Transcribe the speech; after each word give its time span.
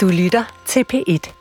Du 0.00 0.08
lytter 0.08 0.62
til 0.66 0.84
P1. 0.92 1.32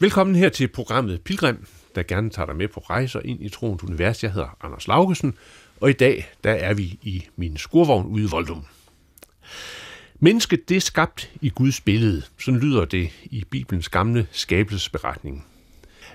Velkommen 0.00 0.36
her 0.36 0.48
til 0.48 0.68
programmet 0.68 1.22
Pilgrim, 1.22 1.66
der 1.94 2.02
gerne 2.02 2.30
tager 2.30 2.46
dig 2.46 2.56
med 2.56 2.68
på 2.68 2.80
rejser 2.80 3.20
ind 3.24 3.42
i 3.42 3.48
troens 3.48 3.82
univers. 3.82 4.22
Jeg 4.22 4.32
hedder 4.32 4.56
Anders 4.60 4.88
Laugesen, 4.88 5.34
og 5.80 5.90
i 5.90 5.92
dag 5.92 6.28
der 6.44 6.52
er 6.52 6.74
vi 6.74 6.98
i 7.02 7.26
min 7.36 7.56
skurvogn 7.56 8.06
ude 8.06 8.24
i 8.24 8.28
Voldum. 8.30 8.64
Mennesket 10.20 10.68
det 10.68 10.76
er 10.76 10.80
skabt 10.80 11.30
i 11.40 11.48
Guds 11.48 11.80
billede. 11.80 12.22
Sådan 12.38 12.60
lyder 12.60 12.84
det 12.84 13.10
i 13.24 13.44
Bibelens 13.50 13.88
gamle 13.88 14.26
skabelsesberetning. 14.30 15.46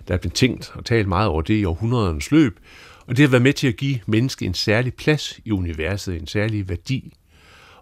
Der 0.08 0.14
er 0.14 0.18
blevet 0.18 0.36
tænkt 0.36 0.72
og 0.76 0.86
talt 0.86 1.08
meget 1.08 1.28
over 1.28 1.42
det 1.42 1.54
i 1.54 1.66
århundredernes 1.66 2.32
løb, 2.32 2.60
og 3.08 3.18
det 3.18 3.24
har 3.24 3.30
været 3.32 3.44
med 3.44 3.54
til 3.54 3.68
at 3.68 3.78
give 3.78 4.00
mennesket 4.06 4.46
en 4.46 4.54
særlig 4.54 4.94
plads 4.94 5.40
i 5.46 5.52
universet, 5.52 6.16
en 6.16 6.28
særlig 6.28 6.70
værdi. 6.70 7.14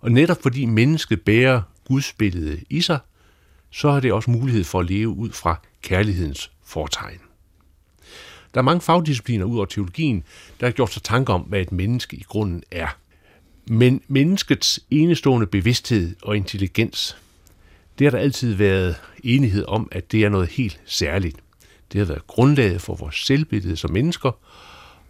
Og 0.06 0.12
netop 0.12 0.42
fordi 0.42 0.66
mennesket 0.66 1.22
bærer 1.22 1.62
Guds 1.88 2.14
billede 2.14 2.60
i 2.70 2.82
sig, 2.82 3.00
så 3.72 3.92
har 3.92 4.00
det 4.00 4.14
også 4.14 4.32
mulighed 4.32 4.64
for 4.64 4.80
at 4.80 4.90
leve 4.90 5.10
ud 5.10 5.30
fra 5.32 5.62
kærlighedens 5.82 6.52
fortegn. 6.64 7.20
Der 8.54 8.60
er 8.60 8.62
mange 8.62 8.82
fagdiscipliner 8.82 9.46
ud 9.46 9.58
over 9.58 9.66
teologien, 9.66 10.24
der 10.60 10.66
har 10.66 10.72
gjort 10.72 10.94
sig 10.94 11.04
tanker 11.04 11.34
om, 11.34 11.42
hvad 11.42 11.62
et 11.62 11.72
menneske 11.72 12.18
i 12.18 12.24
grunden 12.24 12.64
er. 12.72 12.98
Men 13.68 14.02
menneskets 14.08 14.80
enestående 14.92 15.48
bevidsthed 15.48 16.16
og 16.24 16.38
intelligens, 16.38 17.18
det 18.00 18.06
har 18.06 18.12
der 18.12 18.18
altid 18.18 18.54
været 18.54 18.96
enighed 19.24 19.66
om, 19.68 19.88
at 19.92 20.12
det 20.12 20.24
er 20.24 20.30
noget 20.30 20.48
helt 20.48 20.82
særligt. 20.86 21.38
Det 21.92 22.00
har 22.00 22.06
været 22.06 22.28
grundlaget 22.28 22.82
for 22.82 22.96
vores 22.96 23.16
selvbillede 23.16 23.78
som 23.78 23.92
mennesker, 23.92 24.32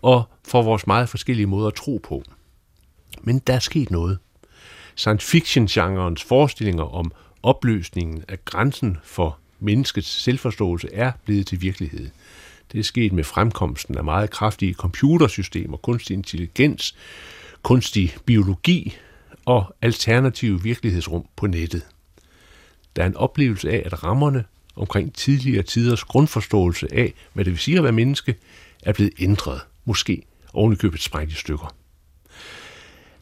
og 0.02 0.24
for 0.48 0.62
vores 0.62 0.88
meget 0.88 1.10
forskellige 1.10 1.48
måder 1.48 1.68
at 1.68 1.74
tro 1.74 2.02
på. 2.04 2.24
Men 3.22 3.40
der 3.40 3.54
er 3.54 3.60
sket 3.60 3.92
noget. 3.92 4.18
Science 4.96 5.28
fiction-genrens 5.28 6.24
forestillinger 6.24 6.84
om 6.84 7.12
opløsningen 7.44 8.24
af 8.28 8.46
grænsen 8.46 8.98
for 9.04 9.38
menneskets 9.60 10.22
selvforståelse 10.22 10.90
er 10.94 11.12
blevet 11.26 11.48
til 11.48 11.62
virkelighed. 11.62 12.10
Det 12.72 12.80
er 12.80 12.84
sket 12.84 13.14
med 13.14 13.24
fremkomsten 13.24 13.98
af 13.98 14.04
meget 14.04 14.30
kraftige 14.30 14.74
computersystemer, 14.74 15.78
kunstig 15.78 16.14
intelligens, 16.14 16.96
kunstig 17.64 18.16
biologi 18.26 18.98
og 19.46 19.76
alternative 19.82 20.64
virkelighedsrum 20.64 21.26
på 21.36 21.48
nettet. 21.48 21.86
Der 22.96 23.04
er 23.04 23.08
en 23.08 23.16
oplevelse 23.16 23.70
af, 23.70 23.84
at 23.86 24.04
rammerne 24.04 24.44
omkring 24.76 25.14
tidligere 25.14 25.64
tiders 25.64 26.04
grundforståelse 26.04 26.88
af, 26.94 27.14
hvad 27.34 27.46
det 27.46 27.52
vil 27.52 27.60
sige 27.60 27.78
at 27.78 27.84
være 27.84 27.92
menneske, 27.92 28.36
er 28.84 28.94
blevet 28.94 29.14
ændret, 29.20 29.62
måske 29.86 30.22
ovenikøbet 30.54 31.02
sprængt 31.02 31.34
i 31.34 31.36
stykker. 31.36 31.76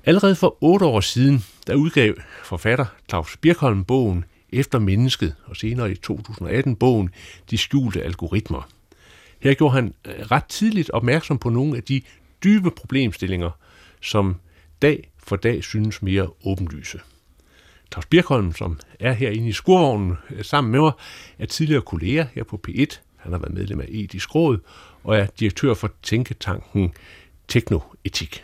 Allerede 0.05 0.35
for 0.35 0.57
otte 0.61 0.85
år 0.85 0.99
siden, 0.99 1.43
der 1.67 1.75
udgav 1.75 2.13
forfatter 2.43 2.85
Claus 3.09 3.37
Birkholm 3.37 3.83
bogen 3.83 4.25
Efter 4.49 4.79
mennesket, 4.79 5.35
og 5.45 5.57
senere 5.57 5.91
i 5.91 5.95
2018 5.95 6.75
bogen 6.75 7.09
De 7.49 7.57
skjulte 7.57 8.03
algoritmer. 8.03 8.69
Her 9.39 9.53
gjorde 9.53 9.73
han 9.73 9.93
øh, 10.07 10.13
ret 10.31 10.45
tidligt 10.45 10.89
opmærksom 10.89 11.37
på 11.37 11.49
nogle 11.49 11.77
af 11.77 11.83
de 11.83 12.01
dybe 12.43 12.71
problemstillinger, 12.71 13.49
som 14.01 14.35
dag 14.81 15.11
for 15.17 15.35
dag 15.35 15.63
synes 15.63 16.01
mere 16.01 16.29
åbenlyse. 16.45 16.99
Claus 17.93 18.05
Birkholm, 18.05 18.53
som 18.53 18.79
er 18.99 19.11
herinde 19.11 19.47
i 19.47 19.51
skurvognen 19.51 20.17
øh, 20.29 20.43
sammen 20.43 20.71
med 20.71 20.79
mig, 20.79 20.91
er 21.39 21.45
tidligere 21.45 21.81
kollega 21.81 22.25
her 22.33 22.43
på 22.43 22.61
P1. 22.67 22.99
Han 23.17 23.31
har 23.31 23.39
været 23.39 23.53
medlem 23.53 23.81
af 23.81 23.85
Etisk 23.89 24.35
Råd 24.35 24.57
og 25.03 25.17
er 25.17 25.25
direktør 25.39 25.73
for 25.73 25.91
tænketanken 26.01 26.93
Teknoetik. 27.47 28.43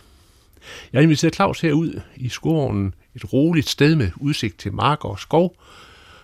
Jeg 0.93 0.99
har 0.99 1.03
inviteret 1.03 1.35
Claus 1.35 1.61
herud 1.61 2.01
i 2.15 2.29
skurvognen, 2.29 2.93
et 3.15 3.33
roligt 3.33 3.69
sted 3.69 3.95
med 3.95 4.11
udsigt 4.17 4.59
til 4.59 4.73
mark 4.73 5.05
og 5.05 5.19
skov, 5.19 5.55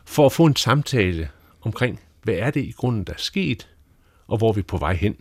for 0.05 0.25
at 0.25 0.31
få 0.31 0.45
en 0.45 0.55
samtale 0.55 1.29
omkring, 1.61 1.99
hvad 2.23 2.35
er 2.35 2.51
det 2.51 2.61
i 2.61 2.73
grunden, 2.77 3.03
der 3.03 3.13
er 3.13 3.17
sket, 3.17 3.67
og 4.27 4.37
hvor 4.37 4.49
er 4.49 4.53
vi 4.53 4.61
på 4.61 4.77
vej 4.77 4.93
hen. 4.93 5.15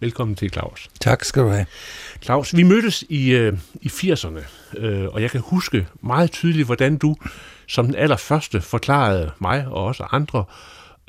Velkommen 0.00 0.36
til, 0.36 0.50
Claus. 0.50 0.88
Tak 1.00 1.24
skal 1.24 1.42
du 1.42 1.48
have. 1.48 1.66
Claus, 2.22 2.56
vi 2.56 2.62
mødtes 2.62 3.04
i, 3.08 3.30
øh, 3.30 3.58
i 3.80 3.88
80'erne, 3.88 4.40
øh, 4.78 5.08
og 5.08 5.22
jeg 5.22 5.30
kan 5.30 5.40
huske 5.40 5.86
meget 6.00 6.30
tydeligt, 6.30 6.66
hvordan 6.66 6.96
du 6.96 7.16
som 7.66 7.86
den 7.86 7.94
allerførste 7.94 8.60
forklarede 8.60 9.30
mig 9.38 9.66
og 9.66 9.84
også 9.84 10.06
andre 10.12 10.44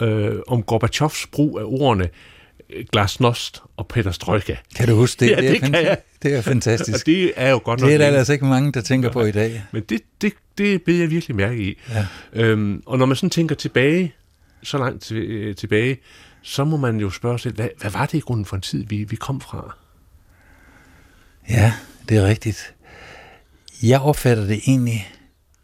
øh, 0.01 0.39
om 0.47 0.63
Gorbachevs 0.63 1.27
brug 1.27 1.59
af 1.59 1.63
ordene 1.65 2.09
glasnost 2.91 3.61
og 3.77 3.87
perestrojka. 3.87 4.55
Kan 4.75 4.87
du 4.87 4.95
huske 4.95 5.19
det? 5.25 5.31
Ja, 5.31 5.35
det, 5.35 5.47
er 5.47 5.51
det 5.51 5.61
kan 5.61 5.73
jeg. 5.73 5.97
Det 6.23 6.35
er 6.35 6.41
fantastisk. 6.41 6.95
Og 6.99 7.05
det 7.05 7.31
er 7.35 7.49
jo 7.49 7.61
godt 7.63 7.79
nok 7.79 7.87
Det 7.87 7.93
er 7.93 7.97
der 7.97 8.05
længe. 8.05 8.17
altså 8.17 8.33
ikke 8.33 8.45
mange, 8.45 8.71
der 8.71 8.81
tænker 8.81 9.11
på 9.11 9.21
i 9.21 9.31
dag. 9.31 9.63
Men 9.71 9.83
det, 9.89 10.01
det, 10.21 10.33
det 10.57 10.83
beder 10.83 10.99
jeg 10.99 11.09
virkelig 11.09 11.35
mærke 11.35 11.63
i. 11.63 11.77
Ja. 11.89 12.05
Øhm, 12.33 12.83
og 12.85 12.97
når 12.97 13.05
man 13.05 13.15
sådan 13.15 13.29
tænker 13.29 13.55
tilbage, 13.55 14.13
så 14.63 14.77
langt 14.77 15.03
til, 15.03 15.17
øh, 15.17 15.55
tilbage, 15.55 15.97
så 16.41 16.63
må 16.63 16.77
man 16.77 16.97
jo 16.99 17.09
spørge 17.09 17.39
sig 17.39 17.51
hvad, 17.51 17.69
hvad 17.81 17.91
var 17.91 18.05
det 18.05 18.17
i 18.17 18.21
grunden 18.21 18.45
for 18.45 18.55
en 18.55 18.61
tid, 18.61 18.85
vi, 18.87 19.03
vi 19.03 19.15
kom 19.15 19.41
fra? 19.41 19.75
Ja, 21.49 21.73
det 22.09 22.17
er 22.17 22.25
rigtigt. 22.25 22.73
Jeg 23.83 24.01
opfatter 24.01 24.45
det 24.45 24.61
egentlig 24.67 25.11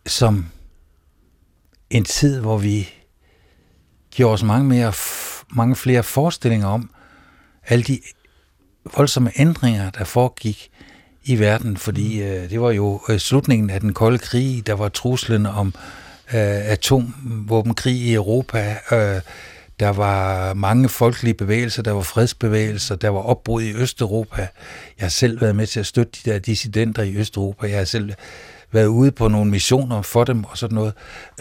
som 0.05 0.45
en 1.89 2.03
tid, 2.03 2.39
hvor 2.39 2.57
vi 2.57 2.89
gjorde 4.11 4.33
os 4.33 4.43
mange, 4.43 4.67
mere, 4.69 4.93
mange 5.55 5.75
flere 5.75 6.03
forestillinger 6.03 6.67
om 6.67 6.89
alle 7.67 7.83
de 7.83 7.99
voldsomme 8.97 9.31
ændringer, 9.35 9.89
der 9.89 10.03
foregik 10.03 10.69
i 11.23 11.39
verden, 11.39 11.77
fordi 11.77 12.21
øh, 12.21 12.49
det 12.49 12.61
var 12.61 12.71
jo 12.71 13.01
øh, 13.09 13.19
slutningen 13.19 13.69
af 13.69 13.79
den 13.79 13.93
kolde 13.93 14.17
krig, 14.17 14.67
der 14.67 14.73
var 14.73 14.89
truslen 14.89 15.45
om 15.45 15.67
øh, 16.33 16.69
atomvåbenkrig 16.69 17.95
i 17.95 18.13
Europa, 18.13 18.77
øh, 18.91 19.21
der 19.79 19.89
var 19.89 20.53
mange 20.53 20.89
folkelige 20.89 21.33
bevægelser, 21.33 21.83
der 21.83 21.91
var 21.91 22.01
fredsbevægelser, 22.01 22.95
der 22.95 23.09
var 23.09 23.19
opbrud 23.19 23.61
i 23.61 23.73
Østeuropa. 23.73 24.41
Jeg 24.97 25.05
har 25.05 25.09
selv 25.09 25.41
været 25.41 25.55
med 25.55 25.67
til 25.67 25.79
at 25.79 25.85
støtte 25.85 26.19
de 26.25 26.31
der 26.31 26.39
dissidenter 26.39 27.03
i 27.03 27.15
Østeuropa. 27.15 27.69
Jeg 27.69 27.77
har 27.77 27.85
selv 27.85 28.13
været 28.71 28.85
ude 28.85 29.11
på 29.11 29.27
nogle 29.27 29.51
missioner 29.51 30.01
for 30.01 30.23
dem 30.23 30.43
og 30.43 30.57
sådan 30.57 30.75
noget. 30.75 30.93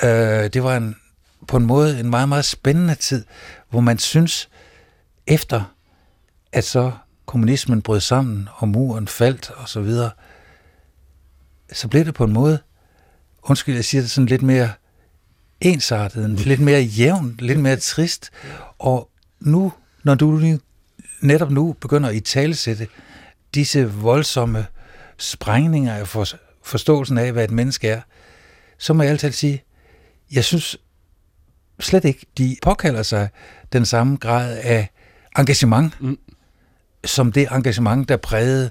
Øh, 0.04 0.50
det 0.52 0.62
var 0.62 0.76
en, 0.76 0.96
på 1.48 1.56
en 1.56 1.66
måde 1.66 2.00
en 2.00 2.10
meget, 2.10 2.28
meget 2.28 2.44
spændende 2.44 2.94
tid, 2.94 3.24
hvor 3.70 3.80
man 3.80 3.98
synes, 3.98 4.48
efter 5.26 5.73
at 6.54 6.64
så 6.64 6.92
kommunismen 7.26 7.82
brød 7.82 8.00
sammen, 8.00 8.48
og 8.54 8.68
muren 8.68 9.08
faldt 9.08 9.50
og 9.50 9.68
så 9.68 9.80
videre, 9.80 10.10
så 11.72 11.88
blev 11.88 12.04
det 12.04 12.14
på 12.14 12.24
en 12.24 12.32
måde, 12.32 12.58
undskyld, 13.42 13.74
jeg 13.74 13.84
siger 13.84 14.02
det 14.02 14.10
sådan 14.10 14.26
lidt 14.26 14.42
mere 14.42 14.70
ensartet, 15.60 16.30
lidt 16.30 16.60
mere 16.60 16.80
jævn, 16.80 17.36
lidt 17.38 17.60
mere 17.60 17.76
trist. 17.76 18.30
Og 18.78 19.10
nu, 19.40 19.72
når 20.02 20.14
du 20.14 20.58
netop 21.20 21.50
nu 21.50 21.72
begynder 21.72 22.08
at 22.08 22.14
italesætte 22.14 22.88
disse 23.54 23.90
voldsomme 23.90 24.66
sprængninger 25.18 25.94
af 25.94 26.08
for, 26.08 26.26
forståelsen 26.62 27.18
af, 27.18 27.32
hvad 27.32 27.44
et 27.44 27.50
menneske 27.50 27.88
er, 27.88 28.00
så 28.78 28.92
må 28.92 29.02
jeg 29.02 29.12
altid 29.12 29.32
sige, 29.32 29.64
jeg 30.32 30.44
synes 30.44 30.76
slet 31.80 32.04
ikke, 32.04 32.26
de 32.38 32.56
påkalder 32.62 33.02
sig 33.02 33.28
den 33.72 33.86
samme 33.86 34.16
grad 34.16 34.58
af 34.58 34.90
engagement, 35.38 36.00
mm. 36.00 36.18
Som 37.04 37.32
det 37.32 37.48
engagement, 37.50 38.08
der 38.08 38.16
prægede 38.16 38.70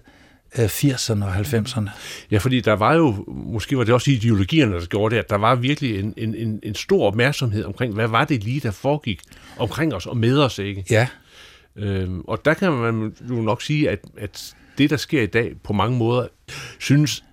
80'erne 0.56 1.24
og 1.26 1.36
90'erne. 1.36 1.90
Ja, 2.32 2.38
fordi 2.38 2.62
der 2.62 2.74
var 2.74 2.94
jo, 2.94 3.26
måske 3.28 3.78
var 3.78 3.84
det 3.84 3.94
også 3.94 4.12
ideologierne, 4.12 4.74
der 4.74 4.86
gjorde 4.86 5.16
det, 5.16 5.22
at 5.22 5.30
der 5.30 5.36
var 5.36 5.56
virkelig 5.56 6.00
en, 6.00 6.14
en, 6.18 6.60
en, 6.64 6.76
stor 6.76 7.08
opmærksomhed 7.08 7.64
omkring, 7.64 7.94
hvad 7.94 8.08
var 8.08 8.26
det 8.26 8.44
lige, 8.44 8.60
der 8.60 8.72
foregik 8.72 9.22
omkring 9.58 9.94
os 9.94 10.06
og 10.06 10.18
med 10.18 10.38
os, 10.38 10.60
ikke? 10.60 10.86
Ja. 10.90 11.08
Øhm, 11.76 12.22
og 12.22 12.46
der 12.46 12.54
kan 12.54 12.72
man 12.72 13.16
jo 13.30 13.36
nok 13.36 13.62
sige, 13.62 13.90
at, 13.90 14.00
at 14.18 14.56
det, 14.78 14.90
der 14.90 14.98
sker 14.98 15.22
i 15.22 15.26
dag, 15.26 15.54
på 15.64 15.74
mange 15.74 15.98
måder, 15.98 16.28
synes 16.80 17.24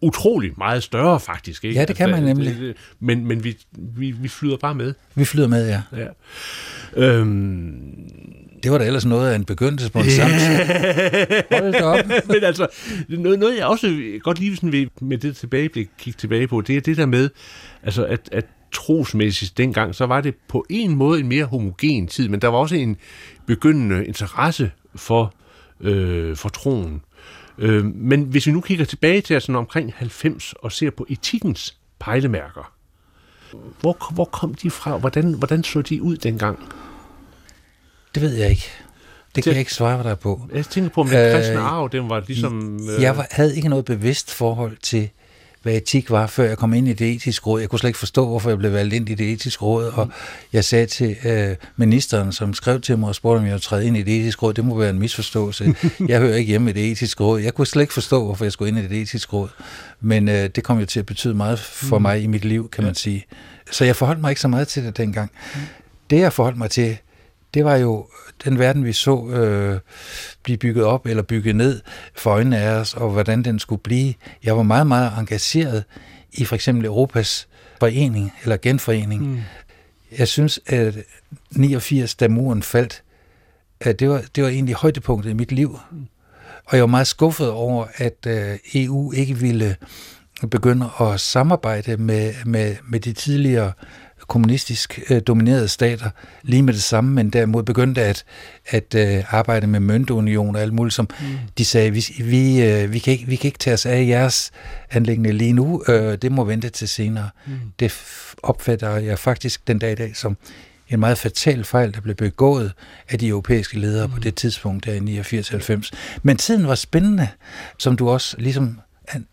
utrolig 0.00 0.52
meget 0.58 0.82
større, 0.82 1.20
faktisk. 1.20 1.64
Ikke? 1.64 1.80
Ja, 1.80 1.84
det 1.84 1.96
kan 1.96 2.08
altså, 2.08 2.22
man 2.22 2.36
nemlig. 2.36 2.54
Det, 2.54 2.60
det, 2.60 2.76
men 3.00 3.26
men 3.26 3.44
vi, 3.44 3.56
vi, 3.72 4.10
vi 4.10 4.28
flyder 4.28 4.56
bare 4.56 4.74
med. 4.74 4.94
Vi 5.14 5.24
flyder 5.24 5.48
med, 5.48 5.68
ja. 5.68 5.82
ja. 5.96 6.08
Øhm, 6.96 8.23
det 8.64 8.72
var 8.72 8.78
da 8.78 8.84
ellers 8.84 9.06
noget 9.06 9.30
af 9.30 9.36
en 9.36 9.44
begyndelse 9.44 9.92
på 9.92 9.98
en 9.98 10.10
samtale. 10.10 11.44
Hold 11.50 11.72
da 11.72 11.84
op. 11.84 12.06
Men 12.28 12.44
altså, 12.44 12.66
noget, 13.08 13.38
noget 13.38 13.56
jeg 13.58 13.66
også 13.66 14.18
godt 14.22 14.38
lige 14.38 14.56
sådan 14.56 14.72
vil 14.72 14.90
med 15.00 15.18
det 15.18 15.36
tilbageblik 15.36 15.88
kigge 15.98 16.18
tilbage 16.18 16.48
på, 16.48 16.60
det 16.60 16.76
er 16.76 16.80
det 16.80 16.96
der 16.96 17.06
med, 17.06 17.30
altså 17.82 18.04
at, 18.04 18.28
at 18.32 18.44
trosmæssigt 18.72 19.58
dengang, 19.58 19.94
så 19.94 20.06
var 20.06 20.20
det 20.20 20.34
på 20.48 20.66
en 20.70 20.96
måde 20.96 21.20
en 21.20 21.28
mere 21.28 21.44
homogen 21.44 22.06
tid, 22.06 22.28
men 22.28 22.40
der 22.40 22.48
var 22.48 22.58
også 22.58 22.74
en 22.76 22.96
begyndende 23.46 24.06
interesse 24.06 24.70
for, 24.94 25.34
øh, 25.80 26.36
for 26.36 26.48
troen. 26.48 27.02
Øh, 27.58 27.84
men 27.84 28.22
hvis 28.22 28.46
vi 28.46 28.52
nu 28.52 28.60
kigger 28.60 28.84
tilbage 28.84 29.20
til 29.20 29.40
sådan 29.40 29.56
omkring 29.56 29.92
90 29.96 30.52
og 30.52 30.72
ser 30.72 30.90
på 30.90 31.06
etikkens 31.08 31.76
pejlemærker, 31.98 32.72
hvor, 33.80 34.12
hvor 34.14 34.24
kom 34.24 34.54
de 34.54 34.70
fra? 34.70 34.96
Hvordan, 34.96 35.34
hvordan 35.34 35.64
så 35.64 35.82
de 35.82 36.02
ud 36.02 36.16
dengang? 36.16 36.58
Det 38.14 38.22
ved 38.22 38.34
jeg 38.34 38.50
ikke. 38.50 38.70
Det 39.34 39.44
kan 39.44 39.52
jeg 39.52 39.60
ikke 39.60 39.74
svare 39.74 40.02
dig 40.02 40.18
på. 40.18 40.48
Jeg 40.54 40.66
tænker 40.66 40.90
på, 40.90 41.00
om 41.00 41.08
den 41.08 41.34
kristne 41.34 41.58
arv, 41.58 41.88
den 41.92 42.08
var 42.10 42.22
ligesom... 42.26 42.80
Øh, 42.90 43.02
jeg 43.02 43.26
havde 43.30 43.56
ikke 43.56 43.68
noget 43.68 43.84
bevidst 43.84 44.30
forhold 44.30 44.76
til 44.82 45.10
hvad 45.64 45.74
etik 45.74 46.10
var, 46.10 46.26
før 46.26 46.44
jeg 46.44 46.58
kom 46.58 46.74
ind 46.74 46.88
i 46.88 46.92
det 46.92 47.12
etiske 47.12 47.46
råd. 47.46 47.60
Jeg 47.60 47.68
kunne 47.68 47.78
slet 47.78 47.88
ikke 47.88 47.98
forstå, 47.98 48.26
hvorfor 48.26 48.50
jeg 48.50 48.58
blev 48.58 48.72
valgt 48.72 48.94
ind 48.94 49.08
i 49.08 49.14
det 49.14 49.32
etiske 49.32 49.62
råd, 49.62 49.84
og 49.84 50.08
jeg 50.52 50.64
sagde 50.64 50.86
til 50.86 51.16
øh, 51.24 51.56
ministeren, 51.76 52.32
som 52.32 52.54
skrev 52.54 52.80
til 52.80 52.98
mig 52.98 53.08
og 53.08 53.14
spurgte, 53.14 53.38
om 53.38 53.44
jeg 53.44 53.52
ville 53.52 53.60
træde 53.60 53.86
ind 53.86 53.96
i 53.96 54.02
det 54.02 54.20
etiske 54.20 54.42
råd, 54.42 54.54
det 54.54 54.64
må 54.64 54.78
være 54.78 54.90
en 54.90 54.98
misforståelse. 54.98 55.74
Jeg 56.08 56.20
hører 56.20 56.36
ikke 56.36 56.48
hjemme 56.48 56.70
i 56.70 56.72
det 56.72 56.90
etiske 56.92 57.24
råd. 57.24 57.40
Jeg 57.40 57.54
kunne 57.54 57.66
slet 57.66 57.82
ikke 57.82 57.94
forstå, 57.94 58.24
hvorfor 58.24 58.44
jeg 58.44 58.52
skulle 58.52 58.68
ind 58.68 58.78
i 58.78 58.82
det 58.82 59.02
etiske 59.02 59.32
råd. 59.32 59.48
Men 60.00 60.28
øh, 60.28 60.48
det 60.48 60.64
kom 60.64 60.78
jo 60.78 60.86
til 60.86 61.00
at 61.00 61.06
betyde 61.06 61.34
meget 61.34 61.58
for 61.58 61.98
mig 61.98 62.22
i 62.22 62.26
mit 62.26 62.44
liv, 62.44 62.70
kan 62.70 62.84
man 62.84 62.94
sige. 62.94 63.24
Så 63.70 63.84
jeg 63.84 63.96
forholdt 63.96 64.20
mig 64.20 64.30
ikke 64.30 64.40
så 64.40 64.48
meget 64.48 64.68
til 64.68 64.84
det 64.84 64.96
dengang. 64.96 65.30
Det 66.10 66.18
jeg 66.18 66.32
forholdt 66.32 66.58
mig 66.58 66.70
til, 66.70 66.96
det 67.54 67.64
var 67.64 67.76
jo 67.76 68.06
den 68.44 68.58
verden, 68.58 68.84
vi 68.84 68.92
så 68.92 69.28
øh, 69.28 69.80
blive 70.42 70.58
bygget 70.58 70.84
op 70.84 71.06
eller 71.06 71.22
bygget 71.22 71.56
ned 71.56 71.80
for 72.14 72.30
øjnene 72.30 72.58
af 72.58 72.70
os, 72.70 72.94
og 72.94 73.10
hvordan 73.10 73.42
den 73.42 73.58
skulle 73.58 73.82
blive. 73.82 74.14
Jeg 74.44 74.56
var 74.56 74.62
meget, 74.62 74.86
meget 74.86 75.12
engageret 75.18 75.84
i 76.32 76.44
for 76.44 76.54
eksempel 76.54 76.84
Europas 76.84 77.48
forening 77.80 78.32
eller 78.42 78.56
genforening. 78.56 79.30
Mm. 79.30 79.40
Jeg 80.18 80.28
synes, 80.28 80.60
at 80.66 80.94
89, 81.50 82.14
da 82.14 82.28
muren 82.28 82.62
faldt, 82.62 83.02
at 83.80 84.00
det 84.00 84.08
var, 84.08 84.22
det 84.34 84.44
var 84.44 84.50
egentlig 84.50 84.74
højdepunktet 84.74 85.30
i 85.30 85.34
mit 85.34 85.52
liv. 85.52 85.78
Mm. 85.90 86.06
Og 86.64 86.76
jeg 86.76 86.80
var 86.80 86.86
meget 86.86 87.06
skuffet 87.06 87.50
over, 87.50 87.86
at 87.96 88.26
øh, 88.26 88.58
EU 88.74 89.12
ikke 89.12 89.38
ville 89.38 89.76
begynde 90.50 90.90
at 91.00 91.20
samarbejde 91.20 91.96
med, 91.96 92.34
med, 92.44 92.76
med 92.88 93.00
de 93.00 93.12
tidligere 93.12 93.72
kommunistisk 94.28 95.00
øh, 95.10 95.20
dominerede 95.26 95.68
stater 95.68 96.10
lige 96.42 96.62
med 96.62 96.74
det 96.74 96.82
samme, 96.82 97.14
men 97.14 97.30
derimod 97.30 97.62
begyndte 97.62 98.02
at, 98.02 98.24
at 98.66 98.94
øh, 98.94 99.34
arbejde 99.34 99.66
med 99.66 99.80
møntunion 99.80 100.56
og 100.56 100.62
alt 100.62 100.72
muligt, 100.72 100.94
som 100.94 101.08
mm. 101.20 101.26
de 101.58 101.64
sagde, 101.64 101.90
vi, 101.90 102.04
vi, 102.18 102.62
øh, 102.62 102.92
vi, 102.92 102.98
kan 102.98 103.12
ikke, 103.12 103.26
vi 103.26 103.36
kan 103.36 103.48
ikke 103.48 103.58
tage 103.58 103.74
os 103.74 103.86
af 103.86 104.06
jeres 104.06 104.50
anlæggende 104.90 105.32
lige 105.32 105.52
nu, 105.52 105.82
øh, 105.88 106.18
det 106.18 106.32
må 106.32 106.44
vente 106.44 106.68
til 106.68 106.88
senere. 106.88 107.28
Mm. 107.46 107.52
Det 107.80 107.92
opfatter 108.42 108.96
jeg 108.96 109.18
faktisk 109.18 109.68
den 109.68 109.78
dag 109.78 109.92
i 109.92 109.94
dag 109.94 110.16
som 110.16 110.36
en 110.88 111.00
meget 111.00 111.18
fatal 111.18 111.64
fejl, 111.64 111.94
der 111.94 112.00
blev 112.00 112.14
begået 112.14 112.72
af 113.08 113.18
de 113.18 113.28
europæiske 113.28 113.78
ledere 113.78 114.06
mm. 114.06 114.12
på 114.12 114.20
det 114.20 114.34
tidspunkt 114.34 114.84
der 114.84 114.92
i 114.92 115.20
89-90. 115.20 115.90
Men 116.22 116.36
tiden 116.36 116.66
var 116.66 116.74
spændende, 116.74 117.28
som 117.78 117.96
du 117.96 118.10
også 118.10 118.36
ligesom 118.38 118.80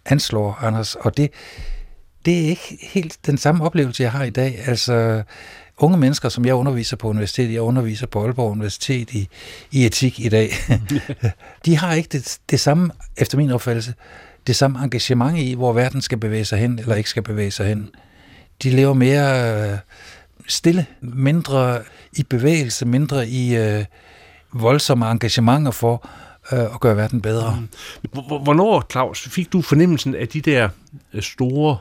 anslår, 0.06 0.60
Anders, 0.62 0.96
og 0.96 1.18
det, 1.18 1.32
det 2.26 2.46
er 2.46 2.48
ikke 2.48 2.78
helt 2.82 3.18
den 3.26 3.38
samme 3.38 3.64
oplevelse, 3.64 4.04
jeg 4.04 4.12
har 4.12 4.24
i 4.24 4.30
dag. 4.30 4.60
Altså, 4.66 5.24
unge 5.78 5.98
mennesker, 5.98 6.30
som 6.30 6.46
jeg 6.46 6.56
underviser 6.56 6.98
på 6.98 7.08
universitetet, 7.08 7.54
jeg 7.54 7.62
underviser 7.62 8.08
på 8.08 8.24
Aalborg 8.24 8.52
Universitet 8.52 9.12
i, 9.12 9.28
i 9.72 9.86
etik 9.86 10.20
i 10.20 10.30
dag, 10.30 10.52
de 11.66 11.78
har 11.78 11.94
ikke 11.94 12.10
det, 12.12 12.40
det 12.50 12.60
samme, 12.60 12.92
efter 13.18 13.38
min 13.38 13.52
opfattelse, 13.52 13.94
det 14.48 14.56
samme 14.56 14.84
engagement 14.84 15.38
i, 15.38 15.54
hvor 15.54 15.74
verden 15.74 16.02
skal 16.02 16.18
bevæge 16.18 16.46
sig 16.46 16.60
hen, 16.60 16.80
eller 16.80 16.96
ikke 16.96 17.10
skal 17.10 17.24
bevæge 17.24 17.52
sig 17.52 17.68
hen. 17.68 17.90
De 18.64 18.70
lever 18.70 18.94
mere 18.94 19.54
øh, 19.72 19.78
stille, 20.48 20.86
mindre 21.02 21.80
i 22.14 22.24
bevægelse, 22.24 22.86
mindre 22.86 23.28
i 23.28 23.56
øh, 23.56 23.86
voldsomme 24.54 25.12
engagementer 25.12 25.72
for 25.72 26.10
øh, 26.52 26.60
at 26.60 26.80
gøre 26.80 26.98
verden 26.98 27.22
bedre. 27.22 27.58
Mm. 27.60 28.22
Hvornår, 28.44 28.86
Claus, 28.92 29.30
fik 29.30 29.54
du 29.54 29.62
fornemmelsen 29.62 30.16
af 30.16 30.28
de 30.28 30.42
der 30.42 30.70
øh, 31.14 31.22
store 31.22 31.78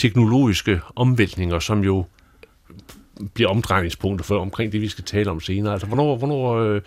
teknologiske 0.00 0.80
omvæltninger, 0.96 1.58
som 1.58 1.84
jo 1.84 2.04
bliver 3.34 3.50
omdrejningspunkter 3.50 4.24
for 4.24 4.38
omkring 4.38 4.72
det, 4.72 4.80
vi 4.80 4.88
skal 4.88 5.04
tale 5.04 5.30
om 5.30 5.40
senere. 5.40 5.72
Altså, 5.72 5.86
hvornår, 5.86 6.16
hvornår 6.16 6.54
øh, 6.54 6.82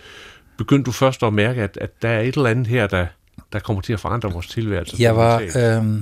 begyndte 0.58 0.86
du 0.86 0.92
først 0.92 1.24
at 1.24 1.34
mærke, 1.34 1.62
at, 1.62 1.78
at 1.82 2.02
der 2.02 2.10
er 2.10 2.22
et 2.22 2.36
eller 2.36 2.50
andet 2.50 2.68
her, 2.68 2.88
der, 2.88 3.06
der 3.54 3.60
kommer 3.60 3.82
til 3.82 3.94
at 3.94 4.00
forandre 4.00 4.32
vores 4.32 4.48
tilværelse? 4.48 4.96
Jeg 5.00 5.16
var 5.16 5.40
øh, 5.40 6.02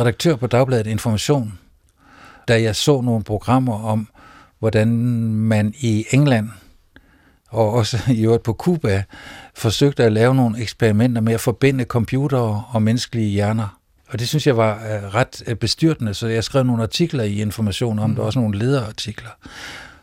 redaktør 0.00 0.36
på 0.36 0.46
Dagbladet 0.46 0.86
Information, 0.86 1.58
da 2.48 2.62
jeg 2.62 2.76
så 2.76 3.00
nogle 3.00 3.24
programmer 3.24 3.84
om, 3.84 4.08
hvordan 4.58 4.88
man 5.28 5.74
i 5.80 6.04
England 6.10 6.48
og 7.48 7.72
også 7.72 7.98
i 8.18 8.24
øvrigt 8.24 8.42
på 8.42 8.52
Cuba 8.52 9.04
forsøgte 9.54 10.04
at 10.04 10.12
lave 10.12 10.34
nogle 10.34 10.60
eksperimenter 10.62 11.20
med 11.20 11.34
at 11.34 11.40
forbinde 11.40 11.84
computere 11.84 12.64
og 12.72 12.82
menneskelige 12.82 13.28
hjerner. 13.28 13.83
Og 14.14 14.20
det 14.20 14.28
synes 14.28 14.46
jeg 14.46 14.56
var 14.56 14.74
uh, 14.74 15.14
ret 15.14 15.42
uh, 15.50 15.54
bestyrtende, 15.54 16.14
så 16.14 16.26
jeg 16.26 16.44
skrev 16.44 16.64
nogle 16.64 16.82
artikler 16.82 17.24
i 17.24 17.40
Information 17.40 17.98
om 17.98 18.10
mm. 18.10 18.16
det, 18.16 18.24
også 18.24 18.38
nogle 18.38 18.58
lederartikler. 18.58 19.30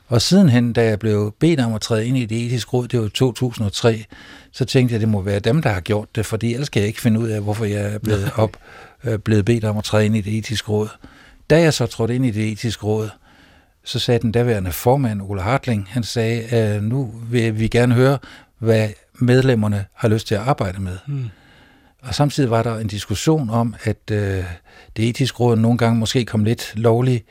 Og 0.08 0.22
sidenhen, 0.22 0.74
da 0.74 0.86
jeg 0.86 1.00
blev 1.00 1.36
bedt 1.40 1.60
om 1.60 1.74
at 1.74 1.82
træde 1.82 2.06
ind 2.06 2.18
i 2.18 2.26
det 2.26 2.46
etiske 2.46 2.72
råd, 2.72 2.88
det 2.88 3.02
var 3.02 3.08
2003, 3.08 4.06
så 4.52 4.66
tænkte 4.66 4.94
jeg, 4.94 4.98
at 4.98 5.02
det 5.02 5.10
må 5.10 5.22
være 5.22 5.40
dem, 5.40 5.62
der 5.62 5.70
har 5.70 5.82
gjort 5.82 6.16
det, 6.16 6.26
fordi 6.26 6.54
ellers 6.54 6.70
kan 6.70 6.80
jeg 6.80 6.88
ikke 6.88 7.02
finde 7.02 7.20
ud 7.20 7.28
af, 7.28 7.42
hvorfor 7.42 7.66
jeg 7.66 7.94
er 7.94 7.98
blevet, 7.98 8.32
op, 8.36 8.58
uh, 9.08 9.16
blevet 9.16 9.46
bedt 9.46 9.64
om 9.64 9.78
at 9.78 9.84
træde 9.84 10.06
ind 10.06 10.16
i 10.16 10.22
det 10.22 10.38
etiske 10.38 10.70
råd. 10.70 10.90
Da 11.50 11.62
jeg 11.62 11.74
så 11.74 11.86
trådte 11.86 12.16
ind 12.16 12.26
i 12.26 12.32
det 12.32 12.52
etiske 12.52 12.84
råd, 12.84 13.10
så 13.84 14.00
sagde 14.00 14.20
den 14.20 14.32
daværende 14.32 14.72
formand, 14.72 15.22
Ole 15.22 15.42
Hartling, 15.42 15.88
han 15.90 16.04
sagde, 16.04 16.78
uh, 16.78 16.84
nu 16.84 17.14
vil 17.30 17.60
vi 17.60 17.68
gerne 17.68 17.96
høre, 17.96 18.18
hvad 18.60 18.90
medlemmerne 19.14 19.86
har 19.94 20.08
lyst 20.08 20.28
til 20.28 20.36
at 20.36 20.42
arbejde 20.42 20.82
med. 20.82 20.98
Mm. 21.08 21.30
Og 22.02 22.16
samtidig 22.16 22.50
var 22.50 22.64
der 22.64 22.78
en 22.78 22.88
diskussion 22.88 23.50
om, 23.50 23.76
at 23.84 24.12
øh, 24.12 24.44
det 24.98 25.10
etiske 25.10 25.38
råd 25.38 25.56
nogle 25.56 25.78
gange 25.78 26.00
måske 26.00 26.26
kom 26.26 26.44
lidt 26.44 26.74
lovligt 26.76 27.26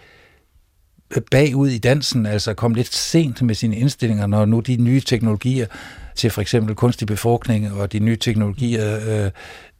øh, 1.17 1.23
bagud 1.31 1.69
i 1.69 1.79
dansen, 1.79 2.27
altså 2.27 2.55
kom 2.55 2.75
lidt 2.75 2.95
sent 2.95 3.43
med 3.43 3.55
sine 3.55 3.77
indstillinger, 3.77 4.27
når 4.27 4.45
nu 4.45 4.61
de 4.61 4.77
nye 4.77 5.01
teknologier 5.01 5.67
til 6.15 6.31
for 6.31 6.41
eksempel 6.41 6.75
kunstig 6.75 7.07
befrugtning 7.07 7.73
og 7.73 7.93
de 7.93 7.99
nye 7.99 8.17
teknologier 8.17 9.25
øh, 9.25 9.31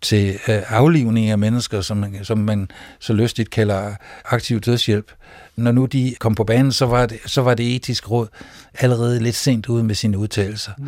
til 0.01 0.29
øh, 0.49 0.63
aflivning 0.69 1.29
af 1.29 1.39
mennesker, 1.39 1.81
som 1.81 1.97
man, 1.97 2.25
som 2.25 2.39
man 2.39 2.71
så 2.99 3.13
lystigt 3.13 3.51
kalder 3.51 3.95
aktiv 4.25 4.61
dødshjælp. 4.61 5.13
Når 5.57 5.73
nu 5.73 5.87
de 5.87 6.15
kom 6.19 6.35
på 6.35 6.45
banen, 6.45 6.73
så 6.73 6.87
var 6.87 7.07
det, 7.07 7.19
så 7.27 7.43
var 7.43 7.55
det 7.55 7.77
etiske 7.77 8.09
råd 8.09 8.27
allerede 8.75 9.23
lidt 9.23 9.37
sent 9.37 9.69
ude 9.69 9.85
med 9.85 9.95
sine 9.95 10.19
udtalelser. 10.19 10.73
Mm. 10.79 10.87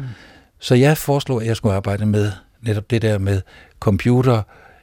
Så 0.58 0.74
jeg 0.74 0.98
foreslog, 0.98 1.40
at 1.40 1.46
jeg 1.46 1.56
skulle 1.56 1.74
arbejde 1.74 2.06
med 2.06 2.32
netop 2.62 2.90
det 2.90 3.02
der 3.02 3.18
med 3.18 3.40
computer, 3.80 4.42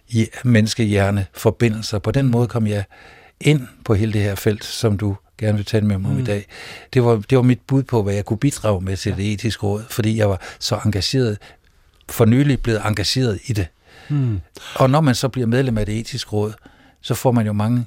i 0.10 0.28
menneskehjerne, 0.44 1.26
forbindelser. 1.34 2.00
På 2.00 2.12
den 2.12 2.28
måde 2.28 2.48
kom 2.48 2.68
jeg 2.68 2.84
ind 3.42 3.68
på 3.86 3.94
hele 3.94 4.14
det 4.14 4.22
her 4.22 4.36
felt, 4.36 4.66
som 4.66 4.98
du 4.98 5.16
gerne 5.38 5.58
vil 5.58 5.66
tale 5.66 5.86
med 5.86 5.98
mig 5.98 6.10
om 6.10 6.16
mm. 6.16 6.22
i 6.22 6.26
dag. 6.26 6.46
Det 6.94 7.04
var, 7.04 7.16
det 7.30 7.38
var 7.38 7.42
mit 7.42 7.60
bud 7.68 7.84
på, 7.84 8.04
hvad 8.04 8.14
jeg 8.14 8.26
kunne 8.26 8.38
bidrage 8.38 8.82
med 8.82 8.98
til 8.98 9.18
det 9.18 9.34
etiske 9.34 9.64
råd, 9.64 9.84
fordi 9.90 10.18
jeg 10.18 10.30
var 10.30 10.42
så 10.60 10.80
engageret, 10.86 11.38
for 12.10 12.26
nylig 12.26 12.62
blevet 12.62 12.82
engageret 12.86 13.40
i 13.46 13.54
det. 13.54 13.68
Mm. 14.10 14.40
Og 14.76 14.90
når 14.90 15.02
man 15.02 15.16
så 15.16 15.30
bliver 15.30 15.48
medlem 15.48 15.78
af 15.78 15.86
det 15.86 16.00
etiske 16.00 16.30
råd, 16.30 16.54
så 17.02 17.16
får 17.16 17.32
man 17.32 17.46
jo 17.46 17.54
mange 17.54 17.86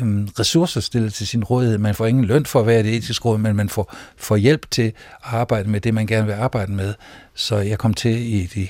øhm, 0.00 0.28
ressourcer 0.38 0.80
stillet 0.80 1.14
til 1.14 1.26
sin 1.26 1.44
rådighed. 1.44 1.78
Man 1.78 1.94
får 1.94 2.06
ingen 2.06 2.24
løn 2.24 2.46
for 2.46 2.60
at 2.60 2.66
være 2.66 2.80
i 2.80 2.82
det 2.82 2.94
etiske 2.94 3.24
råd, 3.24 3.38
men 3.38 3.56
man 3.56 3.68
får, 3.68 3.94
får 4.16 4.36
hjælp 4.36 4.70
til 4.70 4.82
at 4.82 4.92
arbejde 5.22 5.70
med 5.70 5.80
det, 5.80 5.94
man 5.94 6.06
gerne 6.06 6.26
vil 6.26 6.32
arbejde 6.32 6.72
med. 6.72 6.94
Så 7.34 7.56
jeg 7.56 7.78
kom 7.78 7.94
til 7.94 8.34
i 8.34 8.46
de 8.54 8.68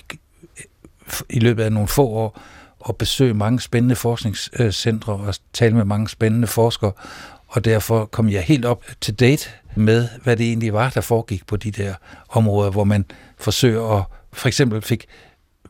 i 1.30 1.38
løbet 1.38 1.62
af 1.62 1.72
nogle 1.72 1.88
få 1.88 2.06
år 2.08 2.40
at 2.88 2.96
besøge 2.96 3.34
mange 3.34 3.60
spændende 3.60 3.96
forskningscentre 3.96 5.12
og 5.12 5.34
tale 5.52 5.75
med 5.75 5.84
mange 5.84 6.08
spændende 6.08 6.46
forskere, 6.46 6.92
og 7.48 7.64
derfor 7.64 8.04
kom 8.04 8.28
jeg 8.28 8.42
helt 8.42 8.64
op 8.64 8.84
til 9.00 9.14
date 9.14 9.48
med, 9.75 10.08
hvad 10.22 10.36
det 10.36 10.46
egentlig 10.46 10.72
var, 10.72 10.90
der 10.90 11.00
foregik 11.00 11.46
på 11.46 11.56
de 11.56 11.70
der 11.70 11.94
områder, 12.28 12.70
hvor 12.70 12.84
man 12.84 13.04
forsøger 13.38 13.98
at, 13.98 14.04
for 14.32 14.48
eksempel 14.48 14.82
fik 14.82 15.06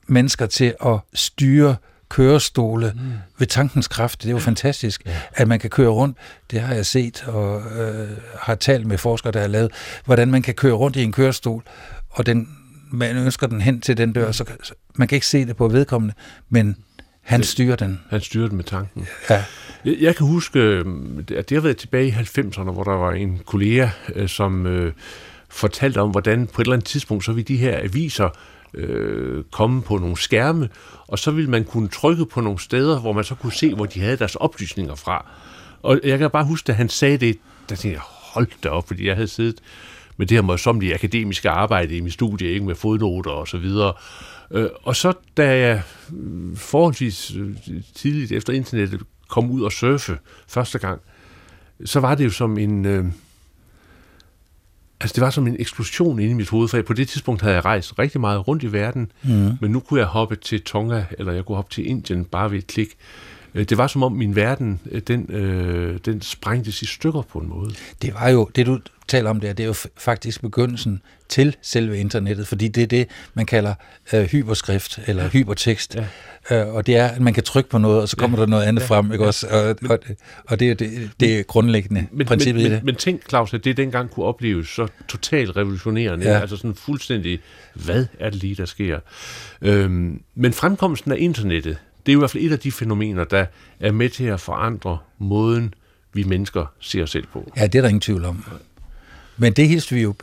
mennesker 0.06 0.46
til 0.46 0.74
at 0.86 0.98
styre 1.14 1.76
kørestole 2.08 2.92
mm. 2.94 3.12
ved 3.38 3.46
tankens 3.46 3.88
kraft. 3.88 4.22
Det 4.22 4.30
jo 4.30 4.38
fantastisk, 4.38 5.02
ja. 5.06 5.20
at 5.34 5.48
man 5.48 5.58
kan 5.58 5.70
køre 5.70 5.88
rundt. 5.88 6.18
Det 6.50 6.60
har 6.60 6.74
jeg 6.74 6.86
set 6.86 7.24
og 7.26 7.62
øh, 7.80 8.08
har 8.40 8.54
talt 8.54 8.86
med 8.86 8.98
forskere, 8.98 9.32
der 9.32 9.40
har 9.40 9.46
lavet, 9.46 9.72
hvordan 10.04 10.30
man 10.30 10.42
kan 10.42 10.54
køre 10.54 10.72
rundt 10.72 10.96
i 10.96 11.02
en 11.02 11.12
kørestol, 11.12 11.62
og 12.10 12.26
den 12.26 12.48
man 12.90 13.16
ønsker 13.16 13.46
den 13.46 13.60
hen 13.60 13.80
til 13.80 13.96
den 13.96 14.12
dør, 14.12 14.32
så 14.32 14.44
man 14.94 15.08
kan 15.08 15.16
ikke 15.16 15.26
se 15.26 15.46
det 15.46 15.56
på 15.56 15.68
vedkommende, 15.68 16.14
men 16.48 16.76
han 17.22 17.42
styrer 17.42 17.76
den. 17.76 18.00
Han 18.10 18.20
styrer 18.20 18.48
den 18.48 18.56
med 18.56 18.64
tanken. 18.64 19.06
Ja. 19.30 19.44
Jeg, 19.84 19.96
jeg 20.00 20.16
kan 20.16 20.26
huske, 20.26 20.58
at 21.36 21.48
det 21.48 21.56
har 21.56 21.60
været 21.60 21.76
tilbage 21.76 22.06
i 22.06 22.10
90'erne, 22.10 22.70
hvor 22.70 22.84
der 22.84 22.92
var 22.92 23.12
en 23.12 23.40
kollega, 23.46 23.88
øh, 24.14 24.28
som 24.28 24.66
øh, 24.66 24.92
fortalte 25.48 25.98
om, 25.98 26.10
hvordan 26.10 26.46
på 26.46 26.62
et 26.62 26.64
eller 26.64 26.72
andet 26.72 26.88
tidspunkt, 26.88 27.24
så 27.24 27.32
vil 27.32 27.48
de 27.48 27.56
her 27.56 27.78
aviser 27.82 28.28
øh, 28.74 29.44
komme 29.50 29.82
på 29.82 29.98
nogle 29.98 30.16
skærme, 30.16 30.68
og 31.08 31.18
så 31.18 31.30
ville 31.30 31.50
man 31.50 31.64
kunne 31.64 31.88
trykke 31.88 32.26
på 32.26 32.40
nogle 32.40 32.58
steder, 32.60 33.00
hvor 33.00 33.12
man 33.12 33.24
så 33.24 33.34
kunne 33.34 33.52
se, 33.52 33.74
hvor 33.74 33.86
de 33.86 34.00
havde 34.00 34.16
deres 34.16 34.34
oplysninger 34.34 34.94
fra. 34.94 35.26
Og 35.82 36.00
jeg 36.04 36.18
kan 36.18 36.30
bare 36.30 36.44
huske, 36.44 36.70
at 36.70 36.76
han 36.76 36.88
sagde 36.88 37.18
det, 37.18 37.38
der 37.68 37.76
tænkte 37.76 37.96
jeg, 37.96 38.00
hold 38.02 38.48
da 38.62 38.68
op, 38.68 38.86
fordi 38.86 39.06
jeg 39.06 39.14
havde 39.14 39.28
siddet 39.28 39.60
med 40.16 40.26
det 40.26 40.36
her 40.36 40.42
møjsomlige 40.42 40.94
akademiske 40.94 41.50
arbejde 41.50 41.96
i 41.96 42.00
min 42.00 42.10
studie, 42.10 42.48
ikke 42.48 42.66
med 42.66 42.74
fodnoter 42.74 43.30
og 43.30 43.48
så 43.48 43.58
videre. 43.58 43.92
Øh, 44.50 44.68
og 44.82 44.96
så 44.96 45.12
da 45.36 45.58
jeg 45.58 45.82
mm, 46.08 46.56
forholdsvis 46.56 47.32
øh, 47.36 47.56
tidligt 47.94 48.32
efter 48.32 48.52
internettet 48.52 49.00
kom 49.28 49.50
ud 49.50 49.62
og 49.62 49.72
surfe 49.72 50.18
første 50.48 50.78
gang, 50.78 51.00
så 51.84 52.00
var 52.00 52.14
det 52.14 52.24
jo 52.24 52.30
som 52.30 52.58
en... 52.58 52.84
Øh, 52.84 53.04
altså 55.00 55.14
det 55.14 55.20
var 55.20 55.30
som 55.30 55.46
en 55.46 55.56
eksplosion 55.58 56.18
inde 56.18 56.30
i 56.30 56.34
mit 56.34 56.48
hoved, 56.48 56.68
for 56.68 56.82
på 56.82 56.92
det 56.92 57.08
tidspunkt 57.08 57.42
havde 57.42 57.54
jeg 57.54 57.64
rejst 57.64 57.98
rigtig 57.98 58.20
meget 58.20 58.48
rundt 58.48 58.62
i 58.62 58.72
verden, 58.72 59.12
mm. 59.22 59.50
men 59.60 59.70
nu 59.70 59.80
kunne 59.80 60.00
jeg 60.00 60.06
hoppe 60.06 60.36
til 60.36 60.62
Tonga, 60.62 61.04
eller 61.18 61.32
jeg 61.32 61.44
kunne 61.44 61.56
hoppe 61.56 61.74
til 61.74 61.86
Indien 61.86 62.24
bare 62.24 62.50
ved 62.50 62.58
et 62.58 62.66
klik. 62.66 62.88
Øh, 63.54 63.64
Det 63.64 63.78
var 63.78 63.86
som 63.86 64.02
om 64.02 64.12
min 64.12 64.36
verden, 64.36 64.80
øh, 64.90 65.02
den, 65.06 65.32
øh, 65.32 65.98
den 66.04 66.22
sprængtes 66.22 66.82
i 66.82 66.86
stykker 66.86 67.22
på 67.22 67.38
en 67.38 67.48
måde. 67.48 67.74
Det 68.02 68.14
var 68.14 68.28
jo, 68.28 68.50
det 68.56 68.66
du 68.66 68.80
taler 69.08 69.30
om 69.30 69.40
der, 69.40 69.52
det 69.52 69.62
er 69.62 69.66
jo 69.66 69.74
faktisk 69.96 70.40
begyndelsen 70.40 71.02
til 71.28 71.56
selve 71.62 71.98
internettet, 71.98 72.46
fordi 72.46 72.68
det 72.68 72.82
er 72.82 72.86
det, 72.86 73.08
man 73.34 73.46
kalder 73.46 73.74
øh, 74.14 74.24
hyperskrift 74.24 74.98
eller 75.06 75.22
ja. 75.22 75.28
hypertekst. 75.28 75.96
Ja. 75.96 76.06
Øh, 76.50 76.74
og 76.74 76.86
det 76.86 76.96
er, 76.96 77.06
at 77.06 77.20
man 77.20 77.34
kan 77.34 77.42
trykke 77.42 77.70
på 77.70 77.78
noget, 77.78 78.00
og 78.00 78.08
så 78.08 78.16
kommer 78.16 78.38
ja. 78.38 78.42
der 78.42 78.48
noget 78.48 78.64
andet 78.64 78.82
ja. 78.82 78.86
frem, 78.86 79.12
ikke 79.12 79.24
ja. 79.24 79.28
også? 79.28 79.46
Og, 79.50 79.90
og, 79.90 79.98
og 80.46 80.60
det 80.60 80.70
er 80.70 80.74
det, 80.74 81.10
det 81.20 81.38
er 81.38 81.42
grundlæggende 81.42 82.06
Men, 82.12 82.26
princippet 82.26 82.62
men, 82.62 82.72
i 82.72 82.74
det. 82.74 82.82
men, 82.82 82.86
men 82.86 82.94
tænk, 82.94 83.28
Claus, 83.28 83.54
at 83.54 83.64
det 83.64 83.76
dengang 83.76 84.10
kunne 84.10 84.26
opleves 84.26 84.68
så 84.68 84.88
totalt 85.08 85.56
revolutionerende. 85.56 86.30
Ja. 86.30 86.40
Altså 86.40 86.56
sådan 86.56 86.74
fuldstændig, 86.74 87.40
hvad 87.74 88.06
er 88.20 88.30
det 88.30 88.42
lige, 88.42 88.54
der 88.54 88.64
sker? 88.64 89.00
Øhm, 89.62 90.20
men 90.34 90.52
fremkomsten 90.52 91.12
af 91.12 91.16
internettet, 91.18 91.78
det 92.06 92.12
er 92.12 92.14
jo 92.14 92.18
i 92.18 92.20
hvert 92.20 92.30
fald 92.30 92.44
et 92.44 92.52
af 92.52 92.58
de 92.58 92.72
fænomener, 92.72 93.24
der 93.24 93.46
er 93.80 93.92
med 93.92 94.08
til 94.08 94.24
at 94.24 94.40
forandre 94.40 94.98
måden, 95.18 95.74
vi 96.12 96.22
mennesker 96.24 96.72
ser 96.80 97.02
os 97.02 97.10
selv 97.10 97.26
på. 97.32 97.52
Ja, 97.56 97.66
det 97.66 97.74
er 97.74 97.82
der 97.82 97.88
ingen 97.88 98.00
tvivl 98.00 98.24
om. 98.24 98.44
Men 99.38 99.52
det 99.52 99.68
hilste 99.68 99.94
vi 99.94 100.02
jo, 100.02 100.14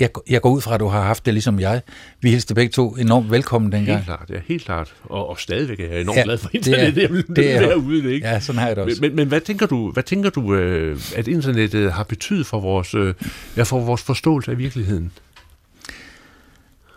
jeg, 0.00 0.10
jeg 0.30 0.40
går 0.40 0.50
ud 0.50 0.60
fra, 0.60 0.74
at 0.74 0.80
du 0.80 0.86
har 0.86 1.02
haft 1.02 1.26
det 1.26 1.34
ligesom 1.34 1.60
jeg. 1.60 1.82
Vi 2.20 2.30
hilste 2.30 2.54
begge 2.54 2.70
to 2.72 2.90
enormt 2.96 3.30
velkommen 3.30 3.72
dengang. 3.72 3.96
Helt 3.98 4.06
klart, 4.06 4.30
ja, 4.30 4.40
helt 4.48 4.64
klart. 4.64 4.94
Og, 5.04 5.28
og 5.28 5.38
stadigvæk 5.40 5.80
er 5.80 5.86
jeg 5.88 6.00
enormt 6.00 6.16
Ja, 6.18 6.22
glad 6.22 6.38
for 6.38 6.48
det 6.48 6.66
er- 6.66 6.70
internettet. 6.72 7.02
Jeg 7.02 7.10
vil 7.10 7.26
det 7.36 7.50
er- 7.56 7.60
være 7.60 7.78
ude, 7.78 8.14
ikke? 8.14 8.26
Ja, 8.28 8.40
sådan 8.40 8.58
har 8.58 8.66
jeg 8.66 8.76
det 8.76 8.84
også. 8.84 9.00
Men, 9.00 9.10
men, 9.10 9.16
men 9.16 9.28
hvad 9.28 9.40
tænker 9.40 9.66
du, 9.66 9.90
hvad 9.92 10.02
tænker 10.02 10.30
du 10.30 10.54
øh, 10.54 10.98
at 11.16 11.28
internettet 11.28 11.92
har 11.92 12.02
betydet 12.04 12.46
for 12.46 12.60
vores, 12.60 12.94
øh, 12.94 13.14
ja, 13.56 13.62
for 13.62 13.80
vores 13.80 14.02
forståelse 14.02 14.50
af 14.50 14.58
virkeligheden? 14.58 15.12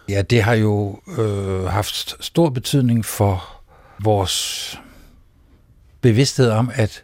Ja, 0.10 0.22
det 0.22 0.44
har 0.44 0.54
jo 0.54 1.00
øh, 1.18 1.64
haft 1.64 2.16
stor 2.26 2.50
betydning 2.50 3.06
for 3.06 3.62
vores 4.04 4.80
bevidsthed 6.02 6.50
om, 6.50 6.72
at 6.74 7.04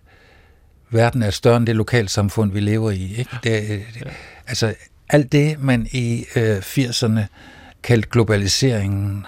verden 0.89 1.23
er 1.23 1.29
større 1.29 1.57
end 1.57 1.67
det 1.67 1.75
lokalsamfund, 1.75 2.51
vi 2.51 2.59
lever 2.59 2.91
i. 2.91 3.03
Ikke? 3.17 3.31
Det, 3.43 3.61
det, 3.93 4.07
altså, 4.47 4.73
alt 5.09 5.31
det, 5.31 5.59
man 5.59 5.87
i 5.91 6.25
øh, 6.35 6.57
80'erne 6.57 7.19
kaldte 7.83 8.09
globaliseringen, 8.09 9.25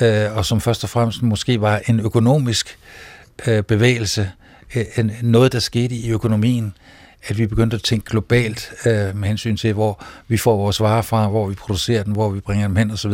øh, 0.00 0.36
og 0.36 0.44
som 0.44 0.60
først 0.60 0.84
og 0.84 0.90
fremmest 0.90 1.22
måske 1.22 1.60
var 1.60 1.80
en 1.88 2.00
økonomisk 2.00 2.78
øh, 3.46 3.62
bevægelse, 3.62 4.30
øh, 4.76 4.84
en, 4.96 5.12
noget, 5.22 5.52
der 5.52 5.58
skete 5.58 5.94
i 5.94 6.10
økonomien, 6.10 6.74
at 7.28 7.38
vi 7.38 7.46
begyndte 7.46 7.74
at 7.74 7.82
tænke 7.82 8.10
globalt 8.10 8.72
øh, 8.86 9.16
med 9.16 9.28
hensyn 9.28 9.56
til, 9.56 9.72
hvor 9.72 10.04
vi 10.28 10.36
får 10.36 10.56
vores 10.56 10.80
varer 10.80 11.02
fra, 11.02 11.28
hvor 11.28 11.46
vi 11.46 11.54
producerer 11.54 12.02
den, 12.02 12.12
hvor 12.12 12.30
vi 12.30 12.40
bringer 12.40 12.66
dem 12.66 12.76
hen 12.76 12.90
osv. 12.90 13.12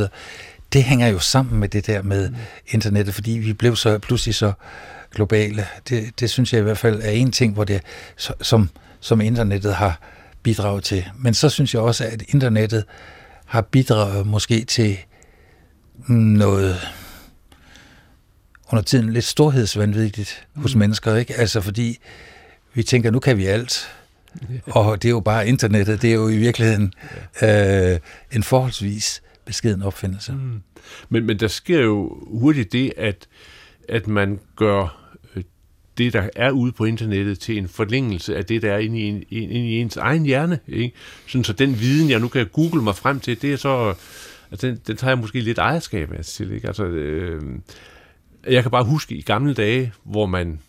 Det 0.72 0.84
hænger 0.84 1.06
jo 1.08 1.18
sammen 1.18 1.60
med 1.60 1.68
det 1.68 1.86
der 1.86 2.02
med 2.02 2.30
internettet, 2.68 3.14
fordi 3.14 3.30
vi 3.30 3.52
blev 3.52 3.76
så 3.76 3.98
pludselig 3.98 4.34
så 4.34 4.52
globale. 5.14 5.66
Det, 5.88 6.20
det 6.20 6.30
synes 6.30 6.52
jeg 6.52 6.60
i 6.60 6.62
hvert 6.62 6.78
fald 6.78 7.02
er 7.02 7.10
en 7.10 7.32
ting, 7.32 7.54
hvor 7.54 7.64
det, 7.64 7.80
som, 8.42 8.70
som 9.00 9.20
internettet 9.20 9.74
har 9.74 10.00
bidraget 10.42 10.84
til. 10.84 11.04
Men 11.18 11.34
så 11.34 11.48
synes 11.48 11.74
jeg 11.74 11.82
også, 11.82 12.04
at 12.04 12.22
internettet 12.28 12.84
har 13.44 13.60
bidraget 13.60 14.26
måske 14.26 14.64
til 14.64 14.98
noget 16.08 16.76
under 18.72 18.82
tiden 18.82 19.12
lidt 19.12 19.24
storhedsvanvittigt 19.24 20.46
hos 20.56 20.74
mennesker, 20.74 21.14
ikke? 21.14 21.34
Altså 21.34 21.60
fordi 21.60 21.98
vi 22.74 22.82
tænker, 22.82 23.10
nu 23.10 23.18
kan 23.18 23.38
vi 23.38 23.46
alt, 23.46 23.90
og 24.66 25.02
det 25.02 25.08
er 25.08 25.12
jo 25.12 25.20
bare 25.20 25.48
internettet, 25.48 26.02
det 26.02 26.10
er 26.10 26.14
jo 26.14 26.28
i 26.28 26.36
virkeligheden 26.36 26.92
øh, 27.42 27.98
en 28.32 28.42
forholdsvis 28.42 29.22
beskeden 29.44 29.82
opfindelse. 29.82 30.32
Mm. 30.32 30.62
Men, 31.08 31.26
men 31.26 31.40
der 31.40 31.48
sker 31.48 31.80
jo 31.80 32.18
hurtigt 32.26 32.72
det, 32.72 32.92
at, 32.96 33.26
at 33.88 34.06
man 34.06 34.40
gør 34.56 35.07
det, 35.98 36.12
der 36.12 36.28
er 36.36 36.50
ude 36.50 36.72
på 36.72 36.84
internettet, 36.84 37.38
til 37.38 37.58
en 37.58 37.68
forlængelse 37.68 38.36
af 38.36 38.44
det, 38.44 38.62
der 38.62 38.72
er 38.72 38.78
inde 38.78 38.98
i, 38.98 39.02
en, 39.02 39.24
inde 39.30 39.54
i 39.54 39.80
ens 39.80 39.96
egen 39.96 40.24
hjerne. 40.24 40.58
Ikke? 40.68 40.96
Sådan, 41.26 41.44
så 41.44 41.52
den 41.52 41.80
viden, 41.80 42.10
jeg 42.10 42.20
nu 42.20 42.28
kan 42.28 42.46
google 42.46 42.82
mig 42.82 42.96
frem 42.96 43.20
til, 43.20 43.42
det 43.42 43.52
er 43.52 43.56
så... 43.56 43.94
Altså, 44.50 44.66
den, 44.66 44.80
den 44.86 44.96
tager 44.96 45.10
jeg 45.10 45.18
måske 45.18 45.40
lidt 45.40 45.58
ejerskab 45.58 46.12
af 46.12 46.24
til. 46.24 46.52
Ikke? 46.52 46.66
Altså, 46.66 46.84
øh, 46.84 47.42
jeg 48.50 48.62
kan 48.62 48.70
bare 48.70 48.84
huske 48.84 49.14
i 49.14 49.22
gamle 49.22 49.54
dage, 49.54 49.92
hvor 50.04 50.26
man 50.26 50.60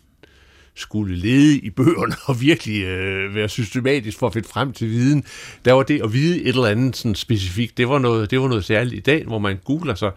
skulle 0.75 1.15
lede 1.15 1.59
i 1.59 1.69
bøgerne 1.69 2.15
og 2.25 2.41
virkelig 2.41 2.83
øh, 2.83 3.36
være 3.36 3.50
systematisk 3.50 4.19
for 4.19 4.27
at 4.27 4.33
finde 4.33 4.48
frem 4.48 4.74
til 4.74 4.89
viden. 4.89 5.24
Der 5.65 5.74
var 5.74 5.83
det 5.83 6.01
at 6.03 6.13
vide 6.13 6.41
et 6.41 6.48
eller 6.48 6.65
andet 6.65 6.95
sådan 6.95 7.15
specifikt, 7.15 7.77
det 7.77 7.89
var 7.89 8.00
noget, 8.00 8.31
det 8.31 8.41
var 8.41 8.48
noget 8.48 8.65
særligt 8.65 8.95
i 8.95 9.00
dag, 9.12 9.25
hvor 9.25 9.39
man 9.39 9.59
googler 9.63 9.95
sig, 9.95 10.12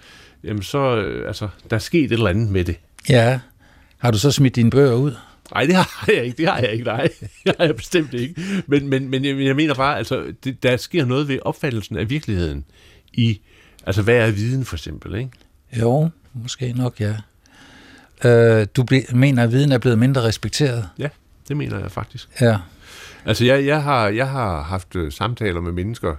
jamen 0.45 0.63
så, 0.63 0.97
øh, 0.97 1.27
altså, 1.27 1.49
der 1.71 1.77
er 1.77 1.81
sket 1.81 2.05
et 2.05 2.13
eller 2.13 2.31
andet 2.31 2.51
med 2.51 2.65
det. 2.65 2.77
Ja, 3.09 3.41
har 4.03 4.11
du 4.11 4.19
så 4.19 4.31
smidt 4.31 4.57
dine 4.57 4.71
bøger 4.71 4.95
ud? 4.95 5.15
Nej, 5.55 5.65
det 5.67 5.75
har 5.75 6.05
jeg 6.09 6.25
ikke, 6.25 6.37
det 6.37 6.49
har 6.49 6.59
jeg 6.59 6.73
ikke, 6.73 6.85
nej. 6.85 7.09
Det 7.45 7.55
har 7.59 7.65
jeg 7.65 7.77
bestemt 7.77 8.15
ikke. 8.15 8.35
Men, 8.67 8.89
men, 8.89 9.09
men 9.09 9.25
jeg, 9.25 9.57
mener 9.57 9.75
bare, 9.75 9.99
altså, 9.99 10.33
det, 10.45 10.63
der 10.63 10.77
sker 10.77 11.05
noget 11.05 11.29
ved 11.29 11.39
opfattelsen 11.43 11.97
af 11.97 12.11
virkeligheden 12.11 12.65
i, 13.13 13.41
altså 13.87 14.03
hvad 14.03 14.17
er 14.17 14.31
viden 14.31 14.65
for 14.65 14.77
eksempel, 14.77 15.15
ikke? 15.15 15.31
Jo, 15.81 16.11
måske 16.33 16.73
nok, 16.73 17.01
ja. 17.01 17.15
Øh, 18.25 18.67
du 18.77 18.83
ble, 18.83 19.03
mener, 19.13 19.43
at 19.43 19.53
viden 19.53 19.73
er 19.73 19.79
blevet 19.79 19.99
mindre 19.99 20.23
respekteret? 20.23 20.89
Ja, 20.99 21.09
det 21.49 21.57
mener 21.57 21.79
jeg 21.79 21.91
faktisk. 21.91 22.29
Ja. 22.41 22.57
Altså, 23.25 23.45
jeg, 23.45 23.67
jeg, 23.67 23.83
har, 23.83 24.09
jeg 24.09 24.29
har 24.29 24.63
haft 24.63 24.97
øh, 24.97 25.13
samtaler 25.13 25.61
med 25.61 25.73
mennesker 25.73 26.15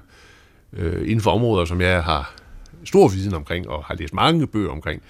øh, 0.73 1.01
inden 1.01 1.21
for 1.21 1.31
områder, 1.31 1.65
som 1.65 1.81
jeg 1.81 2.03
har 2.03 2.35
stor 2.83 3.07
viden 3.07 3.33
omkring, 3.33 3.69
og 3.69 3.83
har 3.83 3.95
læst 3.95 4.13
mange 4.13 4.47
bøger 4.47 4.71
omkring. 4.71 5.01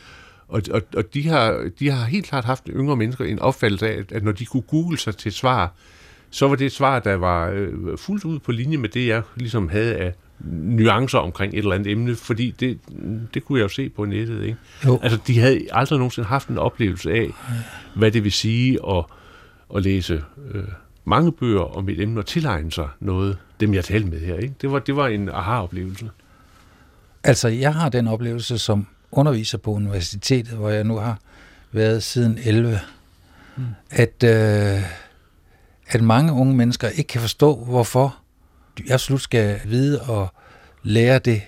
Og, 0.48 0.62
og, 0.72 0.82
og 0.96 1.14
de, 1.14 1.28
har, 1.28 1.70
de 1.80 1.92
har 1.92 2.06
helt 2.06 2.26
klart 2.26 2.46
haft 2.46 2.64
yngre 2.70 2.96
mennesker 2.96 3.26
en 3.26 3.40
opfattelse 3.40 3.88
af, 3.88 4.04
at, 4.12 4.24
når 4.24 4.32
de 4.32 4.46
kunne 4.46 4.62
google 4.62 4.98
sig 4.98 5.18
til 5.18 5.32
svar, 5.32 5.74
så 6.30 6.48
var 6.48 6.56
det 6.56 6.66
et 6.66 6.72
svar, 6.72 7.00
der 7.00 7.16
var 7.16 7.50
øh, 7.50 7.98
fuldt 7.98 8.26
ud 8.26 8.40
på 8.40 8.52
linje 8.52 8.78
med 8.78 8.90
det, 8.90 9.08
jeg 9.08 9.22
ligesom 9.36 9.70
havde 9.70 9.96
af 9.96 10.14
nuancer 10.52 11.20
omkring 11.20 11.54
et 11.54 11.58
eller 11.58 11.76
andet 11.76 11.92
emne, 11.92 12.16
fordi 12.16 12.56
det, 12.60 12.80
det 13.34 13.46
kunne 13.46 13.60
jeg 13.60 13.64
jo 13.64 13.70
se 13.70 13.90
på 13.90 14.06
nettet. 14.06 14.44
Ikke? 14.44 14.58
Jo. 14.86 15.00
Altså, 15.04 15.20
de 15.28 15.40
havde 15.40 15.68
aldrig 15.72 16.00
nogensinde 16.00 16.28
haft 16.28 16.48
en 16.48 16.58
oplevelse 16.58 17.12
af, 17.12 17.30
hvad 17.96 18.12
det 18.12 18.24
vil 18.24 18.32
sige 18.32 18.80
at, 18.90 19.06
at 19.76 19.84
læse 19.84 20.24
øh, 20.52 20.64
mange 21.06 21.32
bøger 21.32 21.78
om 21.78 21.90
et 21.90 22.02
emne 22.02 22.20
og 22.20 22.26
tilegne 22.26 22.72
sig 22.72 22.88
noget, 23.00 23.38
dem 23.60 23.74
jeg 23.74 23.84
talte 23.84 24.10
med 24.10 24.20
her. 24.20 24.36
Ikke? 24.36 24.54
Det, 24.62 24.72
var, 24.72 24.80
det 24.80 24.96
var 24.96 25.08
en 25.08 25.30
aha-oplevelse. 25.30 26.10
Altså, 27.24 27.48
jeg 27.48 27.74
har 27.74 27.90
den 27.90 28.08
oplevelse 28.08 28.58
som 28.58 28.88
underviser 29.18 29.58
på 29.58 29.72
universitetet, 29.72 30.54
hvor 30.54 30.70
jeg 30.70 30.84
nu 30.84 30.98
har 30.98 31.20
været 31.72 32.04
siden 32.04 32.40
11, 32.44 32.80
mm. 33.58 33.64
at, 33.90 34.24
øh, 34.24 34.84
at 35.88 36.02
mange 36.02 36.34
unge 36.34 36.56
mennesker 36.56 36.90
ikke 36.90 37.08
kan 37.08 37.22
forstå, 37.22 37.56
hvorfor 37.56 38.18
de 38.78 38.94
absolut 38.94 39.22
skal 39.22 39.60
vide 39.66 40.02
og 40.02 40.34
lære 40.84 41.20
det 41.20 41.42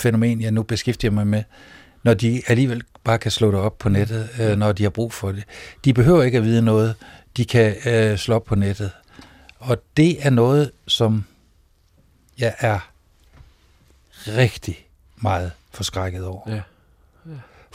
fænomen, 0.00 0.40
jeg 0.40 0.50
nu 0.50 0.62
beskæftiger 0.62 1.10
mig 1.10 1.26
med, 1.26 1.42
når 2.02 2.14
de 2.14 2.42
alligevel 2.46 2.82
bare 3.04 3.18
kan 3.18 3.30
slå 3.30 3.50
det 3.50 3.60
op 3.60 3.78
på 3.78 3.88
nettet, 3.88 4.28
øh, 4.40 4.56
når 4.56 4.72
de 4.72 4.82
har 4.82 4.90
brug 4.90 5.12
for 5.12 5.32
det. 5.32 5.44
De 5.84 5.94
behøver 5.94 6.22
ikke 6.22 6.38
at 6.38 6.44
vide 6.44 6.62
noget, 6.62 6.94
de 7.36 7.44
kan 7.44 7.76
øh, 7.86 8.18
slå 8.18 8.34
op 8.34 8.44
på 8.44 8.54
nettet. 8.54 8.90
Og 9.58 9.82
det 9.96 10.26
er 10.26 10.30
noget, 10.30 10.70
som 10.86 11.24
jeg 12.38 12.54
er 12.58 12.90
rigtig 14.26 14.86
meget 15.16 15.52
forskrækket 15.70 16.24
over. 16.24 16.50
Ja. 16.50 16.60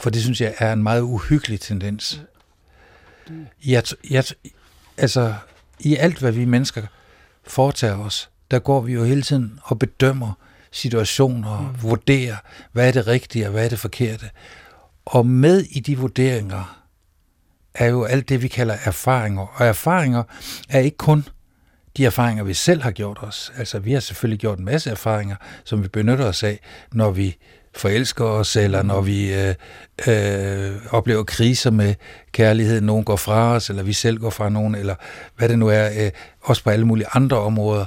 For 0.02 0.10
det 0.10 0.22
synes 0.22 0.40
jeg 0.40 0.54
er 0.58 0.72
en 0.72 0.82
meget 0.82 1.00
uhyggelig 1.00 1.60
tendens. 1.60 2.20
Jeg, 3.66 3.82
jeg, 4.10 4.24
altså, 4.96 5.34
i 5.80 5.96
alt, 5.96 6.18
hvad 6.18 6.32
vi 6.32 6.44
mennesker 6.44 6.82
foretager 7.44 7.98
os, 7.98 8.30
der 8.50 8.58
går 8.58 8.80
vi 8.80 8.92
jo 8.92 9.04
hele 9.04 9.22
tiden 9.22 9.58
og 9.62 9.78
bedømmer 9.78 10.32
situationer, 10.70 11.60
mm. 11.60 11.82
vurderer, 11.82 12.36
hvad 12.72 12.88
er 12.88 12.92
det 12.92 13.06
rigtige 13.06 13.46
og 13.46 13.52
hvad 13.52 13.64
er 13.64 13.68
det 13.68 13.78
forkerte. 13.78 14.30
Og 15.04 15.26
med 15.26 15.60
i 15.60 15.80
de 15.80 15.98
vurderinger 15.98 16.84
er 17.74 17.86
jo 17.86 18.04
alt 18.04 18.28
det, 18.28 18.42
vi 18.42 18.48
kalder 18.48 18.76
erfaringer. 18.84 19.46
Og 19.54 19.66
erfaringer 19.66 20.22
er 20.68 20.80
ikke 20.80 20.96
kun 20.96 21.24
de 21.96 22.04
erfaringer, 22.04 22.44
vi 22.44 22.54
selv 22.54 22.82
har 22.82 22.90
gjort 22.90 23.18
os. 23.20 23.52
Altså, 23.56 23.78
vi 23.78 23.92
har 23.92 24.00
selvfølgelig 24.00 24.40
gjort 24.40 24.58
en 24.58 24.64
masse 24.64 24.90
erfaringer, 24.90 25.36
som 25.64 25.82
vi 25.82 25.88
benytter 25.88 26.24
os 26.26 26.42
af, 26.42 26.60
når 26.92 27.10
vi 27.10 27.36
forelsker 27.74 28.24
os, 28.24 28.56
eller 28.56 28.82
når 28.82 29.00
vi 29.00 29.34
øh, 29.34 29.54
øh, 30.08 30.76
oplever 30.90 31.24
kriser 31.24 31.70
med 31.70 31.94
kærlighed, 32.32 32.80
nogen 32.80 33.04
går 33.04 33.16
fra 33.16 33.54
os, 33.54 33.70
eller 33.70 33.82
vi 33.82 33.92
selv 33.92 34.18
går 34.18 34.30
fra 34.30 34.48
nogen, 34.48 34.74
eller 34.74 34.94
hvad 35.36 35.48
det 35.48 35.58
nu 35.58 35.68
er, 35.68 36.04
øh, 36.04 36.10
også 36.40 36.64
på 36.64 36.70
alle 36.70 36.86
mulige 36.86 37.06
andre 37.12 37.38
områder, 37.38 37.86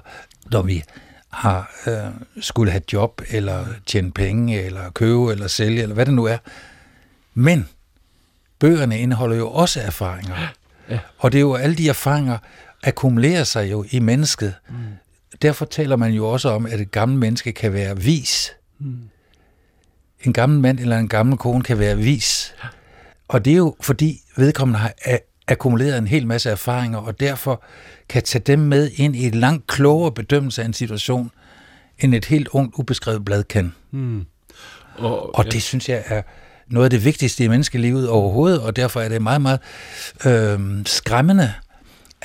når 0.52 0.62
vi 0.62 0.84
har 1.30 1.72
øh, 1.88 2.42
skulle 2.42 2.72
have 2.72 2.82
job, 2.94 3.22
eller 3.30 3.66
tjene 3.86 4.12
penge, 4.12 4.62
eller 4.62 4.92
købe, 4.92 5.32
eller 5.32 5.48
sælge, 5.48 5.82
eller 5.82 5.96
hvad 5.96 6.06
det 6.06 6.14
nu 6.14 6.26
er. 6.26 6.38
Men 7.34 7.68
bøgerne 8.60 9.00
indeholder 9.00 9.36
jo 9.36 9.50
også 9.50 9.82
erfaringer. 9.82 10.36
Ja. 10.90 11.00
Og 11.18 11.32
det 11.32 11.38
er 11.38 11.42
jo 11.42 11.56
alle 11.56 11.76
de 11.76 11.90
erfaringer, 11.90 12.38
akkumulerer 12.84 13.44
sig 13.44 13.72
jo 13.72 13.86
i 13.92 14.00
mennesket. 14.00 14.54
Mm. 14.70 14.76
Derfor 15.42 15.66
taler 15.66 15.96
man 15.96 16.12
jo 16.12 16.28
også 16.28 16.50
om, 16.50 16.66
at 16.66 16.80
et 16.80 16.92
gammelt 16.92 17.20
menneske 17.20 17.52
kan 17.52 17.74
være 17.74 17.98
vis. 17.98 18.52
Mm. 18.80 19.00
En 20.24 20.34
gammel 20.34 20.60
mand 20.60 20.80
eller 20.80 20.98
en 20.98 21.08
gammel 21.08 21.38
kone 21.38 21.64
kan 21.64 21.80
være 21.80 21.98
vis. 21.98 22.54
Og 23.28 23.46
det 23.46 23.54
er 23.54 23.58
jo 23.58 23.76
fordi 23.82 24.22
vedkommende 24.38 24.80
har 24.80 24.94
akkumuleret 25.48 25.98
en 25.98 26.08
hel 26.08 26.28
masse 26.28 26.50
erfaringer, 26.50 26.98
og 26.98 27.20
derfor 27.20 27.64
kan 28.10 28.24
tage 28.24 28.44
dem 28.46 28.60
med 28.60 28.92
ind 28.96 29.16
i 29.16 29.28
en 29.28 29.34
langt 29.34 29.68
klogere 29.68 30.12
bedømmelse 30.12 30.62
af 30.62 30.66
en 30.66 30.74
situation, 30.74 31.32
end 32.00 32.16
et 32.16 32.26
helt 32.26 32.48
ungt, 32.48 32.76
ubeskrevet 32.78 33.26
blad 33.26 33.44
kan. 33.44 33.74
Mm. 33.92 34.26
Og, 34.98 35.36
og 35.36 35.52
det 35.52 35.64
synes 35.64 35.90
jeg 35.90 36.04
er 36.06 36.22
noget 36.68 36.86
af 36.86 36.90
det 36.90 37.06
vigtigste 37.06 37.44
i 37.44 37.48
menneskelivet 37.48 38.10
overhovedet, 38.10 38.62
og 38.62 38.76
derfor 38.76 39.02
er 39.02 39.10
det 39.10 39.22
meget, 39.22 39.42
meget 39.42 39.60
øh, 40.26 40.60
skræmmende, 40.86 41.54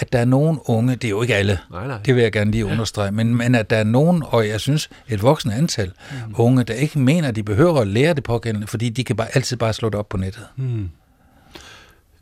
at 0.01 0.13
der 0.13 0.19
er 0.19 0.25
nogen 0.25 0.59
unge, 0.65 0.97
det 0.97 1.05
er 1.05 1.09
jo 1.09 1.23
ikke 1.23 1.35
alle, 1.35 1.59
Nej, 1.71 1.87
nej. 1.87 1.99
det 2.05 2.15
vil 2.15 2.23
jeg 2.23 2.33
gerne 2.33 2.51
lige 2.51 2.67
understrege, 2.67 3.13
men, 3.13 3.37
men 3.37 3.55
at 3.55 3.71
der 3.71 3.77
er 3.77 3.85
nogen, 3.85 4.23
og 4.27 4.49
jeg 4.49 4.61
synes 4.61 4.91
et 5.09 5.23
voksende 5.23 5.55
antal 5.55 5.93
mm. 6.27 6.35
unge, 6.39 6.65
der 6.65 6.75
ikke 6.75 6.99
mener, 6.99 7.29
at 7.29 7.37
de 7.37 7.43
behøver 7.43 7.81
at 7.81 7.87
lære 7.87 8.15
det 8.15 8.25
pågældende, 8.25 8.67
fordi 8.67 8.89
de 8.89 9.05
kan 9.05 9.17
bare, 9.17 9.29
altid 9.35 9.57
bare 9.57 9.73
slå 9.73 9.89
det 9.89 9.95
op 9.95 10.09
på 10.09 10.17
nettet. 10.17 10.47
Mm. 10.57 10.89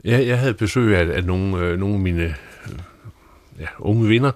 Jeg, 0.04 0.26
jeg 0.26 0.38
havde 0.38 0.54
besøg 0.54 0.96
af, 0.96 1.16
af 1.16 1.24
nogle, 1.24 1.58
øh, 1.58 1.78
nogle 1.78 1.94
af 1.94 2.00
mine 2.00 2.22
øh, 2.22 2.34
ja, 3.60 3.66
unge 3.78 4.08
venner, 4.08 4.32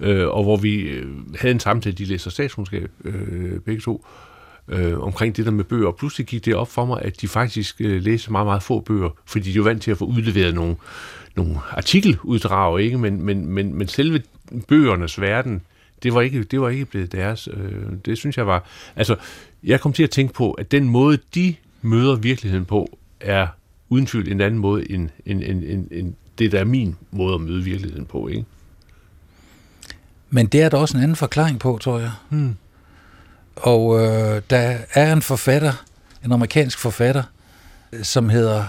øh, 0.00 0.28
og 0.28 0.42
hvor 0.42 0.56
vi 0.56 0.80
øh, 0.80 1.06
havde 1.40 1.52
en 1.54 1.60
samtale, 1.60 1.94
de 1.96 2.04
læser 2.04 2.30
statskundskab 2.30 2.90
øh, 3.04 3.60
begge 3.60 3.80
to, 3.80 4.04
øh, 4.68 5.00
omkring 5.00 5.36
det 5.36 5.44
der 5.44 5.52
med 5.52 5.64
bøger, 5.64 5.86
og 5.86 5.96
pludselig 5.96 6.26
gik 6.26 6.44
det 6.44 6.54
op 6.54 6.70
for 6.70 6.84
mig, 6.84 7.02
at 7.02 7.20
de 7.20 7.28
faktisk 7.28 7.80
øh, 7.80 8.02
læser 8.02 8.30
meget, 8.30 8.46
meget 8.46 8.62
få 8.62 8.80
bøger, 8.80 9.10
fordi 9.26 9.52
de 9.52 9.58
er 9.58 9.62
vant 9.62 9.82
til 9.82 9.90
at 9.90 9.98
få 9.98 10.04
udleveret 10.04 10.54
nogle, 10.54 10.76
nogle 11.36 11.56
artikeluddrag, 11.70 12.80
ikke? 12.80 12.98
Men, 12.98 13.22
men, 13.22 13.46
men, 13.46 13.74
men 13.74 13.88
selve 13.88 14.22
bøgernes 14.68 15.20
verden, 15.20 15.62
det 16.02 16.14
var 16.14 16.20
ikke, 16.20 16.42
det 16.42 16.60
var 16.60 16.68
ikke 16.68 16.84
blevet 16.84 17.12
deres. 17.12 17.48
Øh, 17.52 17.82
det 18.04 18.18
synes 18.18 18.36
jeg 18.36 18.46
var... 18.46 18.64
Altså, 18.96 19.16
jeg 19.64 19.80
kom 19.80 19.92
til 19.92 20.02
at 20.02 20.10
tænke 20.10 20.34
på, 20.34 20.52
at 20.52 20.70
den 20.70 20.88
måde, 20.88 21.18
de 21.34 21.54
møder 21.82 22.16
virkeligheden 22.16 22.64
på, 22.64 22.98
er 23.20 23.46
uden 23.88 24.06
tvivl 24.06 24.28
en 24.28 24.40
anden 24.40 24.60
måde, 24.60 24.90
end, 24.90 25.08
end, 25.26 25.42
end, 25.42 25.64
end, 25.64 25.88
end 25.90 26.14
det, 26.38 26.52
der 26.52 26.60
er 26.60 26.64
min 26.64 26.96
måde 27.10 27.34
at 27.34 27.40
møde 27.40 27.64
virkeligheden 27.64 28.06
på, 28.06 28.28
ikke? 28.28 28.44
Men 30.30 30.46
det 30.46 30.62
er 30.62 30.68
der 30.68 30.78
også 30.78 30.96
en 30.96 31.02
anden 31.02 31.16
forklaring 31.16 31.58
på, 31.58 31.78
tror 31.80 31.98
jeg. 31.98 32.10
Hmm. 32.28 32.56
Og 33.56 34.00
øh, 34.00 34.42
der 34.50 34.78
er 34.94 35.12
en 35.12 35.22
forfatter, 35.22 35.72
en 36.24 36.32
amerikansk 36.32 36.78
forfatter, 36.78 37.22
som 38.02 38.28
hedder 38.28 38.64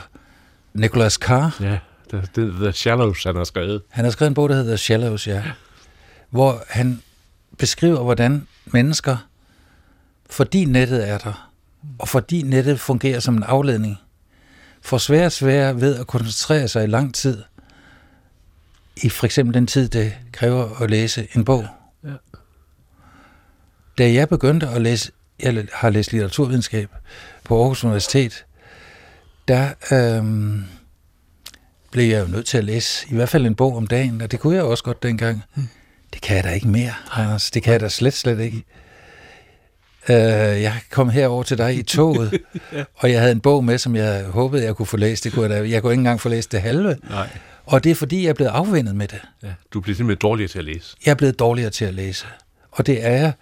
Nicholas 0.73 1.13
Carr. 1.13 1.57
Ja, 1.61 1.77
The, 2.11 2.27
the, 2.33 2.45
the 2.45 2.71
Shallows, 2.71 3.23
han 3.23 3.35
har 3.35 3.43
skrevet. 3.43 3.81
Han 3.89 4.05
har 4.05 4.11
skrevet 4.11 4.27
en 4.29 4.33
bog, 4.33 4.49
der 4.49 4.55
hedder 4.55 4.75
Shallows, 4.75 5.27
ja. 5.27 5.43
Hvor 6.29 6.63
han 6.69 7.01
beskriver, 7.57 8.03
hvordan 8.03 8.47
mennesker, 8.65 9.17
fordi 10.29 10.65
nettet 10.65 11.09
er 11.09 11.17
der, 11.17 11.51
og 11.99 12.07
fordi 12.07 12.41
nettet 12.41 12.79
fungerer 12.79 13.19
som 13.19 13.35
en 13.35 13.43
afledning, 13.43 13.97
får 14.81 14.97
svære 14.97 15.25
og 15.25 15.31
svære 15.31 15.81
ved 15.81 15.95
at 15.95 16.07
koncentrere 16.07 16.67
sig 16.67 16.83
i 16.83 16.87
lang 16.87 17.15
tid, 17.15 17.43
i 19.03 19.09
for 19.09 19.25
eksempel 19.25 19.53
den 19.53 19.67
tid, 19.67 19.89
det 19.89 20.13
kræver 20.31 20.81
at 20.81 20.89
læse 20.89 21.27
en 21.35 21.45
bog. 21.45 21.67
Ja. 22.03 22.13
Da 23.97 24.13
jeg 24.13 24.29
begyndte 24.29 24.67
at 24.67 24.81
læse, 24.81 25.11
jeg 25.39 25.67
har 25.73 25.89
læst 25.89 26.11
litteraturvidenskab 26.11 26.89
på 27.43 27.61
Aarhus 27.61 27.83
Universitet, 27.83 28.45
der 29.47 29.69
øhm, 29.91 30.63
blev 31.91 32.09
jeg 32.09 32.21
jo 32.21 32.27
nødt 32.27 32.45
til 32.45 32.57
at 32.57 32.63
læse 32.63 33.07
i 33.09 33.15
hvert 33.15 33.29
fald 33.29 33.45
en 33.45 33.55
bog 33.55 33.77
om 33.77 33.87
dagen, 33.87 34.21
og 34.21 34.31
det 34.31 34.39
kunne 34.39 34.55
jeg 34.55 34.63
også 34.63 34.83
godt 34.83 35.03
dengang. 35.03 35.43
Hmm. 35.55 35.67
Det 36.13 36.21
kan 36.21 36.35
jeg 36.35 36.43
da 36.43 36.49
ikke 36.49 36.67
mere, 36.67 36.93
Anders. 37.11 37.51
Det 37.51 37.63
kan 37.63 37.73
jeg 37.73 37.79
da 37.79 37.89
slet, 37.89 38.13
slet 38.13 38.39
ikke. 38.39 38.63
Uh, 40.09 40.15
jeg 40.61 40.73
kom 40.89 41.09
herover 41.09 41.43
til 41.43 41.57
dig 41.57 41.75
i 41.75 41.83
toget, 41.83 42.39
ja. 42.73 42.83
og 42.95 43.11
jeg 43.11 43.19
havde 43.19 43.31
en 43.31 43.39
bog 43.39 43.63
med, 43.63 43.77
som 43.77 43.95
jeg 43.95 44.25
håbede, 44.25 44.63
jeg 44.63 44.75
kunne 44.75 44.85
få 44.85 44.97
læst. 44.97 45.23
Det 45.23 45.33
kunne 45.33 45.53
jeg, 45.53 45.63
da. 45.63 45.69
jeg 45.69 45.81
kunne 45.81 45.93
ikke 45.93 45.99
engang 45.99 46.21
få 46.21 46.29
læst 46.29 46.51
det 46.51 46.61
halve. 46.61 46.97
Nej. 47.09 47.29
Og 47.65 47.83
det 47.83 47.89
er 47.89 47.95
fordi, 47.95 48.23
jeg 48.23 48.29
er 48.29 48.33
blevet 48.33 48.51
afvendet 48.51 48.95
med 48.95 49.07
det. 49.07 49.21
Ja, 49.43 49.53
du 49.73 49.81
bliver 49.81 49.95
simpelthen 49.95 50.21
dårligere 50.21 50.47
til 50.47 50.59
at 50.59 50.65
læse. 50.65 50.97
Jeg 51.05 51.11
er 51.11 51.15
blevet 51.15 51.39
dårligere 51.39 51.69
til 51.69 51.85
at 51.85 51.93
læse. 51.93 52.25
Og 52.71 52.87
det 52.87 53.05
er 53.05 53.11
jeg, 53.11 53.33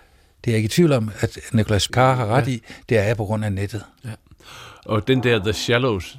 det 0.46 0.52
er 0.52 0.52
jeg 0.52 0.58
ikke 0.58 0.66
i 0.66 0.70
tvivl 0.70 0.92
om, 0.92 1.12
at 1.20 1.40
Nicolas 1.52 1.84
Carr 1.84 2.16
har 2.16 2.26
ret 2.26 2.48
ja. 2.48 2.52
i, 2.52 2.62
det 2.90 2.98
er 2.98 3.04
jeg 3.04 3.18
på 3.18 3.26
grund 3.26 3.46
af 3.46 3.54
nettet. 3.54 3.84
Ja. 4.06 4.10
Og 4.86 5.08
den 5.08 5.24
der 5.24 5.40
The 5.40 5.54
Shallows, 5.54 6.18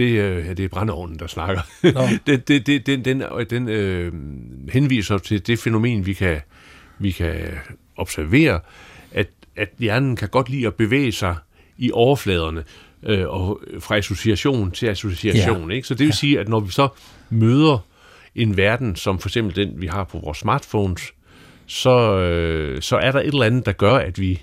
det, 0.00 0.14
ja, 0.46 0.52
det 0.52 0.64
er 0.64 0.68
brændeovnen, 0.68 1.18
der 1.18 1.26
snakker. 1.26 1.62
det, 2.26 2.48
det, 2.48 2.66
det, 2.66 2.86
den 2.86 3.04
den, 3.04 3.22
den 3.50 3.68
øh, 3.68 4.12
henviser 4.72 5.18
til 5.18 5.46
det 5.46 5.58
fænomen, 5.58 6.06
vi 6.06 6.12
kan, 6.12 6.40
vi 6.98 7.10
kan 7.10 7.36
observere, 7.96 8.60
at, 9.12 9.28
at 9.56 9.68
hjernen 9.78 10.16
kan 10.16 10.28
godt 10.28 10.48
lide 10.48 10.66
at 10.66 10.74
bevæge 10.74 11.12
sig 11.12 11.36
i 11.78 11.90
overfladerne, 11.92 12.64
øh, 13.02 13.28
og 13.28 13.60
fra 13.80 13.96
association 13.96 14.70
til 14.70 14.86
association. 14.86 15.70
Ja. 15.70 15.76
Ikke? 15.76 15.88
Så 15.88 15.94
det 15.94 16.00
vil 16.00 16.06
ja. 16.06 16.12
sige, 16.12 16.40
at 16.40 16.48
når 16.48 16.60
vi 16.60 16.70
så 16.70 16.88
møder 17.30 17.78
en 18.34 18.56
verden, 18.56 18.96
som 18.96 19.18
for 19.18 19.28
eksempel 19.28 19.56
den, 19.56 19.80
vi 19.80 19.86
har 19.86 20.04
på 20.04 20.18
vores 20.18 20.38
smartphones, 20.38 21.12
så, 21.66 22.18
øh, 22.18 22.82
så 22.82 22.96
er 22.96 23.12
der 23.12 23.20
et 23.20 23.26
eller 23.26 23.42
andet, 23.42 23.66
der 23.66 23.72
gør, 23.72 23.94
at 23.94 24.20
vi 24.20 24.42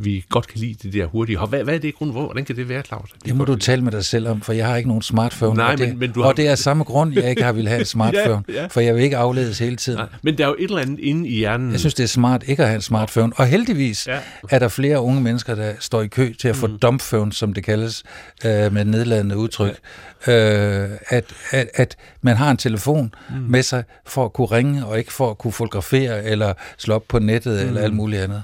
vi 0.00 0.24
godt 0.28 0.46
kan 0.46 0.60
lide 0.60 0.74
det 0.82 0.92
der 0.92 1.06
hurtige 1.06 1.38
Hvad, 1.38 1.64
hvad 1.64 1.74
er 1.74 1.78
det 1.78 1.88
i 1.88 1.90
grunden? 1.90 2.16
Hvordan 2.16 2.44
kan 2.44 2.56
det 2.56 2.68
være, 2.68 2.82
Claus? 2.82 3.10
Det 3.24 3.36
må 3.36 3.44
du 3.44 3.52
lide? 3.52 3.64
tale 3.64 3.82
med 3.82 3.92
dig 3.92 4.04
selv 4.04 4.28
om, 4.28 4.40
for 4.40 4.52
jeg 4.52 4.66
har 4.66 4.76
ikke 4.76 4.88
nogen 4.88 5.02
smartphone. 5.02 5.56
Nej, 5.56 5.72
og 5.72 5.78
det, 5.78 5.88
men, 5.88 5.98
men 5.98 6.12
du 6.12 6.20
har... 6.20 6.28
Og 6.28 6.36
det 6.36 6.48
er 6.48 6.54
samme 6.68 6.84
grund, 6.84 7.14
jeg 7.14 7.30
ikke 7.30 7.42
har 7.42 7.52
ville 7.52 7.70
have 7.70 7.80
et 7.80 7.88
smartphone, 7.96 8.42
ja, 8.48 8.52
ja. 8.52 8.66
for 8.66 8.80
jeg 8.80 8.94
vil 8.94 9.02
ikke 9.02 9.16
afledes 9.16 9.58
hele 9.58 9.76
tiden. 9.76 9.98
Nej, 9.98 10.08
men 10.22 10.38
der 10.38 10.44
er 10.44 10.48
jo 10.48 10.56
et 10.58 10.64
eller 10.64 10.78
andet 10.78 10.98
inde 10.98 11.28
i 11.28 11.36
hjernen. 11.36 11.72
Jeg 11.72 11.80
synes, 11.80 11.94
det 11.94 12.04
er 12.04 12.08
smart 12.08 12.44
ikke 12.46 12.62
at 12.62 12.68
have 12.68 12.76
en 12.76 12.82
smartphone. 12.82 13.32
Og 13.36 13.46
heldigvis 13.46 14.06
ja. 14.06 14.18
er 14.50 14.58
der 14.58 14.68
flere 14.68 15.00
unge 15.00 15.20
mennesker, 15.20 15.54
der 15.54 15.72
står 15.80 16.02
i 16.02 16.06
kø 16.06 16.32
til 16.40 16.48
at 16.48 16.56
få 16.56 16.66
mm. 16.66 16.78
dumpphone, 16.78 17.32
som 17.32 17.52
det 17.52 17.64
kaldes, 17.64 18.02
øh, 18.44 18.72
med 18.72 18.84
nedladende 18.84 19.36
udtryk. 19.36 19.78
Ja. 20.26 20.84
Øh, 20.84 20.90
at, 21.08 21.24
at, 21.50 21.68
at 21.74 21.96
man 22.22 22.36
har 22.36 22.50
en 22.50 22.56
telefon 22.56 23.14
mm. 23.30 23.36
med 23.36 23.62
sig 23.62 23.84
for 24.06 24.24
at 24.24 24.32
kunne 24.32 24.46
ringe, 24.46 24.86
og 24.86 24.98
ikke 24.98 25.12
for 25.12 25.30
at 25.30 25.38
kunne 25.38 25.52
fotografere, 25.52 26.24
eller 26.24 26.52
slå 26.78 26.94
op 26.94 27.04
på 27.08 27.18
nettet, 27.18 27.62
mm. 27.62 27.68
eller 27.68 27.80
alt 27.80 27.94
muligt 27.94 28.22
andet. 28.22 28.42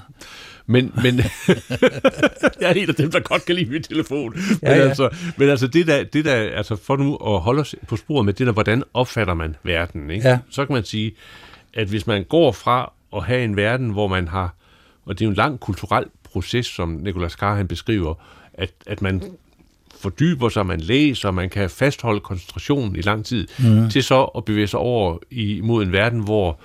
Men, 0.67 0.91
men 1.03 1.17
jeg 2.61 2.69
er 2.69 2.73
en 2.73 2.89
af 2.89 2.95
dem, 2.95 3.11
der 3.11 3.19
godt 3.19 3.45
kan 3.45 3.55
lide 3.55 3.71
min 3.71 3.83
telefon. 3.83 4.33
Men, 4.35 4.59
ja, 4.63 4.75
ja. 4.75 4.81
Altså, 4.81 5.09
men 5.37 5.49
altså, 5.49 5.67
det 5.67 5.87
der, 5.87 6.03
det 6.03 6.25
der, 6.25 6.35
altså 6.35 6.75
for 6.75 6.95
nu 6.95 7.15
at 7.15 7.39
holde 7.41 7.61
os 7.61 7.75
på 7.87 7.95
sporet 7.95 8.25
med 8.25 8.33
det 8.33 8.47
der, 8.47 8.53
hvordan 8.53 8.83
opfatter 8.93 9.33
man 9.33 9.55
verden, 9.63 10.09
ikke? 10.09 10.27
Ja. 10.27 10.39
så 10.49 10.65
kan 10.65 10.73
man 10.73 10.83
sige, 10.83 11.15
at 11.73 11.87
hvis 11.87 12.07
man 12.07 12.23
går 12.23 12.51
fra 12.51 12.91
at 13.15 13.23
have 13.23 13.43
en 13.43 13.55
verden, 13.55 13.89
hvor 13.89 14.07
man 14.07 14.27
har, 14.27 14.55
og 15.05 15.19
det 15.19 15.25
er 15.25 15.25
jo 15.25 15.29
en 15.29 15.35
lang 15.35 15.59
kulturel 15.59 16.05
proces, 16.23 16.65
som 16.65 16.89
Nicolas 16.89 17.31
Carr 17.31 17.55
han 17.55 17.67
beskriver, 17.67 18.13
at, 18.53 18.71
at 18.87 19.01
man 19.01 19.23
fordyber 19.99 20.49
sig, 20.49 20.65
man 20.65 20.79
læser, 20.79 21.31
man 21.31 21.49
kan 21.49 21.69
fastholde 21.69 22.19
koncentrationen 22.19 22.95
i 22.95 23.01
lang 23.01 23.25
tid, 23.25 23.47
mm. 23.59 23.89
til 23.89 24.03
så 24.03 24.23
at 24.23 24.45
bevæge 24.45 24.67
sig 24.67 24.79
over 24.79 25.17
i, 25.31 25.61
mod 25.63 25.83
en 25.83 25.91
verden, 25.91 26.19
hvor 26.19 26.59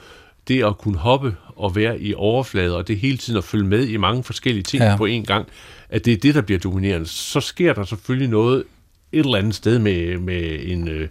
det 0.48 0.64
at 0.64 0.78
kunne 0.78 0.98
hoppe 0.98 1.36
og 1.60 1.76
være 1.76 2.00
i 2.00 2.14
overflade, 2.14 2.76
og 2.76 2.88
det 2.88 2.98
hele 2.98 3.18
tiden 3.18 3.38
at 3.38 3.44
følge 3.44 3.64
med 3.64 3.86
i 3.86 3.96
mange 3.96 4.24
forskellige 4.24 4.62
ting 4.62 4.82
ja. 4.82 4.96
på 4.96 5.06
én 5.06 5.24
gang, 5.24 5.46
at 5.88 6.04
det 6.04 6.12
er 6.12 6.16
det, 6.16 6.34
der 6.34 6.40
bliver 6.40 6.58
dominerende, 6.58 7.06
så 7.06 7.40
sker 7.40 7.72
der 7.72 7.84
selvfølgelig 7.84 8.28
noget 8.28 8.64
et 9.12 9.24
eller 9.24 9.38
andet 9.38 9.54
sted 9.54 9.78
med, 9.78 10.18
med 10.18 10.58
en, 10.62 10.88
øh, 10.88 11.08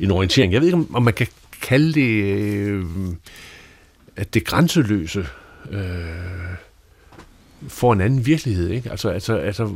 en 0.00 0.10
orientering. 0.10 0.52
Jeg 0.52 0.60
ved 0.60 0.68
ikke, 0.68 0.84
om 0.94 1.02
man 1.02 1.14
kan 1.14 1.26
kalde 1.62 1.92
det, 1.92 2.24
øh, 2.24 2.84
at 4.16 4.34
det 4.34 4.44
grænseløse 4.44 5.26
øh, 5.70 5.80
får 7.68 7.92
en 7.92 8.00
anden 8.00 8.26
virkelighed. 8.26 8.70
Ikke? 8.70 8.90
Altså, 8.90 9.08
altså, 9.08 9.36
altså 9.36 9.74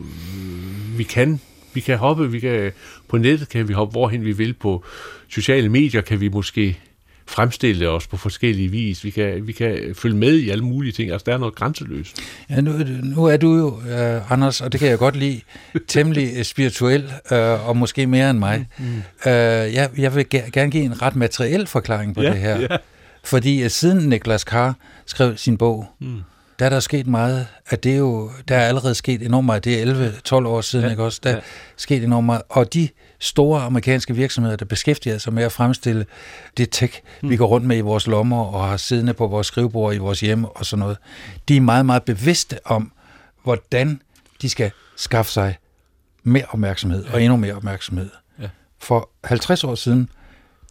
vi 0.97 1.03
kan 1.03 1.41
vi 1.75 1.81
kan 1.81 1.99
hoppe, 1.99 2.31
vi 2.31 2.41
kan, 2.41 2.73
på 3.09 3.19
nettet 3.19 3.49
kan 3.49 3.69
vi 3.69 3.73
hoppe 3.73 3.93
hvorhen 3.93 4.25
vi 4.25 4.33
vil, 4.33 4.55
på 4.55 4.85
sociale 5.29 5.69
medier 5.69 6.01
kan 6.01 6.21
vi 6.21 6.29
måske 6.29 6.79
fremstille 7.27 7.89
os 7.89 8.07
på 8.07 8.17
forskellige 8.17 8.69
vis. 8.69 9.05
Vi 9.05 9.11
kan, 9.11 9.47
vi 9.47 9.53
kan 9.53 9.95
følge 9.95 10.17
med 10.17 10.35
i 10.35 10.51
alle 10.51 10.65
mulige 10.65 10.93
ting. 10.93 11.11
Altså, 11.11 11.25
der 11.27 11.35
er 11.35 11.39
noget 11.39 11.55
grænseløst. 11.55 12.23
Ja, 12.51 12.61
nu, 12.61 12.73
nu 13.03 13.25
er 13.25 13.37
du 13.37 13.57
jo, 13.57 13.69
uh, 13.69 14.33
Anders, 14.33 14.61
og 14.61 14.73
det 14.73 14.81
kan 14.81 14.89
jeg 14.89 14.99
godt 14.99 15.17
lide, 15.17 15.41
temmelig 15.89 16.33
øh, 16.37 16.45
spirituel, 16.45 17.13
uh, 17.31 17.69
og 17.69 17.77
måske 17.77 18.07
mere 18.07 18.31
end 18.31 18.39
mig. 18.39 18.67
Mm. 18.79 18.85
Uh, 18.85 19.31
jeg, 19.31 19.91
jeg 19.99 20.15
vil 20.15 20.29
gerne 20.29 20.71
give 20.71 20.85
en 20.85 21.03
ret 21.03 21.17
materiel 21.17 21.67
forklaring 21.67 22.15
på 22.15 22.23
ja, 22.23 22.31
det 22.31 22.39
her. 22.39 22.61
Ja. 22.61 22.77
Fordi 23.25 23.65
uh, 23.65 23.71
siden 23.71 24.09
Niklas 24.09 24.41
Carr 24.41 24.75
skrev 25.07 25.37
sin 25.37 25.59
bog, 25.59 25.87
mm 26.01 26.23
der 26.59 26.65
er 26.65 26.71
der 26.71 26.81
sket 26.81 27.07
meget, 27.07 27.47
at 27.67 27.85
det 27.85 27.93
er 27.93 27.97
jo, 27.97 28.31
der 28.49 28.57
er 28.57 28.69
allerede 28.69 28.95
sket 28.95 29.23
enormt 29.23 29.47
meget, 29.47 29.65
det 29.65 29.83
er 29.83 30.11
11-12 30.29 30.35
år 30.35 30.61
siden, 30.61 30.85
ja, 30.85 30.91
ikke 30.91 31.03
også, 31.03 31.21
der 31.23 31.31
ja. 31.31 31.37
er 31.37 31.41
sket 31.77 32.05
enormt 32.05 32.27
meget, 32.27 32.43
og 32.49 32.75
de 32.75 32.89
store 33.19 33.63
amerikanske 33.63 34.15
virksomheder, 34.15 34.57
der 34.57 34.65
beskæftiger 34.65 35.19
sig 35.19 35.33
med 35.33 35.43
at 35.43 35.53
fremstille 35.53 36.07
det 36.57 36.69
tech, 36.71 37.01
mm. 37.23 37.31
vi 37.31 37.37
går 37.37 37.47
rundt 37.47 37.67
med 37.67 37.77
i 37.77 37.81
vores 37.81 38.07
lommer 38.07 38.45
og 38.45 38.69
har 38.69 38.77
siddende 38.77 39.15
på 39.15 39.27
vores 39.27 39.47
skrivebord 39.47 39.95
i 39.95 39.99
vores 39.99 40.21
hjem 40.21 40.45
og 40.45 40.67
sådan 40.67 40.81
noget, 40.81 40.97
de 41.49 41.57
er 41.57 41.61
meget, 41.61 41.87
meget 41.87 42.03
bevidste 42.03 42.59
om, 42.65 42.93
hvordan 43.43 44.01
de 44.43 44.49
skal 44.49 44.71
skaffe 44.97 45.33
sig 45.33 45.59
mere 46.23 46.45
opmærksomhed 46.49 47.05
ja. 47.05 47.13
og 47.13 47.23
endnu 47.23 47.37
mere 47.37 47.55
opmærksomhed. 47.55 48.11
Ja. 48.41 48.49
For 48.79 49.11
50 49.25 49.65
år 49.65 49.75
siden, 49.75 50.09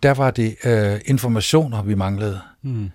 der 0.03 0.13
var 0.13 0.31
det 0.31 0.55
øh, 0.63 0.99
informationer, 1.05 1.81
vi 1.83 1.95
manglede. 1.95 2.39
Mm. 2.61 2.91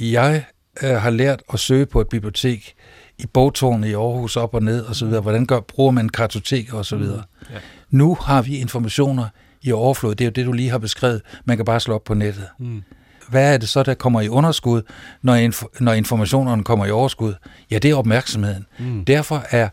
Jeg 0.00 0.44
øh, 0.82 0.90
har 0.90 1.10
lært 1.10 1.42
at 1.52 1.60
søge 1.60 1.86
på 1.86 2.00
et 2.00 2.08
bibliotek 2.08 2.74
i 3.18 3.26
bogtårnet 3.26 3.88
i 3.88 3.92
Aarhus 3.92 4.36
op 4.36 4.54
og 4.54 4.62
ned 4.62 4.80
og 4.80 4.96
så 4.96 5.06
videre. 5.06 5.20
Hvordan 5.20 5.46
gør, 5.46 5.60
bruger 5.60 5.90
man 5.90 6.08
kartotek 6.08 6.74
og 6.74 6.86
så 6.86 6.96
videre. 6.96 7.22
Mm. 7.40 7.46
Ja. 7.54 7.58
Nu 7.90 8.14
har 8.14 8.42
vi 8.42 8.56
informationer 8.56 9.28
i 9.62 9.72
overflod. 9.72 10.14
Det 10.14 10.24
er 10.24 10.26
jo 10.26 10.30
det, 10.30 10.46
du 10.46 10.52
lige 10.52 10.70
har 10.70 10.78
beskrevet. 10.78 11.22
Man 11.44 11.56
kan 11.56 11.64
bare 11.64 11.80
slå 11.80 11.94
op 11.94 12.04
på 12.04 12.14
nettet. 12.14 12.48
Mm. 12.58 12.82
Hvad 13.28 13.54
er 13.54 13.58
det 13.58 13.68
så, 13.68 13.82
der 13.82 13.94
kommer 13.94 14.20
i 14.20 14.28
underskud, 14.28 14.82
når, 15.22 15.48
inf- 15.48 15.76
når 15.80 15.92
informationerne 15.92 16.64
kommer 16.64 16.86
i 16.86 16.90
overskud? 16.90 17.34
Ja, 17.70 17.78
det 17.78 17.90
er 17.90 17.94
opmærksomheden. 17.94 18.66
Mm. 18.78 19.04
Derfor 19.04 19.44
er 19.50 19.68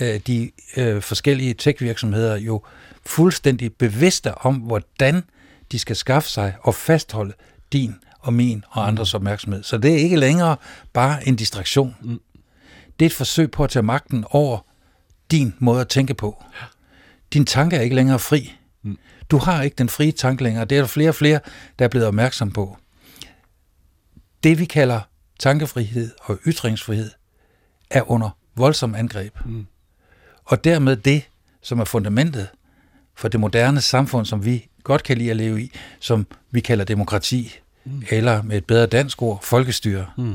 øh, 0.00 0.20
de 0.26 0.50
øh, 0.76 1.02
forskellige 1.02 1.54
tech-virksomheder 1.54 2.36
jo 2.36 2.62
fuldstændig 3.06 3.74
bevidste 3.74 4.34
om, 4.34 4.54
hvordan 4.54 5.24
de 5.72 5.78
skal 5.78 5.96
skaffe 5.96 6.28
sig 6.28 6.54
og 6.62 6.74
fastholde 6.74 7.32
din 7.72 7.94
og 8.20 8.32
min 8.32 8.64
og 8.70 8.88
andres 8.88 9.14
opmærksomhed. 9.14 9.62
Så 9.62 9.78
det 9.78 9.92
er 9.92 9.96
ikke 9.96 10.16
længere 10.16 10.56
bare 10.92 11.28
en 11.28 11.36
distraktion. 11.36 11.96
Mm. 12.00 12.20
Det 12.98 13.04
er 13.04 13.10
et 13.10 13.14
forsøg 13.14 13.50
på 13.50 13.64
at 13.64 13.70
tage 13.70 13.82
magten 13.82 14.24
over 14.30 14.58
din 15.30 15.54
måde 15.58 15.80
at 15.80 15.88
tænke 15.88 16.14
på. 16.14 16.44
Din 17.32 17.46
tanke 17.46 17.76
er 17.76 17.80
ikke 17.80 17.96
længere 17.96 18.18
fri. 18.18 18.52
Mm. 18.82 18.98
Du 19.30 19.38
har 19.38 19.62
ikke 19.62 19.74
den 19.74 19.88
frie 19.88 20.12
tanke 20.12 20.42
længere. 20.42 20.64
Det 20.64 20.78
er 20.78 20.82
der 20.82 20.88
flere 20.88 21.08
og 21.08 21.14
flere, 21.14 21.40
der 21.78 21.84
er 21.84 21.88
blevet 21.88 22.06
opmærksom 22.08 22.50
på. 22.50 22.76
Det 24.42 24.58
vi 24.58 24.64
kalder 24.64 25.00
tankefrihed 25.38 26.10
og 26.20 26.38
ytringsfrihed 26.46 27.10
er 27.90 28.10
under 28.10 28.30
voldsom 28.56 28.94
angreb. 28.94 29.36
Mm. 29.46 29.66
Og 30.44 30.64
dermed 30.64 30.96
det, 30.96 31.28
som 31.62 31.80
er 31.80 31.84
fundamentet 31.84 32.48
for 33.14 33.28
det 33.28 33.40
moderne 33.40 33.80
samfund, 33.80 34.26
som 34.26 34.44
vi 34.44 34.68
godt 34.82 35.02
kan 35.02 35.18
lide 35.18 35.30
at 35.30 35.36
leve 35.36 35.62
i, 35.62 35.72
som 36.00 36.26
vi 36.50 36.60
kalder 36.60 36.84
demokrati, 36.84 37.58
mm. 37.84 38.02
eller 38.10 38.42
med 38.42 38.56
et 38.56 38.64
bedre 38.64 38.86
dansk 38.86 39.22
ord, 39.22 39.40
folkestyre. 39.42 40.06
Mm. 40.16 40.34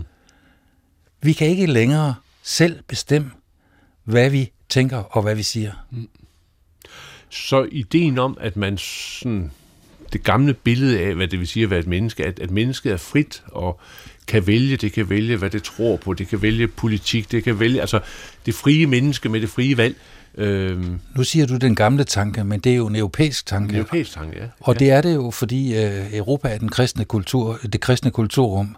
Vi 1.21 1.34
kan 1.34 1.47
ikke 1.47 1.65
længere 1.65 2.15
selv 2.43 2.79
bestemme, 2.88 3.31
hvad 4.03 4.29
vi 4.29 4.51
tænker 4.69 4.97
og 4.97 5.21
hvad 5.21 5.36
vi 5.36 5.43
siger. 5.43 5.71
Mm. 5.91 6.10
Så 7.29 7.67
ideen 7.71 8.19
om, 8.19 8.38
at 8.41 8.58
man 8.58 8.77
sådan, 8.77 9.51
det 10.13 10.23
gamle 10.23 10.53
billede 10.53 10.99
af, 10.99 11.15
hvad 11.15 11.27
det 11.27 11.39
vil 11.39 11.47
sige 11.47 11.63
at 11.63 11.69
være 11.69 11.79
et 11.79 11.88
menneske, 11.88 12.25
at, 12.25 12.39
at 12.39 12.51
mennesket 12.51 12.91
er 12.91 12.97
frit 12.97 13.43
og 13.47 13.79
kan 14.27 14.47
vælge, 14.47 14.77
det 14.77 14.93
kan 14.93 15.10
vælge, 15.10 15.38
hvad 15.38 15.49
det 15.49 15.63
tror 15.63 15.97
på, 15.97 16.13
det 16.13 16.27
kan 16.27 16.41
vælge 16.41 16.67
politik, 16.67 17.31
det 17.31 17.43
kan 17.43 17.60
vælge, 17.60 17.81
altså 17.81 17.99
det 18.45 18.55
frie 18.55 18.88
menneske 18.88 19.29
med 19.29 19.41
det 19.41 19.49
frie 19.49 19.77
valg. 19.77 19.95
Øhm. 20.38 21.00
Nu 21.15 21.24
siger 21.24 21.45
du 21.45 21.58
den 21.58 21.76
gamle 21.76 22.04
tanke, 22.04 22.43
men 22.43 22.60
det 22.60 22.71
er 22.71 22.76
jo 22.76 22.88
en 22.88 22.95
europæisk 22.95 23.45
tanke. 23.45 23.69
En 23.69 23.76
europæisk 23.76 24.13
tanke, 24.13 24.38
ja. 24.38 24.45
Og 24.60 24.80
det 24.80 24.91
er 24.91 25.02
det 25.02 25.15
jo, 25.15 25.32
fordi 25.32 25.84
øh, 25.84 26.13
Europa 26.13 26.50
er 26.50 26.58
den 26.58 26.69
kristne 26.69 27.06
kultur, 27.06 27.60
det 27.74 27.82
kristne 27.82 28.12
kulturrum. 28.12 28.76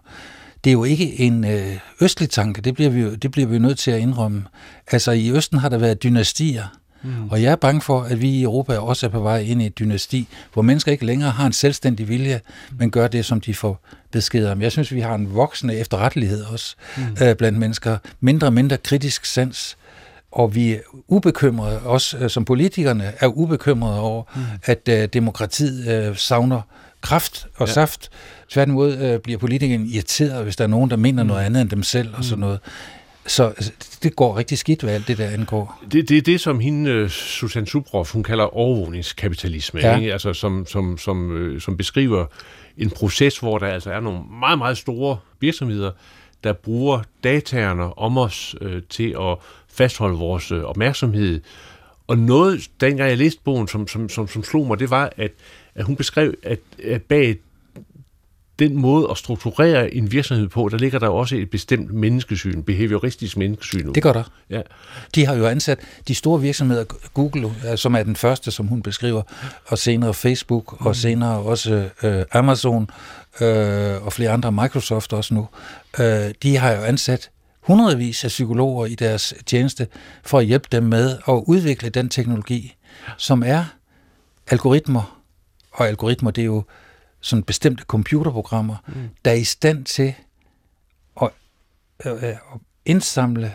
Det 0.64 0.70
er 0.70 0.74
jo 0.74 0.84
ikke 0.84 1.20
en 1.20 1.46
øh, 1.46 1.78
østlig 2.02 2.30
tanke, 2.30 2.62
det 2.62 2.74
bliver, 2.74 2.90
vi 2.90 3.02
jo, 3.02 3.16
det 3.16 3.32
bliver 3.32 3.48
vi 3.48 3.56
jo 3.56 3.62
nødt 3.62 3.78
til 3.78 3.92
at 3.92 4.00
indrømme. 4.00 4.44
Altså 4.92 5.12
i 5.12 5.32
Østen 5.32 5.58
har 5.58 5.70
der 5.70 5.78
været 5.78 6.04
dynastier, 6.04 6.64
Mm. 7.04 7.30
Og 7.30 7.42
jeg 7.42 7.52
er 7.52 7.56
bange 7.56 7.82
for, 7.82 8.02
at 8.02 8.22
vi 8.22 8.30
i 8.30 8.44
Europa 8.44 8.78
også 8.78 9.06
er 9.06 9.10
på 9.10 9.20
vej 9.20 9.40
ind 9.40 9.62
i 9.62 9.66
et 9.66 9.80
dynasti, 9.80 10.28
hvor 10.54 10.62
mennesker 10.62 10.92
ikke 10.92 11.06
længere 11.06 11.32
har 11.32 11.46
en 11.46 11.54
selvstændig 11.54 12.10
vilje, 12.10 12.42
men 12.80 12.92
gør 12.92 13.08
det, 13.08 13.26
som 13.26 13.42
de 13.42 13.54
får 13.54 13.86
besked 14.12 14.48
om. 14.48 14.62
Jeg 14.62 14.72
synes, 14.72 14.94
vi 14.94 15.00
har 15.00 15.16
en 15.16 15.36
voksende 15.36 15.78
efterrettelighed 15.78 16.44
også 16.44 16.76
mm. 16.98 17.04
øh, 17.22 17.36
blandt 17.36 17.58
mennesker. 17.58 17.98
Mindre 18.20 18.48
og 18.48 18.54
mindre 18.54 18.78
kritisk 18.78 19.26
sans. 19.26 19.78
Og 20.38 20.56
vi 20.56 20.74
er 20.74 20.80
ubekymrede, 21.08 21.80
også 21.80 22.18
øh, 22.18 22.30
som 22.30 22.46
politikerne 22.46 23.14
er 23.20 23.28
ubekymrede 23.28 24.00
over, 24.00 24.24
mm. 24.36 24.42
at 24.64 24.90
øh, 24.90 25.10
demokratiet 25.14 26.08
øh, 26.08 26.18
savner 26.18 26.62
kraft 27.02 27.48
og 27.56 27.68
ja. 27.68 27.74
saft. 27.74 28.10
Tværtimod 28.50 28.98
øh, 28.98 29.20
bliver 29.20 29.40
politikerne 29.40 29.88
irriteret, 29.88 30.44
hvis 30.44 30.56
der 30.56 30.64
er 30.64 30.68
nogen, 30.68 30.90
der 30.90 30.96
mener 30.96 31.24
mm. 31.24 31.28
noget 31.28 31.46
andet 31.46 31.62
end 31.62 31.70
dem 31.70 31.84
selv 31.84 32.10
og 32.18 32.24
sådan 32.24 32.36
mm. 32.36 32.40
noget. 32.40 32.60
Så 33.26 33.46
altså, 33.46 33.72
det 34.04 34.16
går 34.16 34.38
rigtig 34.38 34.58
skidt, 34.58 34.82
hvad 34.82 34.94
alt 34.94 35.08
det 35.08 35.18
der 35.18 35.28
angår. 35.28 35.84
Det, 35.92 36.10
det 36.10 36.18
er 36.18 36.22
det, 36.22 36.42
som 36.42 36.60
hende, 36.60 36.92
øh, 36.92 37.10
Susan 37.10 37.66
Subroff, 37.66 38.14
hun 38.14 38.24
kalder 38.24 38.58
overvågningskapitalisme, 38.58 39.80
ja. 39.80 39.96
ikke? 39.96 40.14
Altså, 40.14 40.34
som, 40.34 40.66
som, 40.66 40.98
som, 40.98 41.38
øh, 41.38 41.62
som 41.62 41.78
beskriver 41.78 42.26
en 42.78 42.90
proces, 42.90 43.38
hvor 43.38 43.58
der 43.58 43.68
altså 43.68 43.92
er 43.92 44.00
nogle 44.00 44.20
meget, 44.40 44.58
meget 44.58 44.78
store 44.78 45.18
virksomheder, 45.40 45.92
der 46.44 46.54
bruger 46.54 47.02
dataerne 47.24 47.98
om 47.98 48.18
os 48.18 48.56
øh, 48.62 48.82
til 48.90 49.16
at 49.20 49.38
fastholde 49.78 50.18
vores 50.18 50.52
øh, 50.52 50.64
opmærksomhed. 50.64 51.42
Og 52.08 52.18
noget, 52.18 52.70
dengang 52.82 53.10
jeg 53.10 53.18
læste 53.18 53.42
bogen, 53.44 53.68
som, 53.68 53.88
som, 53.88 54.10
som, 54.10 54.28
som 54.28 54.44
slog 54.44 54.68
mig, 54.68 54.80
det 54.80 54.90
var, 54.90 55.14
at, 55.18 55.32
at 55.76 55.86
hun 55.86 55.96
beskrev, 55.96 56.34
at, 56.44 56.60
at 56.84 57.02
bag 57.02 57.38
den 58.60 58.82
måde 58.82 59.08
at 59.12 59.18
strukturere 59.18 59.94
en 59.94 60.12
virksomhed 60.12 60.48
på, 60.48 60.70
der 60.72 60.78
ligger 60.78 61.00
der 61.00 61.08
også 61.08 61.36
et 61.36 61.50
bestemt 61.50 61.94
menneskesyn, 61.94 62.64
behavioristisk 62.64 63.38
menneskesyn. 63.38 63.94
Det 63.94 64.04
gør 64.04 64.14
der. 64.14 64.24
Ja. 64.50 64.62
De 65.16 65.26
har 65.26 65.36
jo 65.36 65.48
ansat 65.48 65.80
de 66.08 66.16
store 66.16 66.42
virksomheder, 66.42 66.84
Google, 67.14 67.78
som 67.78 67.96
er 67.96 68.04
den 68.04 68.16
første, 68.16 68.52
som 68.52 68.68
hun 68.68 68.82
beskriver, 68.82 69.22
og 69.66 69.78
senere 69.78 70.14
Facebook, 70.14 70.82
og 70.82 70.88
mm. 70.88 70.94
senere 70.94 71.40
også 71.40 71.90
øh, 72.04 72.24
Amazon, 72.32 72.90
øh, 73.42 74.06
og 74.06 74.14
flere 74.14 74.30
andre, 74.30 74.52
Microsoft 74.52 75.14
også 75.14 75.34
nu. 75.34 75.48
Øh, 76.00 76.34
de 76.44 76.58
har 76.58 76.72
jo 76.72 76.82
ansat 76.82 77.30
hundredvis 77.68 78.24
af 78.24 78.28
psykologer 78.28 78.86
i 78.86 78.96
deres 78.96 79.34
tjeneste 79.46 79.88
for 80.24 80.40
at 80.40 80.46
hjælpe 80.46 80.68
dem 80.72 80.84
med 80.84 81.18
at 81.28 81.44
udvikle 81.48 81.90
den 81.90 82.10
teknologi, 82.10 82.76
som 83.18 83.44
er 83.46 83.66
algoritmer. 84.48 85.24
Og 85.72 85.88
algoritmer, 85.88 86.32
det 86.32 86.42
er 86.42 86.46
jo 86.46 86.64
sådan 87.22 87.44
bestemte 87.44 87.84
computerprogrammer, 87.84 88.76
mm. 88.88 88.94
der 89.26 89.32
er 89.32 89.36
i 89.36 89.44
stand 89.44 89.86
til 89.86 90.14
at, 91.22 91.30
øh, 92.06 92.14
øh, 92.14 92.24
at 92.24 92.38
indsamle 92.86 93.54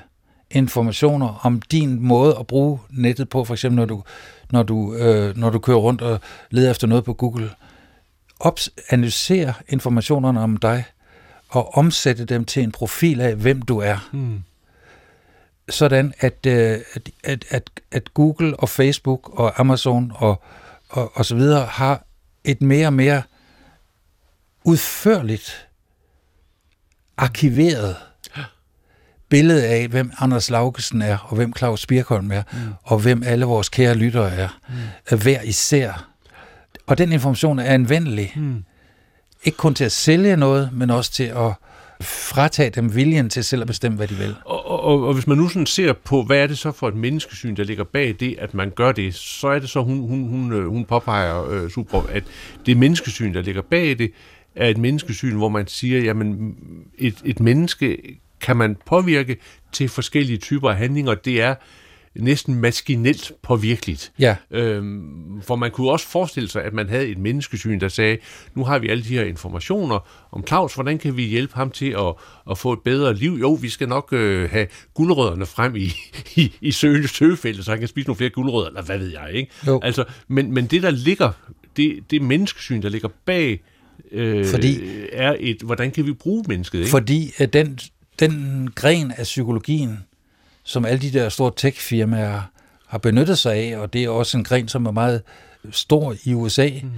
informationer 0.51 1.41
om 1.43 1.63
din 1.63 2.01
måde 2.01 2.37
at 2.41 2.47
bruge 2.47 2.79
nettet 2.91 3.29
på, 3.29 3.45
for 3.45 3.55
eksempel 3.55 3.77
når 3.77 3.85
du, 3.85 4.03
når 4.51 4.63
du, 4.63 4.95
øh, 4.95 5.37
når 5.37 5.51
du 5.51 5.59
kører 5.59 5.79
rundt 5.79 6.03
og 6.03 6.21
leder 6.51 6.71
efter 6.71 6.87
noget 6.87 7.05
på 7.05 7.13
Google. 7.13 7.51
Ops, 8.41 8.71
analysere 8.91 9.55
informationerne 9.69 10.41
om 10.41 10.57
dig 10.57 10.85
og 11.53 11.75
omsætte 11.75 12.25
dem 12.25 12.45
til 12.45 12.63
en 12.63 12.73
profil 12.73 13.21
af, 13.21 13.35
hvem 13.35 13.63
du 13.63 13.79
er. 13.79 14.09
Mm. 14.13 14.43
Sådan 15.69 16.15
at, 16.19 16.47
øh, 16.47 16.79
at, 17.25 17.45
at, 17.51 17.71
at 17.93 18.15
Google 18.15 18.57
og 18.61 18.69
Facebook 18.69 19.39
og 19.39 19.61
Amazon 19.61 20.13
og, 20.15 20.43
og, 20.89 21.13
og 21.15 21.25
så 21.25 21.35
videre 21.35 21.67
har 21.67 22.05
et 22.45 22.63
mere 22.63 22.87
og 22.87 22.93
mere 22.93 23.23
udførligt 24.65 25.69
arkiveret 27.17 27.97
billede 29.29 29.67
af, 29.67 29.89
hvem 29.89 30.13
Anders 30.19 30.51
Laugesen 30.51 31.03
er, 31.03 31.19
og 31.19 31.37
hvem 31.37 31.53
Claus 31.57 31.87
Birkholm 31.87 32.33
er, 32.33 32.43
mm. 32.53 32.59
og 32.83 32.99
hvem 32.99 33.23
alle 33.23 33.45
vores 33.45 33.69
kære 33.69 33.95
lyttere 33.95 34.31
er, 34.31 34.49
mm. 35.11 35.19
hver 35.19 35.43
især. 35.43 36.09
Og 36.87 36.99
den 36.99 37.13
information 37.13 37.59
er 37.59 37.65
anvendelig. 37.65 38.33
Mm. 38.37 38.65
Ikke 39.45 39.57
kun 39.57 39.75
til 39.75 39.85
at 39.85 39.93
sælge 39.93 40.37
noget, 40.37 40.71
men 40.73 40.91
også 40.91 41.13
til 41.13 41.25
at 41.25 41.53
fratage 42.03 42.71
dem 42.71 42.95
viljen 42.95 43.31
til 43.31 43.45
selv 43.45 43.61
at 43.61 43.67
bestemme, 43.67 43.97
hvad 43.97 44.09
de 44.09 44.15
vil. 44.15 44.35
Og, 44.45 44.67
og, 44.67 45.03
og 45.03 45.15
hvis 45.15 45.27
man 45.27 45.39
nu 45.39 45.49
sådan 45.49 45.67
ser 45.67 45.93
på, 45.93 46.23
hvad 46.23 46.39
er 46.39 46.47
det 46.47 46.59
så 46.59 46.73
for 46.73 46.89
et 46.89 46.95
menneskesyn, 46.95 47.57
der 47.57 47.65
ligger 47.65 47.85
bag 47.85 48.17
det, 48.21 48.37
at 48.39 48.55
man 48.55 48.71
gør 48.71 48.93
det, 48.93 49.15
så 49.15 49.49
er 49.49 49.59
det 49.59 49.71
så, 49.71 49.83
hun, 49.83 50.01
hun, 50.01 50.29
hun, 50.29 50.53
øh, 50.53 50.67
hun 50.67 50.85
påpeger 50.85 51.51
øh, 51.51 51.71
super, 51.71 52.03
at 52.09 52.25
det 52.67 52.77
menneskesyn, 52.77 53.35
der 53.35 53.43
ligger 53.43 53.63
bag 53.63 53.99
det, 53.99 54.13
er 54.57 54.69
et 54.69 54.79
menneskesyn, 54.79 55.37
hvor 55.37 55.49
man 55.49 55.67
siger, 55.67 56.01
jamen 56.01 56.55
et, 56.99 57.15
et 57.25 57.41
menneske 57.41 58.19
kan 58.41 58.57
man 58.57 58.77
påvirke 58.87 59.37
til 59.73 59.89
forskellige 59.89 60.39
typer 60.39 60.71
af 60.71 60.77
handlinger. 60.77 61.15
Det 61.15 61.43
er 61.43 61.55
næsten 62.15 62.55
maskinelt 62.55 63.33
påvirkeligt. 63.43 64.13
Ja. 64.19 64.37
Øhm, 64.51 65.43
for 65.43 65.57
man 65.57 65.71
kunne 65.71 65.91
også 65.91 66.09
forestille 66.09 66.49
sig, 66.49 66.65
at 66.65 66.73
man 66.73 66.89
havde 66.89 67.07
et 67.07 67.19
menneskesyn, 67.19 67.81
der 67.81 67.89
sagde, 67.89 68.19
nu 68.55 68.65
har 68.65 68.79
vi 68.79 68.89
alle 68.89 69.05
de 69.05 69.09
her 69.09 69.25
informationer 69.25 70.29
om 70.33 70.47
Claus, 70.47 70.75
hvordan 70.75 70.99
kan 70.99 71.17
vi 71.17 71.23
hjælpe 71.23 71.55
ham 71.55 71.71
til 71.71 71.91
at, 71.91 72.15
at 72.51 72.59
få 72.59 72.73
et 72.73 72.81
bedre 72.85 73.15
liv? 73.15 73.39
Jo, 73.41 73.53
vi 73.53 73.69
skal 73.69 73.89
nok 73.89 74.13
øh, 74.13 74.51
have 74.51 74.67
guldrødderne 74.95 75.47
frem 75.47 75.77
i, 75.77 75.93
i, 76.43 76.53
i 76.61 76.73
søge, 76.73 77.09
søgefældet, 77.09 77.65
så 77.65 77.71
han 77.71 77.79
kan 77.79 77.89
spise 77.89 78.09
nogle 78.09 78.17
flere 78.17 78.31
guldrødder, 78.31 78.69
eller 78.69 78.83
hvad 78.83 78.99
ved 78.99 79.13
jeg, 79.13 79.31
ikke? 79.33 79.53
Jo. 79.67 79.81
Altså, 79.83 80.05
men, 80.29 80.55
men 80.55 80.67
det, 80.67 80.83
der 80.83 80.91
ligger, 80.91 81.33
det, 81.77 81.99
det 82.11 82.23
menneskesyn, 82.23 82.83
der 82.83 82.89
ligger 82.89 83.09
bag 83.25 83.63
øh, 84.13 84.47
fordi, 84.47 84.81
er 85.13 85.37
et, 85.41 85.63
hvordan 85.63 85.91
kan 85.91 86.07
vi 86.07 86.13
bruge 86.13 86.45
mennesket? 86.49 86.79
Ikke? 86.79 86.91
Fordi 86.91 87.33
at 87.39 87.53
den, 87.53 87.79
den 88.21 88.69
gren 88.75 89.13
af 89.17 89.23
psykologien, 89.23 89.99
som 90.65 90.85
alle 90.85 91.01
de 91.01 91.13
der 91.13 91.29
store 91.29 91.53
tech-firmaer 91.57 92.41
har 92.87 92.99
benyttet 92.99 93.39
sig 93.39 93.55
af, 93.55 93.77
og 93.77 93.93
det 93.93 94.05
er 94.05 94.09
også 94.09 94.39
en 94.39 94.45
gren, 94.45 94.69
som 94.69 94.87
er 94.87 94.91
meget 94.91 95.23
stor 95.71 96.15
i 96.25 96.35
USA, 96.35 96.69
mm. 96.83 96.91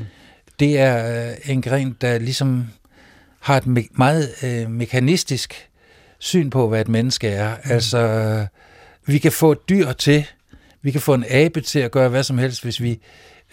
det 0.61 0.79
er 0.79 1.29
øh, 1.29 1.37
en 1.45 1.63
gren, 1.63 1.97
der 2.01 2.19
ligesom 2.19 2.69
har 3.41 3.57
et 3.57 3.65
me- 3.65 3.93
meget 3.99 4.29
øh, 4.43 4.71
mekanistisk 4.71 5.69
syn 6.19 6.51
på, 6.51 6.69
hvad 6.69 6.81
et 6.81 6.89
menneske 6.89 7.29
er. 7.29 7.55
Mm. 7.55 7.71
Altså, 7.71 8.47
vi 9.07 9.19
kan 9.19 9.33
få 9.33 9.53
et 9.53 9.69
dyr 9.69 9.93
til, 9.93 10.27
vi 10.83 10.91
kan 10.91 11.01
få 11.01 11.15
en 11.15 11.25
abe 11.31 11.61
til 11.61 11.79
at 11.79 11.91
gøre 11.91 12.09
hvad 12.09 12.23
som 12.23 12.39
helst, 12.39 12.63
hvis 12.63 12.83
vi, 12.83 13.01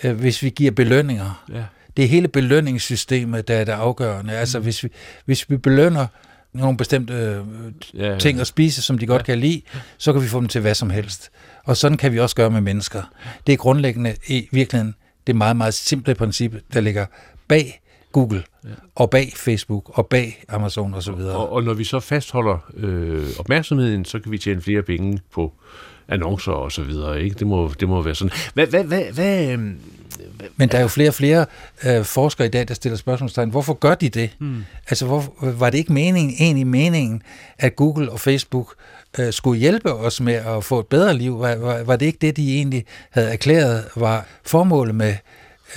øh, 0.04 0.19
hvis 0.19 0.43
vi 0.43 0.50
giver 0.50 0.71
belønninger. 0.71 1.45
Ja 1.54 1.63
det 1.97 2.06
er 2.06 2.10
hele 2.10 2.28
belønningssystemet, 2.28 3.47
der 3.47 3.56
er 3.56 3.63
det 3.63 3.71
afgørende. 3.71 4.34
Altså, 4.34 4.60
mm. 4.60 4.63
hvis 4.63 4.84
vi, 4.84 4.89
hvis 5.26 5.50
vi 5.50 5.58
belønner 5.58 6.08
nogle 6.54 6.78
bestemte 6.78 7.14
øh, 7.14 7.42
ja, 7.94 8.12
ja. 8.12 8.18
ting 8.18 8.40
at 8.40 8.48
spise, 8.48 8.82
som 8.82 8.98
de 8.98 9.06
godt 9.06 9.20
ja. 9.20 9.26
kan 9.26 9.40
lide, 9.40 9.62
så 9.98 10.14
kan 10.14 10.22
vi 10.22 10.28
få 10.28 10.40
dem 10.40 10.48
til 10.48 10.62
hvad 10.62 10.76
som 10.76 10.90
helst. 10.90 11.32
Og 11.64 11.78
sådan 11.78 11.98
kan 11.98 12.14
vi 12.14 12.20
også 12.20 12.36
gøre 12.36 12.52
med 12.52 12.62
mennesker. 12.62 13.04
Det 13.48 13.54
er 13.54 13.58
grundlæggende 13.58 14.16
i 14.28 14.48
virkeligheden 14.52 14.96
det 15.28 15.36
meget, 15.36 15.56
meget 15.56 15.74
simple 15.74 16.16
princip, 16.16 16.56
der 16.74 16.82
ligger 16.82 17.06
bag 17.48 17.82
Google, 18.12 18.44
ja. 18.64 18.70
og 18.96 19.10
bag 19.10 19.34
Facebook, 19.36 19.98
og 19.98 20.08
bag 20.08 20.44
Amazon 20.50 20.94
osv. 20.94 21.12
Og, 21.12 21.52
og 21.52 21.64
når 21.64 21.74
vi 21.74 21.84
så 21.84 22.00
fastholder 22.00 22.72
øh, 22.78 23.28
opmærksomheden, 23.40 24.06
så 24.06 24.20
kan 24.20 24.32
vi 24.32 24.38
tjene 24.38 24.62
flere 24.62 24.82
penge 24.82 25.20
på 25.34 25.54
annoncer 26.08 26.52
og 26.52 26.72
så 26.72 26.84
videre. 26.84 27.24
Ikke? 27.24 27.36
Det, 27.40 27.48
må, 27.48 27.72
det 27.80 27.90
må 27.90 28.02
være 28.02 28.16
sådan. 28.16 28.32
Hvad, 28.54 28.68
hvad, 28.68 28.84
hvad, 28.84 29.04
hvad, 29.14 29.52
øhm, 29.52 29.80
Men 30.56 30.70
der 30.70 30.78
er 30.78 30.82
jo 30.82 30.88
flere 30.88 31.10
og 31.10 31.14
flere 31.14 31.46
øh, 31.86 32.06
forskere 32.06 32.48
i 32.48 32.50
dag, 32.50 32.68
der 32.68 32.74
stiller 32.74 32.98
spørgsmålstegn. 32.98 33.50
Hvorfor 33.50 33.74
gør 33.74 33.96
de 33.96 34.10
det? 34.10 34.30
Hmm. 34.40 34.66
Altså, 34.90 35.06
hvor, 35.06 35.34
var 35.42 35.70
det 35.70 35.78
ikke 35.78 35.94
meningen, 35.94 36.36
egentlig 36.40 36.68
meningen, 36.68 37.22
at 37.60 37.76
Google 37.76 38.12
og 38.12 38.20
Facebook 38.20 38.74
øh, 39.20 39.34
skulle 39.34 39.60
hjælpe 39.60 39.94
os 39.94 40.22
med 40.22 40.34
at 40.34 40.64
få 40.64 40.80
et 40.80 40.88
bedre 40.88 41.14
liv? 41.14 41.40
Var, 41.40 41.56
var, 41.56 41.84
var 41.84 41.96
det 41.96 42.06
ikke 42.06 42.20
det, 42.22 42.38
de 42.38 42.56
egentlig 42.56 42.86
havde 43.10 43.32
erklæret 43.32 43.84
var 43.96 44.26
formålet 44.46 44.96
med, 44.96 45.16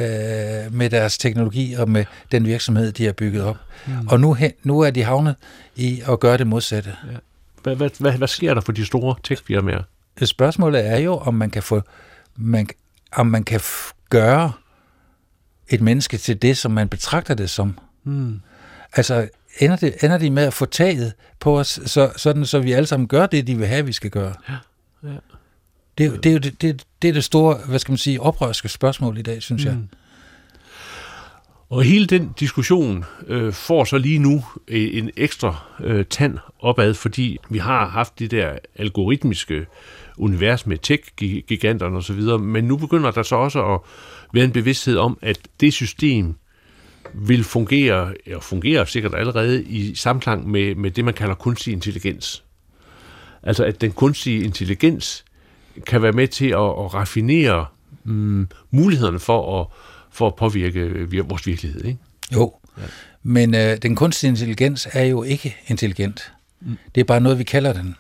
øh, 0.01 0.75
med 0.75 0.91
deres 0.91 1.19
teknologi 1.19 1.75
og 1.75 1.91
med 1.91 2.05
den 2.33 2.47
virksomhed, 2.47 2.93
de 2.93 3.05
har 3.05 3.13
bygget 3.13 3.43
op? 3.43 3.57
Hmm. 3.87 4.09
Og 4.09 4.21
nu, 4.21 4.37
nu 4.63 4.81
er 4.81 4.91
de 4.91 5.03
havnet 5.03 5.37
i 5.77 6.03
at 6.09 6.21
gøre 6.21 6.39
det 6.39 6.47
modsatte. 6.47 6.93
Ja. 7.13 7.17
Hvad, 7.63 7.77
hvad, 7.77 7.91
hvad, 7.99 8.13
hvad 8.13 8.29
sker 8.29 8.55
der 8.55 8.61
for 8.61 8.73
de 8.73 8.87
store 8.87 9.15
tech-firmaer? 9.23 9.83
Spørgsmålet 10.23 10.87
er 10.87 10.99
jo, 10.99 11.17
om 11.17 11.35
man 11.35 11.51
kan 11.51 11.63
få, 11.63 11.83
man, 12.37 12.69
om 13.13 13.27
man 13.27 13.45
kan 13.45 13.61
gøre 14.15 14.53
et 15.69 15.81
menneske 15.81 16.17
til 16.17 16.43
det, 16.43 16.57
som 16.57 16.71
man 16.71 16.89
betragter 16.89 17.35
det 17.35 17.51
som. 17.51 17.79
Hmm. 18.03 18.41
Altså, 18.93 19.29
ender, 19.59 19.77
det, 19.77 20.05
ender 20.05 20.19
de 20.19 20.31
med 20.31 20.43
at 20.43 20.53
få 20.53 20.65
taget 20.65 21.13
på 21.41 21.59
os, 21.59 21.81
så, 21.87 22.13
sådan 22.17 22.47
så 22.47 22.59
vi 22.59 22.73
alle 22.73 22.87
sammen 22.87 23.09
gør 23.09 23.27
det, 23.27 23.47
de 23.47 23.59
vil 23.59 23.67
have, 23.67 23.87
vi 23.87 23.93
skal 23.93 24.11
gøre? 24.11 24.35
Ja. 24.49 24.55
ja. 25.09 25.17
Det, 25.99 26.25
det, 26.25 26.27
er 26.27 26.33
jo 26.33 26.39
det, 26.39 26.63
det, 26.63 26.85
det 27.03 27.09
er 27.09 27.13
det 27.13 27.25
store, 27.25 27.59
hvad 27.69 27.79
skal 27.79 27.93
man 27.93 27.99
sige, 27.99 28.21
oprørske 28.21 28.69
spørgsmål 28.69 29.19
i 29.19 29.23
dag, 29.23 29.43
synes 29.43 29.63
hmm. 29.63 29.73
jeg. 29.73 29.81
Og 31.69 31.83
hele 31.83 32.07
den 32.07 32.31
diskussion 32.41 33.05
øh, 33.27 33.53
får 33.53 33.85
så 33.85 33.99
lige 33.99 34.19
nu 34.19 34.45
øh, 34.69 34.99
en 34.99 35.11
ekstra 35.17 35.57
øh, 35.81 36.05
tand 36.05 36.39
opad, 36.59 36.95
fordi 36.95 37.39
vi 37.49 37.59
har 37.59 37.89
haft 37.89 38.19
det 38.19 38.31
der 38.31 38.59
algoritmiske 38.77 39.67
univers 40.19 40.67
med 40.67 40.79
tech-giganterne 40.79 41.97
osv., 41.97 42.39
men 42.39 42.65
nu 42.65 42.77
begynder 42.77 43.11
der 43.11 43.23
så 43.23 43.37
også 43.37 43.75
at 43.75 43.81
være 44.33 44.45
en 44.45 44.53
bevidsthed 44.53 44.97
om, 44.97 45.19
at 45.23 45.39
det 45.61 45.73
system 45.73 46.35
vil 47.15 47.45
fungere, 47.45 48.15
og 48.35 48.43
fungerer 48.43 48.85
sikkert 48.85 49.15
allerede 49.15 49.65
i 49.65 49.95
samklang 49.95 50.51
med, 50.51 50.75
med 50.75 50.91
det, 50.91 51.05
man 51.05 51.15
kalder 51.15 51.35
kunstig 51.35 51.73
intelligens. 51.73 52.45
Altså 53.43 53.65
at 53.65 53.81
den 53.81 53.93
kunstige 53.93 54.45
intelligens 54.45 55.25
kan 55.87 56.03
være 56.03 56.13
med 56.13 56.29
til 56.29 56.47
at, 56.47 56.55
at 56.55 56.95
raffinere 56.95 57.67
mm, 58.05 58.49
mulighederne 58.71 59.19
for 59.19 59.61
at, 59.61 59.67
for 60.15 60.27
at 60.27 60.35
påvirke 60.35 61.09
vores 61.25 61.47
virkelighed. 61.47 61.85
Ikke? 61.85 61.99
Jo, 62.33 62.55
ja. 62.79 62.83
men 63.23 63.55
øh, 63.55 63.77
den 63.77 63.97
kunstige 63.97 64.29
intelligens 64.29 64.89
er 64.93 65.05
jo 65.05 65.23
ikke 65.23 65.57
intelligent. 65.67 66.33
Mm. 66.61 66.79
Det 66.95 67.01
er 67.01 67.05
bare 67.05 67.21
noget, 67.21 67.39
vi 67.39 67.45
kalder 67.45 67.73
den. 67.73 67.97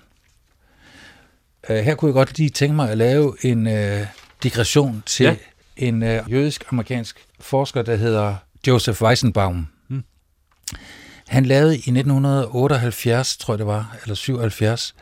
Uh, 1.70 1.76
her 1.76 1.94
kunne 1.94 2.08
jeg 2.08 2.14
godt 2.14 2.38
lige 2.38 2.50
tænke 2.50 2.76
mig 2.76 2.90
at 2.90 2.98
lave 2.98 3.36
en 3.42 3.66
uh, 3.66 4.06
digression 4.42 5.02
til 5.06 5.24
ja. 5.24 5.36
en 5.76 6.02
uh, 6.02 6.32
jødisk-amerikansk 6.32 7.26
forsker, 7.40 7.82
der 7.82 7.96
hedder 7.96 8.36
Joseph 8.66 9.02
Weizenbaum. 9.02 9.66
Hmm. 9.88 10.04
Han 11.28 11.44
lavede 11.44 11.74
i 11.74 11.78
1978, 11.78 13.36
tror 13.36 13.54
jeg 13.54 13.58
det 13.58 13.66
var, 13.66 13.96
eller 14.02 14.14
77, 14.14 14.94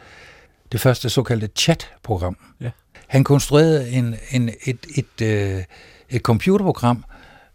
det 0.72 0.80
første 0.80 1.10
såkaldte 1.10 1.48
chat-program. 1.58 2.36
Ja. 2.60 2.70
Han 3.06 3.24
konstruerede 3.24 3.90
en, 3.90 4.16
en, 4.30 4.48
et, 4.48 4.86
et, 4.96 5.22
et, 5.22 5.66
et 6.12 6.22
computerprogram, 6.22 7.04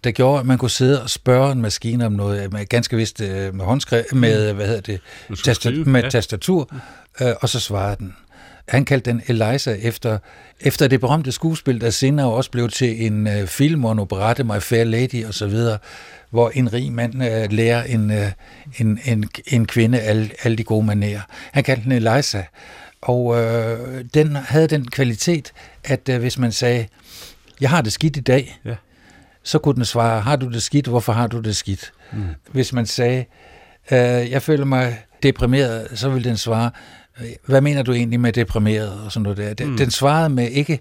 der 0.03 0.11
gjorde, 0.11 0.39
at 0.39 0.45
man 0.45 0.57
kunne 0.57 0.71
sidde 0.71 1.03
og 1.03 1.09
spørge 1.09 1.51
en 1.51 1.61
maskine 1.61 2.05
om 2.05 2.11
noget, 2.11 2.53
med, 2.53 2.65
ganske 2.65 2.97
vist 2.97 3.19
med 3.19 3.65
håndskrift, 3.65 4.13
med, 4.13 4.53
hvad 4.53 4.67
hedder 4.67 4.81
det, 4.81 4.99
tastat, 5.43 5.87
med 5.87 6.11
tastatur, 6.11 6.69
uh, 7.21 7.27
og 7.41 7.49
så 7.49 7.59
svarede 7.59 7.95
den. 7.99 8.15
Han 8.67 8.85
kaldte 8.85 9.11
den 9.11 9.21
Eliza 9.27 9.77
efter, 9.81 10.17
efter 10.59 10.87
det 10.87 10.99
berømte 10.99 11.31
skuespil, 11.31 11.81
der 11.81 11.89
senere 11.89 12.31
også 12.31 12.51
blev 12.51 12.69
til 12.69 13.05
en 13.05 13.27
uh, 13.27 13.47
film 13.47 13.85
og 13.85 13.91
en 13.91 13.99
operette, 13.99 14.43
My 14.43 14.59
Fair 14.59 14.83
Lady 14.83 15.25
osv., 15.25 15.55
hvor 16.29 16.49
en 16.49 16.73
rig 16.73 16.91
mand 16.91 17.15
uh, 17.15 17.51
lærer 17.51 17.83
en, 17.83 18.11
uh, 18.11 18.27
en, 18.77 18.99
en, 19.05 19.29
en 19.47 19.65
kvinde 19.65 19.99
alle, 19.99 20.29
alle 20.43 20.57
de 20.57 20.63
gode 20.63 20.85
manerer. 20.85 21.21
Han 21.51 21.63
kaldte 21.63 21.83
den 21.83 21.91
Eliza, 21.91 22.43
og 23.01 23.25
uh, 23.25 23.37
den 24.13 24.35
havde 24.35 24.67
den 24.67 24.87
kvalitet, 24.87 25.51
at 25.83 26.09
uh, 26.09 26.15
hvis 26.15 26.37
man 26.37 26.51
sagde, 26.51 26.87
jeg 27.61 27.69
har 27.69 27.81
det 27.81 27.93
skidt 27.93 28.17
i 28.17 28.19
dag, 28.19 28.59
ja. 28.65 28.75
så 29.43 29.59
kunne 29.59 29.75
den 29.75 29.85
svare, 29.85 30.21
har 30.21 30.35
du 30.35 30.49
det 30.51 30.63
skidt, 30.63 30.87
hvorfor 30.87 31.13
har 31.13 31.27
du 31.27 31.39
det 31.39 31.55
skidt? 31.55 31.93
Mm. 32.13 32.23
Hvis 32.51 32.73
man 32.73 32.85
sagde, 32.85 33.25
uh, 33.91 33.97
jeg 34.31 34.41
føler 34.41 34.65
mig 34.65 34.99
deprimeret, 35.23 35.87
så 35.99 36.09
ville 36.09 36.29
den 36.29 36.37
svare, 36.37 36.71
hvad 37.45 37.61
mener 37.61 37.83
du 37.83 37.93
egentlig 37.93 38.19
med 38.19 38.33
deprimeret 38.33 39.01
og 39.01 39.11
sådan 39.11 39.23
noget 39.23 39.37
der? 39.37 39.53
Den, 39.53 39.69
mm. 39.69 39.77
den 39.77 39.91
svarede 39.91 40.29
med 40.29 40.49
ikke 40.49 40.79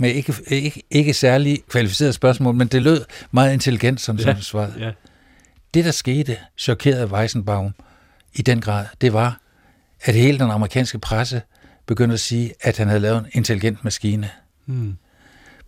med 0.00 0.10
ikke, 0.10 0.34
ikke, 0.46 0.82
ikke 0.90 1.14
særlig 1.14 1.58
kvalificeret 1.68 2.14
spørgsmål, 2.14 2.54
men 2.54 2.68
det 2.68 2.82
lød 2.82 3.04
meget 3.30 3.52
intelligent, 3.52 4.00
som, 4.00 4.16
ja, 4.16 4.22
som 4.22 4.40
svarede. 4.40 4.74
Ja. 4.78 4.90
Det, 5.74 5.84
der 5.84 5.90
skete, 5.90 6.36
chokerede 6.58 7.06
Weisenbaum 7.06 7.74
i 8.34 8.42
den 8.42 8.60
grad, 8.60 8.86
det 9.00 9.12
var, 9.12 9.40
at 10.02 10.14
hele 10.14 10.38
den 10.38 10.50
amerikanske 10.50 10.98
presse 10.98 11.42
begyndte 11.86 12.14
at 12.14 12.20
sige, 12.20 12.52
at 12.60 12.78
han 12.78 12.88
havde 12.88 13.00
lavet 13.00 13.18
en 13.18 13.26
intelligent 13.32 13.84
maskine. 13.84 14.30
Mm. 14.66 14.96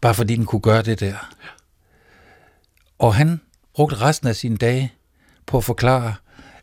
Bare 0.03 0.15
fordi 0.15 0.37
den 0.37 0.47
kunne 0.47 0.61
gøre 0.61 0.83
det 0.83 1.01
der. 1.01 1.35
Og 2.99 3.15
han 3.15 3.41
brugte 3.75 3.97
resten 3.97 4.29
af 4.29 4.37
sine 4.37 4.57
dage 4.57 4.93
på 5.47 5.59
at 5.59 5.65
forklare, 5.65 6.15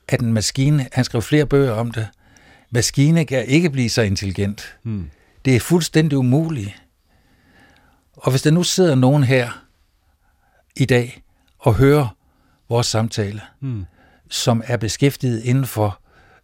at 0.08 0.19
en 0.19 0.34
maskine, 0.34 0.88
han 0.91 1.04
skrev 1.04 1.21
flere 1.21 1.45
bøger 1.45 1.71
om 1.71 1.91
det, 1.91 2.08
maskine 2.71 3.25
kan 3.25 3.45
ikke 3.45 3.69
blive 3.69 3.89
så 3.89 4.02
intelligent. 4.02 4.78
Hmm. 4.84 5.10
Det 5.45 5.56
er 5.56 5.60
fuldstændig 5.60 6.17
umuligt. 6.17 6.84
Og 8.13 8.32
hvis 8.32 8.41
der 8.41 8.52
nu 8.52 8.63
sidder 8.63 8.95
nogen 8.95 9.23
her 9.23 9.65
i 10.75 10.86
dag 10.86 11.23
og 11.60 11.75
hører 11.75 12.15
vores 12.69 12.88
samtale, 12.88 13.41
hmm. 13.60 13.86
som 14.30 14.63
er 14.65 14.78
beskæftiget 14.78 15.43
inden 15.43 15.65
for 15.65 15.99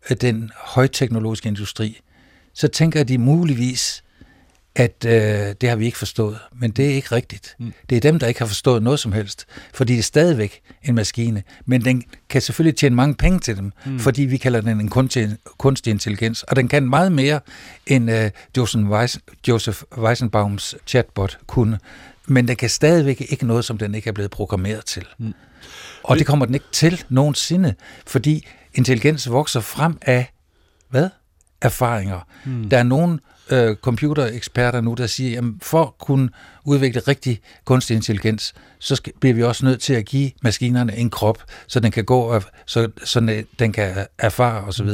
øh, 0.09 0.17
den 0.21 0.51
højteknologiske 0.55 1.47
industri, 1.47 2.01
så 2.53 2.67
tænker 2.67 3.03
de 3.03 3.17
muligvis, 3.17 4.03
at 4.75 5.05
øh, 5.07 5.55
det 5.61 5.69
har 5.69 5.75
vi 5.75 5.85
ikke 5.85 5.97
forstået. 5.97 6.37
Men 6.59 6.71
det 6.71 6.85
er 6.85 6.93
ikke 6.93 7.15
rigtigt. 7.15 7.55
Mm. 7.59 7.73
Det 7.89 7.95
er 7.95 7.99
dem, 7.99 8.19
der 8.19 8.27
ikke 8.27 8.39
har 8.39 8.47
forstået 8.47 8.83
noget 8.83 8.99
som 8.99 9.11
helst. 9.11 9.45
Fordi 9.73 9.93
det 9.93 9.99
er 9.99 10.03
stadigvæk 10.03 10.61
en 10.83 10.95
maskine. 10.95 11.43
Men 11.65 11.85
den 11.85 12.03
kan 12.29 12.41
selvfølgelig 12.41 12.77
tjene 12.77 12.95
mange 12.95 13.15
penge 13.15 13.39
til 13.39 13.57
dem, 13.57 13.71
mm. 13.85 13.99
fordi 13.99 14.21
vi 14.21 14.37
kalder 14.37 14.61
den 14.61 14.79
en 14.79 14.89
kunstig, 14.89 15.37
kunstig 15.57 15.91
intelligens. 15.91 16.43
Og 16.43 16.55
den 16.55 16.67
kan 16.67 16.89
meget 16.89 17.11
mere, 17.11 17.39
end 17.87 18.11
øh, 18.11 18.31
Joseph, 18.57 18.89
Weiss, 18.89 19.19
Joseph 19.47 19.81
Weisenbaums 19.97 20.75
chatbot 20.87 21.37
kunne. 21.47 21.79
Men 22.27 22.47
den 22.47 22.55
kan 22.55 22.69
stadigvæk 22.69 23.25
ikke 23.29 23.47
noget, 23.47 23.65
som 23.65 23.77
den 23.77 23.95
ikke 23.95 24.07
er 24.07 24.13
blevet 24.13 24.31
programmeret 24.31 24.85
til. 24.85 25.05
Mm. 25.17 25.33
Og 26.03 26.17
det 26.17 26.25
kommer 26.25 26.45
den 26.45 26.55
ikke 26.55 26.65
til 26.71 27.03
nogensinde, 27.09 27.73
fordi 28.07 28.47
intelligens 28.73 29.29
vokser 29.29 29.59
frem 29.59 29.97
af, 30.01 30.31
hvad? 30.89 31.09
Erfaringer. 31.61 32.19
Mm. 32.45 32.69
Der 32.69 32.77
er 32.77 32.83
nogen 32.83 33.19
øh, 33.51 33.75
computereksperter 33.75 34.81
nu, 34.81 34.93
der 34.93 35.07
siger, 35.07 35.41
at 35.41 35.45
for 35.61 35.81
at 35.83 35.97
kunne 35.99 36.29
udvikle 36.65 37.01
rigtig 37.07 37.39
kunstig 37.65 37.95
intelligens, 37.95 38.53
så 38.79 38.95
skal, 38.95 39.13
bliver 39.19 39.33
vi 39.33 39.43
også 39.43 39.65
nødt 39.65 39.81
til 39.81 39.93
at 39.93 40.05
give 40.05 40.31
maskinerne 40.41 40.97
en 40.97 41.09
krop, 41.09 41.43
så 41.67 41.79
den 41.79 41.91
kan 41.91 42.05
gå, 42.05 42.19
og, 42.19 42.43
så, 42.65 42.89
så 43.03 43.43
den 43.59 43.71
kan 43.71 43.95
erfare 44.17 44.63
osv. 44.63 44.89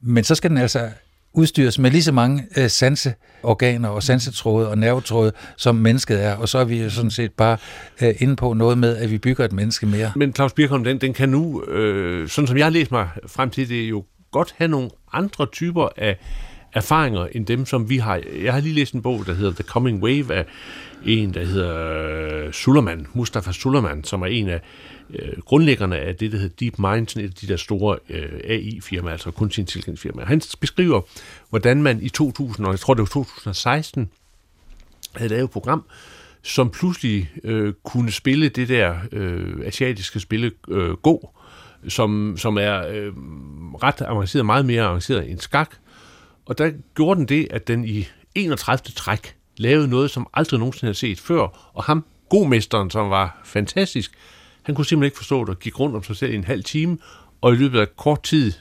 Men 0.00 0.24
så 0.24 0.34
skal 0.34 0.50
den 0.50 0.58
altså 0.58 0.90
udstyres 1.34 1.78
med 1.78 1.90
lige 1.90 2.02
så 2.02 2.12
mange 2.12 2.46
øh, 2.56 2.70
sanseorganer 2.70 3.88
og 3.88 4.02
sansetråde 4.02 4.68
og 4.68 4.78
nervetråde, 4.78 5.32
som 5.56 5.74
mennesket 5.74 6.24
er, 6.24 6.34
og 6.34 6.48
så 6.48 6.58
er 6.58 6.64
vi 6.64 6.82
jo 6.82 6.90
sådan 6.90 7.10
set 7.10 7.32
bare 7.32 7.56
øh, 8.02 8.14
inde 8.18 8.36
på 8.36 8.52
noget 8.52 8.78
med, 8.78 8.96
at 8.96 9.10
vi 9.10 9.18
bygger 9.18 9.44
et 9.44 9.52
menneske 9.52 9.86
mere. 9.86 10.12
Men 10.16 10.34
Claus 10.34 10.52
Birkholm, 10.52 10.84
den, 10.84 11.00
den 11.00 11.14
kan 11.14 11.28
nu, 11.28 11.64
øh, 11.64 12.28
sådan 12.28 12.48
som 12.48 12.56
jeg 12.56 12.66
har 12.66 12.70
læst 12.70 12.90
mig 12.90 13.08
frem 13.26 13.50
til 13.50 13.68
det, 13.68 13.90
jo 13.90 14.04
godt 14.32 14.54
have 14.56 14.68
nogle 14.68 14.90
andre 15.12 15.46
typer 15.52 15.88
af 15.96 16.18
erfaringer 16.72 17.26
end 17.32 17.46
dem, 17.46 17.66
som 17.66 17.90
vi 17.90 17.96
har. 17.96 18.20
Jeg 18.42 18.52
har 18.52 18.60
lige 18.60 18.74
læst 18.74 18.94
en 18.94 19.02
bog, 19.02 19.26
der 19.26 19.34
hedder 19.34 19.52
The 19.52 19.64
Coming 19.64 20.02
Wave 20.02 20.34
af 20.34 20.46
en, 21.04 21.34
der 21.34 21.44
hedder 21.44 22.50
Suleman, 22.52 22.52
Suleiman, 22.52 23.06
Mustafa 23.14 23.52
Suleiman, 23.52 24.04
som 24.04 24.22
er 24.22 24.26
en 24.26 24.48
af 24.48 24.60
øh, 25.10 25.42
grundlæggerne 25.44 25.98
af 25.98 26.16
det, 26.16 26.32
der 26.32 26.38
hedder 26.38 26.54
Deep 26.60 26.78
Minds, 26.78 27.16
et 27.16 27.22
af 27.22 27.30
de 27.30 27.46
der 27.46 27.56
store 27.56 27.98
øh, 28.08 28.40
AI-firmaer, 28.44 29.12
altså 29.12 29.30
kunstig 29.30 29.62
intelligensfirmaer. 29.62 30.26
Han 30.26 30.42
beskriver, 30.60 31.00
hvordan 31.50 31.82
man 31.82 32.02
i 32.02 32.08
2000, 32.08 32.66
og 32.66 32.72
jeg 32.72 32.80
tror 32.80 32.94
det 32.94 33.00
var 33.00 33.06
2016, 33.06 34.10
havde 35.16 35.28
lavet 35.28 35.44
et 35.44 35.50
program, 35.50 35.84
som 36.42 36.70
pludselig 36.70 37.30
øh, 37.44 37.72
kunne 37.84 38.10
spille 38.10 38.48
det 38.48 38.68
der 38.68 38.94
øh, 39.12 39.66
asiatiske 39.66 40.20
spille 40.20 40.50
øh, 40.68 40.90
Go, 40.90 41.18
som, 41.88 42.34
som 42.38 42.58
er 42.58 42.86
øh, 42.86 43.12
ret 43.82 44.02
avanceret, 44.06 44.46
meget 44.46 44.66
mere 44.66 44.82
avanceret 44.82 45.30
end 45.30 45.38
skak, 45.38 45.70
og 46.46 46.58
der 46.58 46.70
gjorde 46.94 47.18
den 47.18 47.28
det, 47.28 47.48
at 47.50 47.68
den 47.68 47.84
i 47.84 48.08
31. 48.34 48.92
træk 48.96 49.36
lavede 49.56 49.88
noget, 49.88 50.10
som 50.10 50.26
aldrig 50.34 50.58
nogensinde 50.58 50.86
havde 50.86 50.98
set 50.98 51.20
før, 51.20 51.70
og 51.74 51.84
ham 51.84 52.04
godmesteren, 52.28 52.90
som 52.90 53.10
var 53.10 53.40
fantastisk, 53.44 54.12
han 54.62 54.74
kunne 54.74 54.86
simpelthen 54.86 55.06
ikke 55.06 55.16
forstå 55.16 55.40
det, 55.40 55.48
og 55.48 55.58
gik 55.58 55.80
rundt 55.80 55.96
om 55.96 56.02
sig 56.02 56.16
selv 56.16 56.32
i 56.32 56.36
en 56.36 56.44
halv 56.44 56.64
time, 56.64 56.98
og 57.40 57.52
i 57.52 57.56
løbet 57.56 57.80
af 57.80 57.96
kort 57.96 58.22
tid, 58.22 58.52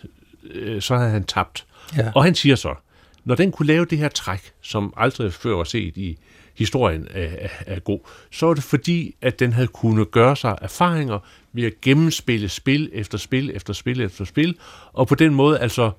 øh, 0.44 0.82
så 0.82 0.96
havde 0.96 1.10
han 1.10 1.24
tabt. 1.24 1.66
Ja. 1.98 2.12
Og 2.16 2.24
han 2.24 2.36
siger 2.36 2.56
så, 2.56 2.76
når 3.24 3.36
den 3.36 3.52
kunne 3.52 3.68
lave 3.68 3.86
det 3.86 3.98
her 3.98 4.10
træk, 4.10 4.52
som 4.62 4.94
aldrig 4.98 5.34
før 5.34 5.56
var 5.56 5.64
set 5.64 5.98
i 5.98 6.18
historien 6.58 7.08
af, 7.14 7.38
af, 7.42 7.64
af 7.68 7.84
god, 7.84 8.00
så 8.32 8.46
var 8.46 8.54
det 8.54 8.64
fordi, 8.64 9.16
at 9.22 9.40
den 9.40 9.54
havde 9.54 9.68
kunnet 9.68 10.12
gøre 10.12 10.36
sig 10.36 10.58
erfaringer 10.62 11.20
ved 11.54 11.64
at 11.64 11.82
gennemspille 11.82 12.50
spil 12.50 12.90
efter 12.94 13.18
spil 13.18 13.52
efter 13.54 13.74
spil 13.74 14.02
efter 14.02 14.26
spil, 14.26 14.58
og 14.94 15.08
på 15.08 15.16
den 15.16 15.34
måde 15.34 15.60
altså 15.60 15.92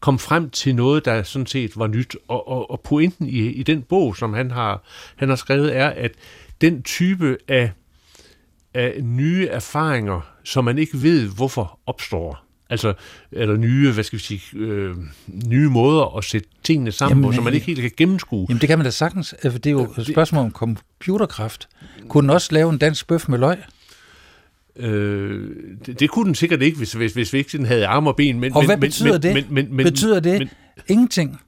kom 0.00 0.18
frem 0.18 0.50
til 0.50 0.74
noget, 0.74 1.04
der 1.04 1.22
sådan 1.22 1.46
set 1.46 1.78
var 1.78 1.86
nyt. 1.86 2.16
Og, 2.28 2.48
og, 2.48 2.70
og 2.70 2.80
pointen 2.80 3.28
i, 3.28 3.46
i 3.46 3.62
den 3.62 3.82
bog, 3.82 4.16
som 4.16 4.34
han 4.34 4.50
har, 4.50 4.82
han 5.16 5.28
har 5.28 5.36
skrevet, 5.36 5.76
er, 5.76 5.88
at 5.88 6.12
den 6.60 6.82
type 6.82 7.36
af, 7.48 7.70
af 8.74 9.00
nye 9.02 9.46
erfaringer, 9.46 10.20
som 10.44 10.64
man 10.64 10.78
ikke 10.78 11.02
ved, 11.02 11.28
hvorfor 11.28 11.78
opstår, 11.86 12.46
Altså, 12.70 12.94
eller 13.32 13.56
nye, 13.56 13.92
hvad 13.92 14.04
skal 14.04 14.18
vi 14.18 14.22
sige, 14.22 14.40
øh, 14.54 14.96
nye 15.46 15.68
måder 15.68 16.16
at 16.16 16.24
sætte 16.24 16.48
tingene 16.62 16.92
sammen 16.92 17.18
Jamen, 17.18 17.30
på, 17.30 17.34
som 17.34 17.44
man 17.44 17.54
ikke 17.54 17.66
helt 17.66 17.80
kan 17.80 17.90
gennemskue. 17.96 18.46
Jamen 18.48 18.60
det 18.60 18.68
kan 18.68 18.78
man 18.78 18.84
da 18.84 18.90
sagtens, 18.90 19.34
for 19.42 19.50
det 19.50 19.66
er 19.66 19.70
jo 19.70 19.94
et 19.98 20.06
spørgsmål 20.06 20.44
om 20.44 20.50
computerkraft. 20.50 21.68
Kunne 22.08 22.22
den 22.22 22.30
også 22.30 22.48
lave 22.52 22.72
en 22.72 22.78
dansk 22.78 23.06
bøf 23.06 23.28
med 23.28 23.38
løg? 23.38 23.56
Øh, 24.78 25.50
det, 25.86 26.00
det 26.00 26.10
kunne 26.10 26.24
den 26.26 26.34
sikkert 26.34 26.62
ikke, 26.62 26.76
hvis, 26.78 26.92
hvis, 26.92 27.12
hvis 27.12 27.32
vi 27.32 27.38
ikke 27.38 27.50
sådan 27.50 27.66
havde 27.66 27.86
arme 27.86 28.10
og 28.10 28.16
ben. 28.16 28.40
Men, 28.40 28.52
Og 28.52 28.62
men, 28.62 28.66
hvad 28.68 28.76
betyder 28.78 29.12
men, 29.12 29.22
det? 29.22 29.34
Men, 29.34 29.44
men, 29.50 29.76
men, 29.76 29.84
Betyder 29.84 30.20
det 30.20 30.38
Men, 30.38 30.48
ingenting 30.88 31.40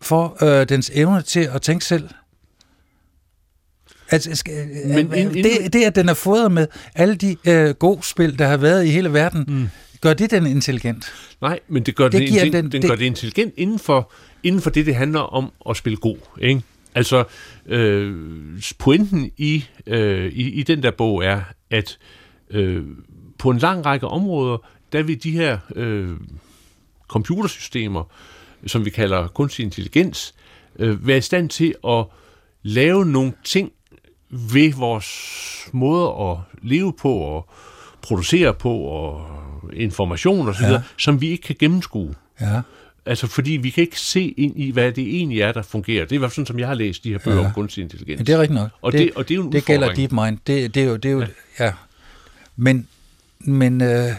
for 0.00 0.44
øh, 0.60 0.68
dens 0.68 0.90
evne 0.94 1.22
til 1.22 1.48
at 1.54 1.62
tænke 1.62 1.84
selv? 1.84 2.08
Altså, 4.10 4.34
skal, 4.34 4.66
Men 4.86 5.14
ind- 5.14 5.30
det, 5.44 5.72
det, 5.72 5.84
at 5.84 5.94
den 5.96 6.08
er 6.08 6.14
fodret 6.14 6.52
med 6.52 6.66
alle 6.94 7.14
de 7.14 7.36
øh, 7.46 7.70
gode 7.74 8.02
spil, 8.02 8.38
der 8.38 8.46
har 8.46 8.56
været 8.56 8.84
i 8.86 8.88
hele 8.88 9.12
verden, 9.12 9.44
mm. 9.48 9.68
gør 10.00 10.14
det 10.14 10.30
den 10.30 10.46
intelligent? 10.46 11.12
nej, 11.40 11.60
men 11.68 11.82
det 11.82 11.96
gør, 11.96 12.08
Det 12.08 12.28
den, 12.28 12.52
den- 12.52 12.52
den, 12.52 12.72
det- 12.82 12.90
gør 12.90 12.96
det 12.96 13.04
intelligent 13.04 13.54
inden 13.56 13.78
for, 13.78 14.12
inden 14.42 14.60
for 14.62 14.70
det, 14.70 14.86
det 14.86 14.94
handler 14.94 15.20
om 15.20 15.52
at 15.70 15.76
spille 15.76 15.96
god. 15.96 16.16
Ikke? 16.40 16.62
Altså, 16.94 17.24
øh, 17.66 18.16
pointen 18.78 19.30
i, 19.36 19.64
øh, 19.86 20.32
i, 20.32 20.50
i 20.50 20.62
den 20.62 20.82
der 20.82 20.90
bog 20.90 21.24
er, 21.24 21.40
at 21.70 21.98
øh, 21.98 22.27
på 23.38 23.50
en 23.50 23.58
lang 23.58 23.86
række 23.86 24.06
områder, 24.08 24.58
der 24.92 25.02
vil 25.02 25.22
de 25.22 25.30
her 25.30 25.58
øh, 25.74 26.10
computersystemer, 27.08 28.04
som 28.66 28.84
vi 28.84 28.90
kalder 28.90 29.26
kunstig 29.28 29.62
intelligens, 29.64 30.34
øh, 30.78 31.06
være 31.06 31.18
i 31.18 31.20
stand 31.20 31.48
til 31.48 31.74
at 31.88 32.04
lave 32.62 33.06
nogle 33.06 33.32
ting 33.44 33.72
ved 34.30 34.72
vores 34.72 35.08
måde 35.72 36.08
at 36.30 36.36
leve 36.62 36.92
på 36.92 37.12
og 37.14 37.48
producere 38.02 38.54
på 38.54 38.70
og 38.74 39.26
information 39.72 40.46
videre, 40.46 40.72
Ja. 40.72 40.82
som 40.98 41.20
vi 41.20 41.28
ikke 41.30 41.42
kan 41.42 41.56
gennemskue. 41.58 42.14
Ja. 42.40 42.60
Altså, 43.06 43.26
fordi 43.26 43.50
vi 43.52 43.70
kan 43.70 43.82
ikke 43.82 44.00
se 44.00 44.22
ind 44.36 44.60
i, 44.60 44.70
hvad 44.70 44.92
det 44.92 45.16
egentlig 45.16 45.40
er, 45.40 45.52
der 45.52 45.62
fungerer. 45.62 46.04
Det 46.04 46.12
er 46.12 46.16
i 46.16 46.18
hvert 46.18 46.30
fald 46.30 46.34
sådan, 46.34 46.46
som 46.46 46.58
jeg 46.58 46.68
har 46.68 46.74
læst 46.74 47.04
de 47.04 47.10
her 47.10 47.18
bøger 47.24 47.40
Ja. 47.40 47.46
om 47.46 47.52
kunstig 47.52 47.82
intelligens. 47.82 48.18
Men 48.18 48.26
det 48.26 48.32
er 48.34 48.38
rigtigt 48.40 48.60
nok. 48.60 48.70
Og 48.82 48.92
det- 48.92 49.10
og 49.16 49.28
det 49.28 49.34
er 49.34 49.36
jo 49.36 49.46
en 49.46 49.52
Det 49.52 49.64
gælder 49.64 49.86
udfordring. 49.88 50.10
DeepMind. 50.10 50.38
Det, 50.46 50.74
det 50.74 50.82
er 50.82 50.86
jo... 50.86 50.96
Det 50.96 51.08
er 51.08 51.12
jo 51.12 51.20
ja. 51.20 51.64
ja. 51.64 51.72
Men, 52.60 52.88
men 53.40 53.80
øh, 53.82 54.12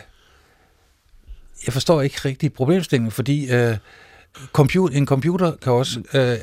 jeg 1.66 1.74
forstår 1.74 2.02
ikke 2.02 2.18
rigtig 2.26 2.54
problemstillingen, 2.54 3.12
fordi 3.12 3.52
øh, 3.52 3.78
computer, 4.54 4.98
en 4.98 5.06
computer 5.06 5.52
kan 5.62 5.72
også... 5.72 6.02
Øh, 6.14 6.38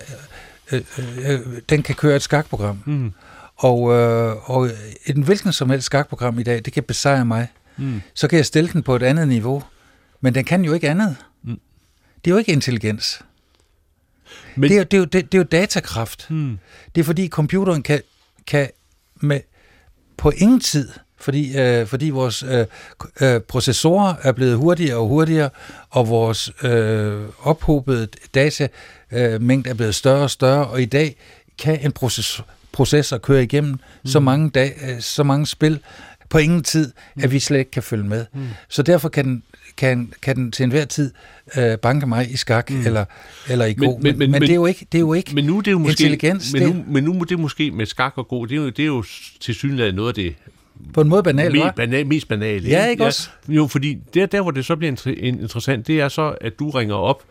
øh, 0.73 0.83
øh, 1.33 1.41
den 1.69 1.83
kan 1.83 1.95
køre 1.95 2.17
et 2.17 2.23
skakprogram. 2.23 2.83
Mm. 2.87 3.13
Og, 3.57 3.93
øh, 3.93 4.51
og 4.51 4.71
en 5.07 5.23
hvilken 5.23 5.53
som 5.53 5.71
helst 5.71 5.87
skakprogram 5.87 6.39
i 6.39 6.43
dag, 6.43 6.65
det 6.65 6.73
kan 6.73 6.83
besejre 6.83 7.25
mig. 7.25 7.49
Mm. 7.77 8.03
Så 8.15 8.29
kan 8.29 8.37
jeg 8.37 8.47
stille 8.47 8.71
den 8.73 8.83
på 8.83 8.97
et 8.97 9.03
andet 9.03 9.29
niveau. 9.29 9.63
Men 10.21 10.35
den 10.35 10.45
kan 10.45 10.65
jo 10.65 10.73
ikke 10.73 10.89
andet. 10.91 11.17
Mm. 11.43 11.61
Det 12.25 12.31
er 12.31 12.35
jo 12.35 12.39
ikke 12.39 12.53
intelligens. 12.53 13.21
Men, 14.57 14.71
Det 14.71 14.77
er, 14.77 14.79
jo- 14.79 14.85
det, 14.85 14.95
er 14.95 14.99
jo, 14.99 15.05
det, 15.05 15.33
det 15.33 15.35
er 15.35 15.43
jo 15.43 15.49
datakraft. 15.53 16.31
mm. 16.31 16.59
Det 16.95 17.01
er 17.01 17.05
fordi 17.05 17.29
computeren 17.29 17.83
kan, 17.83 18.03
kan 18.47 18.69
med 19.17 19.41
på 20.17 20.31
ingen 20.31 20.61
tid, 20.61 20.89
fordi, 21.19 21.59
øh, 21.59 21.87
fordi 21.87 22.11
vores 22.11 22.43
øh, 22.43 22.67
øh, 23.21 23.41
processorer 23.41 24.15
er 24.23 24.33
blevet 24.33 24.57
hurtigere 24.57 24.97
og 24.97 25.09
hurtigere, 25.09 25.51
og 25.91 26.09
vores 26.09 26.53
øh, 26.63 27.23
ophobede 27.43 28.09
datamængde 28.35 29.69
øh, 29.69 29.71
er 29.71 29.75
blevet 29.75 29.95
større 29.95 30.23
og 30.23 30.31
større, 30.31 30.67
og 30.67 30.83
i 30.83 30.85
dag 30.85 31.17
kan 31.59 31.79
en 31.85 31.93
proces, 31.93 32.43
processor 32.73 33.19
køre 33.19 33.43
igennem 33.43 33.71
mm. 33.73 33.79
så, 34.11 34.21
mange 34.21 34.51
dag, 34.51 34.75
øh, 34.89 35.01
så 35.01 35.23
mange 35.23 35.47
spil 35.47 35.79
på 36.29 36.39
ingen 36.39 36.63
tid, 36.63 36.93
mm. 37.17 37.23
at 37.25 37.33
vi 37.33 37.39
slet 37.39 37.59
ikke 37.59 37.71
kan 37.71 37.83
følge 37.83 38.05
med. 38.05 38.27
Mm. 38.33 38.49
Så 38.69 38.83
derfor 38.83 39.09
kan 39.09 39.25
den, 39.25 39.43
kan, 39.77 40.13
kan 40.23 40.37
den 40.37 40.53
til 40.53 40.63
enhver 40.65 40.85
tid 40.85 41.13
øh, 41.57 41.79
banke 41.79 42.07
mig 42.07 42.31
i 42.33 42.37
skak 42.37 42.71
mm. 42.71 42.87
eller, 42.87 43.05
eller 43.49 43.65
i 43.65 43.75
god. 43.75 44.01
men- 44.01 44.03
Men, 44.03 44.19
men, 44.19 44.31
men- 44.31 44.43
det 44.43 44.51
er 44.51 44.55
jo 44.55 44.67
ikke, 44.67 44.87
det 44.93 44.99
er 44.99 45.01
jo 45.01 45.13
ikke 45.13 45.35
Men 45.35 45.45
nu 45.45 45.59
er 45.59 45.63
det 45.63 45.73
jo 45.73 45.79
måske, 45.79 45.91
intelligens. 46.05 46.53
men 46.53 46.63
det, 46.63 46.75
nu, 46.77 46.85
men 46.89 47.05
nu 47.05 47.21
er 47.21 47.25
det 47.25 47.39
måske 47.39 47.71
med 47.71 47.87
skak 47.87 48.13
og 48.17 48.29
god, 48.29 48.47
det 48.47 48.55
er 48.55 48.61
jo, 48.61 48.69
det 48.71 48.79
er 48.83 48.87
jo 48.87 49.05
til 49.41 49.55
synligheden 49.55 49.95
noget 49.95 50.09
af 50.09 50.15
det 50.15 50.35
på 50.95 51.01
en 51.01 51.09
måde 51.09 51.23
banalt, 51.23 51.53
mest, 51.53 51.75
banal, 51.77 52.07
mest 52.07 52.29
banale. 52.29 52.69
Ja, 52.69 52.87
ikke 52.87 53.05
også? 53.05 53.31
Jo, 53.49 53.67
fordi 53.67 53.99
der, 54.15 54.27
der, 54.27 54.41
hvor 54.43 54.51
det 54.51 54.65
så 54.65 54.77
bliver 54.77 54.93
inter- 54.93 55.19
in- 55.19 55.41
interessant, 55.41 55.87
det 55.87 56.01
er 56.01 56.09
så, 56.09 56.35
at 56.41 56.59
du 56.59 56.71
ringer 56.71 56.95
op 56.95 57.23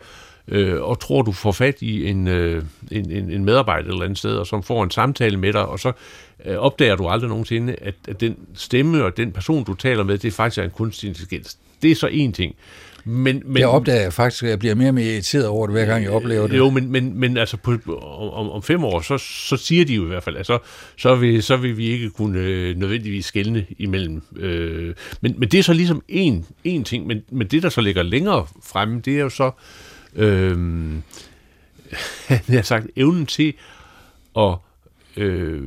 øh, 0.47 0.81
og 0.81 0.99
tror, 0.99 1.21
du 1.21 1.31
får 1.31 1.51
fat 1.51 1.81
i 1.81 2.07
en, 2.07 2.27
øh, 2.27 2.63
en, 2.91 3.11
en, 3.11 3.31
en 3.31 3.45
medarbejder 3.45 3.87
et 3.87 3.93
eller 3.93 4.05
andet 4.05 4.17
sted, 4.17 4.35
og 4.35 4.47
som 4.47 4.63
får 4.63 4.83
en 4.83 4.91
samtale 4.91 5.37
med 5.37 5.53
dig, 5.53 5.65
og 5.65 5.79
så 5.79 5.91
øh, 6.45 6.57
opdager 6.57 6.95
du 6.95 7.07
aldrig 7.07 7.29
nogensinde, 7.29 7.75
at, 7.81 7.95
at 8.07 8.21
den 8.21 8.35
stemme 8.53 9.03
og 9.03 9.17
den 9.17 9.31
person, 9.31 9.63
du 9.63 9.73
taler 9.73 10.03
med, 10.03 10.17
det 10.17 10.33
faktisk 10.33 10.57
er 10.57 10.63
en 10.63 10.69
kunstig 10.69 11.07
intelligens. 11.07 11.57
Det 11.81 11.91
er 11.91 11.95
så 11.95 12.07
en 12.07 12.33
ting. 12.33 12.55
Men, 13.07 13.41
men, 13.45 13.57
Jeg 13.57 13.67
opdager 13.67 14.09
faktisk, 14.09 14.43
at 14.43 14.49
jeg 14.49 14.59
bliver 14.59 14.75
mere 14.75 14.87
og 14.87 14.93
mere 14.93 15.05
irriteret 15.05 15.47
over 15.47 15.67
det, 15.67 15.73
hver 15.73 15.85
gang 15.85 16.03
jeg 16.03 16.11
oplever 16.11 16.47
det. 16.47 16.57
Jo, 16.57 16.69
men, 16.69 16.91
men, 16.91 17.19
men 17.19 17.37
altså 17.37 17.57
på, 17.57 17.71
om, 18.33 18.49
om 18.49 18.63
fem 18.63 18.83
år, 18.83 19.01
så, 19.01 19.17
så 19.17 19.57
siger 19.57 19.85
de 19.85 19.93
jo 19.93 20.03
i 20.03 20.07
hvert 20.07 20.23
fald, 20.23 20.37
at 20.37 20.45
så, 20.45 20.59
så, 20.97 21.15
vil, 21.15 21.43
så 21.43 21.57
vil 21.57 21.77
vi 21.77 21.85
ikke 21.85 22.09
kunne 22.09 22.39
øh, 22.39 22.77
nødvendigvis 22.77 23.25
skelne 23.25 23.65
imellem. 23.77 24.21
Øh, 24.35 24.95
men, 25.21 25.35
men 25.37 25.49
det 25.49 25.57
er 25.57 25.63
så 25.63 25.73
ligesom 25.73 26.03
en, 26.07 26.45
en 26.63 26.83
ting, 26.83 27.07
men, 27.07 27.21
men 27.31 27.47
det, 27.47 27.63
der 27.63 27.69
så 27.69 27.81
ligger 27.81 28.03
længere 28.03 28.47
fremme, 28.63 28.99
det 28.99 29.15
er 29.17 29.21
jo 29.21 29.29
så, 29.29 29.51
øh, 30.15 30.57
jeg 32.29 32.41
har 32.49 32.61
sagt, 32.61 32.87
evnen 32.95 33.25
til 33.25 33.53
at, 34.37 34.55
øh, 35.17 35.61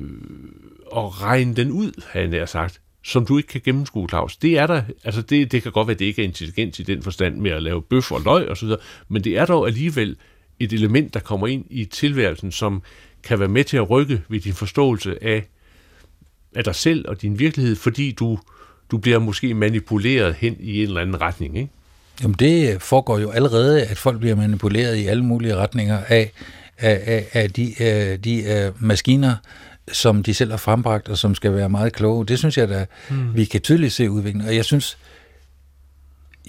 at 0.96 1.22
regne 1.22 1.54
den 1.54 1.70
ud, 1.70 2.02
har 2.12 2.20
jeg 2.20 2.48
sagt, 2.48 2.80
som 3.08 3.26
du 3.26 3.36
ikke 3.36 3.48
kan 3.48 3.60
gennemskue, 3.64 4.08
Claus. 4.08 4.36
Det 4.36 4.58
er 4.58 4.66
der, 4.66 4.82
altså 5.04 5.22
det, 5.22 5.52
det 5.52 5.62
kan 5.62 5.72
godt 5.72 5.86
være, 5.86 5.94
at 5.94 5.98
det 5.98 6.04
ikke 6.04 6.22
er 6.22 6.26
intelligent 6.26 6.78
i 6.78 6.82
den 6.82 7.02
forstand 7.02 7.36
med 7.36 7.50
at 7.50 7.62
lave 7.62 7.82
bøf 7.82 8.12
og 8.12 8.20
løg 8.24 8.48
osv., 8.48 8.68
men 9.08 9.24
det 9.24 9.38
er 9.38 9.46
dog 9.46 9.66
alligevel 9.66 10.16
et 10.60 10.72
element, 10.72 11.14
der 11.14 11.20
kommer 11.20 11.46
ind 11.46 11.64
i 11.70 11.84
tilværelsen, 11.84 12.52
som 12.52 12.82
kan 13.22 13.40
være 13.40 13.48
med 13.48 13.64
til 13.64 13.76
at 13.76 13.90
rykke 13.90 14.22
ved 14.28 14.40
din 14.40 14.54
forståelse 14.54 15.24
af, 15.24 15.44
af 16.54 16.64
dig 16.64 16.74
selv 16.74 17.08
og 17.08 17.22
din 17.22 17.38
virkelighed, 17.38 17.76
fordi 17.76 18.12
du, 18.12 18.38
du 18.90 18.98
bliver 18.98 19.18
måske 19.18 19.54
manipuleret 19.54 20.34
hen 20.34 20.56
i 20.60 20.82
en 20.82 20.88
eller 20.88 21.00
anden 21.00 21.20
retning. 21.20 21.58
Ikke? 21.58 21.70
Jamen 22.22 22.36
det 22.38 22.82
foregår 22.82 23.18
jo 23.18 23.30
allerede, 23.30 23.82
at 23.82 23.98
folk 23.98 24.20
bliver 24.20 24.34
manipuleret 24.34 24.96
i 24.96 25.06
alle 25.06 25.24
mulige 25.24 25.56
retninger 25.56 25.98
af, 26.08 26.32
af, 26.78 27.02
af, 27.06 27.28
af 27.32 27.50
de, 27.50 27.74
af 27.78 28.22
de 28.22 28.46
af 28.46 28.72
maskiner, 28.80 29.36
som 29.92 30.22
de 30.22 30.34
selv 30.34 30.50
har 30.50 30.56
frembragt, 30.56 31.08
og 31.08 31.18
som 31.18 31.34
skal 31.34 31.54
være 31.54 31.68
meget 31.68 31.92
kloge. 31.92 32.26
Det 32.26 32.38
synes 32.38 32.58
jeg 32.58 32.68
da, 32.68 32.86
mm. 33.10 33.34
vi 33.34 33.44
kan 33.44 33.60
tydeligt 33.60 33.92
se 33.92 34.10
udviklingen. 34.10 34.48
Og 34.48 34.56
jeg 34.56 34.64
synes, 34.64 34.98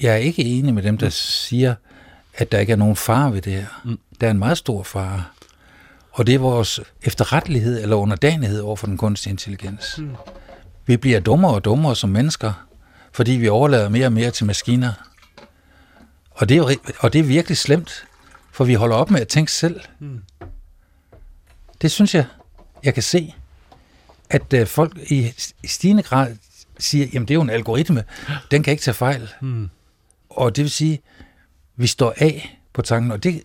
jeg 0.02 0.12
er 0.12 0.18
ikke 0.18 0.44
enig 0.44 0.74
med 0.74 0.84
dem, 0.84 0.98
der 0.98 1.08
mm. 1.08 1.12
siger, 1.12 1.76
at 2.34 2.52
der 2.52 2.60
ikke 2.60 2.74
er 2.74 2.78
nogen 2.78 2.96
fare 2.96 3.34
ved 3.34 3.42
det 3.42 3.54
her. 3.54 3.66
Mm. 3.84 4.00
Der 4.22 4.28
er 4.28 4.32
en 4.32 4.40
meget 4.40 4.58
stor 4.58 4.84
fare. 4.84 5.24
Og 6.12 6.28
det 6.28 6.36
er 6.36 6.40
vores 6.40 6.80
efterrettelighed 7.04 7.82
eller 7.82 7.96
underdanighed 7.96 8.60
over 8.60 8.76
for 8.76 8.88
den 8.88 8.98
kunstige 8.98 9.32
intelligens. 9.32 9.96
Mm. 9.98 10.16
Vi 10.86 10.98
bliver 10.98 11.20
dummere 11.20 11.54
og 11.54 11.66
dummere 11.66 11.96
som 11.96 12.10
mennesker, 12.10 12.68
fordi 13.12 13.32
vi 13.32 13.48
overlader 13.48 13.90
mere 13.90 14.06
og 14.06 14.14
mere 14.14 14.32
til 14.32 14.46
maskiner. 14.46 14.94
Og 16.32 16.50
det 16.50 16.58
er, 16.58 16.76
og 17.00 17.14
det 17.14 17.20
er 17.20 17.24
virkelig 17.24 17.58
slemt, 17.58 18.06
for 18.52 18.64
vi 18.64 18.74
holder 18.74 18.96
op 18.96 19.12
med 19.12 19.22
at 19.22 19.28
tænke 19.28 19.52
selv. 19.52 19.82
Mm. 20.00 20.22
Det 21.82 21.92
synes 21.92 22.16
jeg, 22.16 22.26
jeg 22.84 22.94
kan 22.94 23.04
se, 23.04 23.34
at 24.30 24.54
øh, 24.54 24.68
folk 24.68 24.98
i, 25.12 25.34
stigende 25.66 26.04
grad 26.04 26.36
siger, 26.80 27.08
jamen 27.14 27.28
det 27.28 27.34
er 27.34 27.36
jo 27.36 27.42
en 27.42 27.50
algoritme, 27.50 28.04
den 28.52 28.64
kan 28.64 28.72
ikke 28.72 28.84
tage 28.84 28.96
fejl. 28.96 29.30
Mm. 29.42 29.70
Og 30.30 30.56
det 30.56 30.62
vil 30.62 30.72
sige, 30.72 31.00
vi 31.76 31.88
står 31.88 32.14
af 32.18 32.60
på 32.74 32.82
tanken, 32.82 33.12
og 33.12 33.24
det 33.24 33.44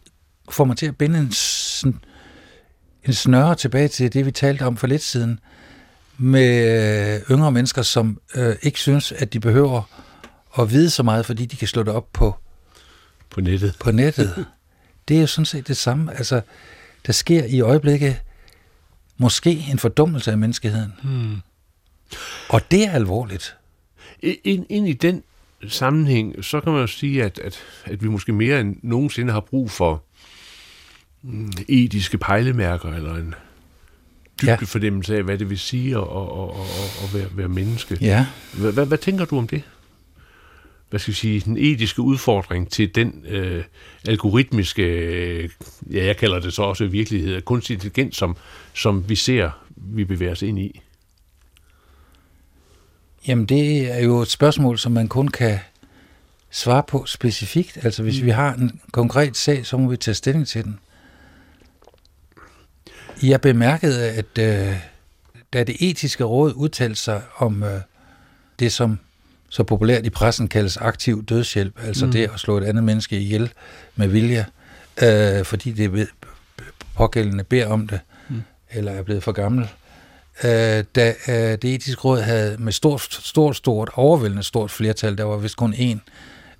får 0.50 0.64
mig 0.64 0.76
til 0.76 0.86
at 0.86 0.96
binde 0.96 1.18
en, 1.18 1.28
sn- 1.34 1.98
en 3.04 3.12
snøre 3.12 3.54
tilbage 3.54 3.88
til 3.88 4.12
det, 4.12 4.26
vi 4.26 4.30
talte 4.30 4.62
om 4.62 4.76
for 4.76 4.86
lidt 4.86 5.02
siden, 5.02 5.40
med 6.18 7.14
øh, 7.14 7.20
yngre 7.30 7.52
mennesker, 7.52 7.82
som 7.82 8.20
øh, 8.34 8.56
ikke 8.62 8.80
synes, 8.80 9.12
at 9.12 9.32
de 9.32 9.40
behøver 9.40 9.82
at 10.58 10.70
vide 10.70 10.90
så 10.90 11.02
meget, 11.02 11.26
fordi 11.26 11.46
de 11.46 11.56
kan 11.56 11.68
slå 11.68 11.82
det 11.82 11.92
op 11.92 12.12
på 12.12 12.34
På 13.30 13.40
nettet. 13.40 13.76
på 13.80 13.90
nettet. 13.90 14.46
Det 15.08 15.16
er 15.16 15.20
jo 15.20 15.26
sådan 15.26 15.46
set 15.46 15.68
det 15.68 15.76
samme. 15.76 16.16
Altså, 16.16 16.40
der 17.06 17.12
sker 17.12 17.44
i 17.44 17.60
øjeblikket 17.60 18.16
måske 19.16 19.66
en 19.70 19.78
fordummelse 19.78 20.30
af 20.30 20.38
menneskeheden. 20.38 20.92
Mm. 21.02 21.36
Og 22.48 22.70
det 22.70 22.84
er 22.84 22.90
alvorligt. 22.90 23.56
Ind, 24.22 24.66
ind 24.68 24.88
i 24.88 24.92
den 24.92 25.22
sammenhæng, 25.68 26.44
så 26.44 26.60
kan 26.60 26.72
man 26.72 26.80
jo 26.80 26.86
sige, 26.86 27.24
at, 27.24 27.38
at, 27.38 27.58
at 27.84 28.02
vi 28.02 28.08
måske 28.08 28.32
mere 28.32 28.60
end 28.60 28.76
nogensinde 28.82 29.32
har 29.32 29.40
brug 29.40 29.70
for 29.70 30.02
mm, 31.22 31.52
etiske 31.68 32.18
pejlemærker, 32.18 32.92
eller 32.92 33.14
en 33.14 33.34
dybde 34.40 34.50
ja. 34.50 34.56
fornemmelse 34.64 35.16
af, 35.16 35.22
hvad 35.22 35.38
det 35.38 35.50
vil 35.50 35.58
sige 35.58 35.96
at, 35.96 36.02
at, 36.02 36.06
at, 36.06 36.50
at, 36.60 37.04
at 37.04 37.14
være, 37.14 37.36
være 37.36 37.48
menneske. 37.48 37.98
Ja. 38.00 38.26
Hvad, 38.52 38.72
hvad, 38.72 38.86
hvad 38.86 38.98
tænker 38.98 39.24
du 39.24 39.38
om 39.38 39.48
det? 39.48 39.62
Hvad 40.94 41.00
skal 41.00 41.12
vi 41.12 41.16
sige, 41.16 41.40
den 41.40 41.56
etiske 41.58 42.02
udfordring 42.02 42.70
til 42.70 42.94
den 42.94 43.24
øh, 43.28 43.64
algoritmiske, 44.08 44.82
øh, 44.82 45.50
ja, 45.90 46.04
jeg 46.04 46.16
kalder 46.16 46.40
det 46.40 46.52
så 46.52 46.62
også 46.62 46.86
virkelighed, 46.86 47.42
kunstig 47.42 47.74
intelligens, 47.74 48.16
som, 48.16 48.36
som 48.74 49.08
vi 49.08 49.16
ser, 49.16 49.50
vi 49.76 50.04
bevæger 50.04 50.32
os 50.32 50.42
ind 50.42 50.58
i? 50.58 50.80
Jamen, 53.28 53.46
det 53.46 53.92
er 53.92 53.98
jo 53.98 54.20
et 54.20 54.30
spørgsmål, 54.30 54.78
som 54.78 54.92
man 54.92 55.08
kun 55.08 55.28
kan 55.28 55.58
svare 56.50 56.82
på 56.88 57.06
specifikt. 57.06 57.78
Altså, 57.84 58.02
hvis 58.02 58.20
mm. 58.20 58.26
vi 58.26 58.30
har 58.30 58.54
en 58.54 58.80
konkret 58.92 59.36
sag, 59.36 59.66
så 59.66 59.76
må 59.76 59.90
vi 59.90 59.96
tage 59.96 60.14
stilling 60.14 60.46
til 60.46 60.64
den. 60.64 60.78
Jeg 63.22 63.40
bemærkede, 63.40 64.10
at 64.10 64.38
øh, 64.38 64.76
da 65.52 65.64
det 65.64 65.76
etiske 65.80 66.24
råd 66.24 66.52
udtalte 66.56 67.00
sig 67.00 67.22
om 67.36 67.62
øh, 67.62 67.80
det, 68.58 68.72
som 68.72 68.98
så 69.54 69.62
populært 69.62 70.06
i 70.06 70.10
pressen 70.10 70.48
kaldes 70.48 70.76
aktiv 70.76 71.24
dødshjælp, 71.24 71.78
altså 71.86 72.06
mm. 72.06 72.12
det 72.12 72.30
at 72.34 72.40
slå 72.40 72.58
et 72.58 72.64
andet 72.64 72.84
menneske 72.84 73.18
ihjel 73.18 73.50
med 73.96 74.08
vilje, 74.08 74.46
øh, 75.02 75.44
fordi 75.44 75.72
det 75.72 76.08
pågældende 76.96 77.44
beder 77.44 77.66
om 77.66 77.88
det, 77.88 78.00
mm. 78.28 78.42
eller 78.70 78.92
er 78.92 79.02
blevet 79.02 79.22
for 79.22 79.32
gammel. 79.32 79.68
Øh, 80.44 80.84
da 80.94 81.14
øh, 81.28 81.34
det 81.34 81.64
etiske 81.64 82.00
råd 82.00 82.20
havde 82.20 82.56
med 82.58 82.72
stort, 82.72 83.00
stort, 83.10 83.56
stort, 83.56 83.90
overvældende 83.94 84.42
stort 84.42 84.70
flertal, 84.70 85.18
der 85.18 85.24
var 85.24 85.36
vist 85.36 85.56
kun 85.56 85.74
én 85.74 85.98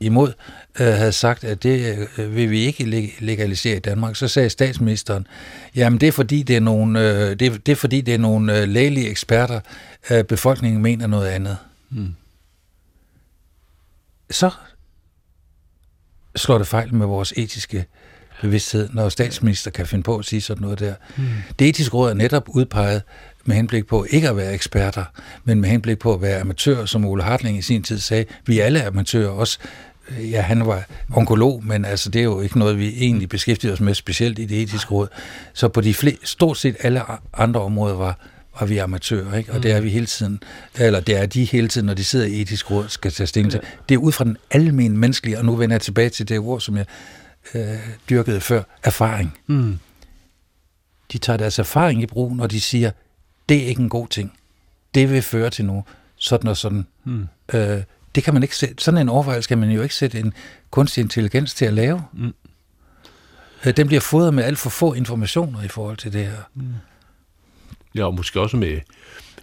imod, 0.01 0.32
øh, 0.80 0.86
havde 0.86 1.12
sagt, 1.12 1.45
at 1.45 1.62
det 1.62 2.09
øh, 2.18 2.36
vil 2.36 2.51
vi 2.51 2.61
ikke 2.61 3.12
legalisere 3.20 3.76
i 3.76 3.80
Danmark, 3.80 4.16
så 4.16 4.28
sagde 4.28 4.51
statsministeren, 4.51 5.26
jamen 5.74 6.01
det 6.01 6.07
er 6.07 6.12
fordi 6.12 6.42
det 6.42 6.57
er 6.57 6.61
nogle, 6.61 7.01
øh, 7.01 7.30
det, 7.30 7.42
er, 7.42 7.59
det 7.66 7.72
er 7.72 7.76
fordi 7.76 8.01
det 8.01 8.14
er 8.14 8.18
nogle 8.18 8.61
øh, 8.61 8.68
lægelige 8.68 9.09
eksperter, 9.09 9.61
øh, 10.11 10.24
befolkningen 10.24 10.82
mener 10.82 11.07
noget 11.07 11.28
andet. 11.28 11.57
Mm 11.90 12.14
så 14.35 14.51
slår 16.37 16.59
det 16.59 16.66
fejl 16.66 16.95
med 16.95 17.07
vores 17.07 17.32
etiske 17.37 17.85
bevidsthed, 18.41 18.89
når 18.93 19.09
statsminister 19.09 19.70
kan 19.70 19.87
finde 19.87 20.03
på 20.03 20.16
at 20.16 20.24
sige 20.24 20.41
sådan 20.41 20.62
noget 20.62 20.78
der. 20.78 20.95
Mm. 21.16 21.24
Det 21.59 21.68
etiske 21.68 21.95
råd 21.97 22.11
er 22.11 22.14
netop 22.14 22.49
udpeget 22.49 23.03
med 23.45 23.57
henblik 23.57 23.87
på 23.87 24.07
ikke 24.11 24.28
at 24.28 24.37
være 24.37 24.55
eksperter, 24.55 25.05
men 25.45 25.61
med 25.61 25.68
henblik 25.68 25.99
på 25.99 26.14
at 26.14 26.22
være 26.22 26.41
amatører, 26.41 26.87
som 26.87 27.05
Ole 27.05 27.22
Hartling 27.22 27.59
i 27.59 27.62
sin 27.62 27.82
tid 27.82 27.99
sagde. 27.99 28.24
Vi 28.47 28.61
er 28.61 28.64
alle 28.64 28.85
amatører, 28.85 29.28
også 29.28 29.59
ja, 30.11 30.41
han 30.41 30.66
var 30.66 30.85
onkolog, 31.16 31.64
men 31.64 31.85
altså, 31.85 32.11
det 32.11 32.18
er 32.18 32.24
jo 32.24 32.41
ikke 32.41 32.59
noget, 32.59 32.78
vi 32.78 32.89
egentlig 32.89 33.28
beskæftiger 33.28 33.72
os 33.72 33.80
med, 33.80 33.95
specielt 33.95 34.39
i 34.39 34.45
det 34.45 34.62
etiske 34.62 34.91
råd. 34.91 35.09
Så 35.53 35.68
på 35.68 35.80
de 35.80 35.95
fleste, 35.95 36.26
stort 36.26 36.59
set 36.59 36.76
alle 36.80 37.03
andre 37.35 37.61
områder 37.61 37.95
var 37.95 38.18
og 38.55 38.68
vi 38.68 38.78
er 38.78 38.84
amatører, 38.84 39.36
ikke? 39.36 39.50
og 39.50 39.57
mm. 39.57 39.62
det 39.62 39.72
er 39.72 39.80
vi 39.80 39.90
hele 39.90 40.07
tiden, 40.07 40.42
eller 40.74 41.00
det 41.00 41.16
er 41.16 41.26
de 41.26 41.44
hele 41.44 41.68
tiden, 41.68 41.86
når 41.86 41.94
de 41.94 42.05
sidder 42.05 42.26
i 42.26 42.40
etisk 42.40 42.70
råd, 42.70 42.88
skal 42.88 43.12
tage 43.12 43.26
stilling 43.26 43.50
til. 43.50 43.61
Ja. 43.62 43.68
Det 43.88 43.94
er 43.94 43.98
ud 43.98 44.12
fra 44.12 44.24
den 44.24 44.36
almindelige 44.50 45.00
menneskelige, 45.00 45.38
og 45.38 45.44
nu 45.44 45.57
vender 45.57 45.74
jeg 45.74 45.80
tilbage 45.80 46.09
til 46.09 46.28
det 46.28 46.38
ord, 46.38 46.61
som 46.61 46.76
jeg 46.76 46.86
øh, 47.55 47.78
dyrkede 48.11 48.40
før, 48.40 48.62
erfaring. 48.82 49.38
Mm. 49.46 49.78
De 51.12 51.18
tager 51.18 51.36
deres 51.36 51.59
erfaring 51.59 52.02
i 52.02 52.07
brug, 52.07 52.36
når 52.36 52.46
de 52.46 52.61
siger, 52.61 52.90
det 53.48 53.57
er 53.62 53.66
ikke 53.66 53.82
en 53.82 53.88
god 53.88 54.09
ting. 54.09 54.32
Det 54.94 55.11
vil 55.11 55.22
føre 55.22 55.50
til 55.50 55.64
noget, 55.64 55.84
sådan 56.16 56.48
og 56.50 56.57
sådan. 56.57 56.86
Mm. 57.05 57.26
Øh, 57.55 57.82
det 58.14 58.24
kan 58.24 58.34
man 58.34 58.42
ikke 58.42 58.57
sætte, 58.57 58.84
sådan 58.84 59.00
en 59.00 59.09
overvejelse 59.09 59.48
kan 59.48 59.59
man 59.59 59.70
jo 59.70 59.82
ikke 59.82 59.94
sætte 59.94 60.18
en 60.18 60.32
kunstig 60.70 61.02
intelligens 61.02 61.55
til 61.55 61.64
at 61.64 61.74
lave. 61.74 62.02
Mm. 62.12 62.34
Øh, 63.66 63.76
den 63.76 63.86
bliver 63.86 64.00
fodret 64.00 64.34
med 64.34 64.44
alt 64.44 64.59
for 64.59 64.70
få 64.70 64.94
informationer 64.94 65.62
i 65.62 65.68
forhold 65.68 65.96
til 65.96 66.12
det 66.12 66.26
her. 66.26 66.42
Mm. 66.55 66.62
Ja, 67.95 68.05
og 68.05 68.14
måske 68.14 68.40
også 68.40 68.57
med 68.57 68.80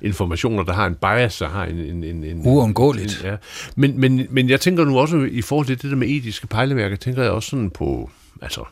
informationer, 0.02 0.64
der 0.64 0.74
har 0.74 0.88
en 0.88 0.95
bias, 0.95 1.38
der 1.38 1.49
har 1.49 1.66
en... 1.66 1.80
en, 1.80 2.04
en, 2.04 2.24
en 2.24 2.41
Uundgåeligt. 2.45 3.22
En, 3.24 3.30
ja. 3.30 3.36
men, 3.76 3.99
men, 3.99 4.28
men 4.30 4.49
jeg 4.49 4.62
tænker 4.62 4.86
nu 4.86 4.99
også, 4.99 5.18
i 5.32 5.41
forhold 5.41 5.68
til 5.68 5.82
det 5.82 5.91
der 5.91 5.97
med 5.97 6.10
etiske 6.10 6.47
pejlemærker, 6.47 6.95
tænker 6.95 7.24
jeg 7.24 7.32
også 7.32 7.49
sådan 7.49 7.70
på, 7.70 8.10
altså, 8.41 8.64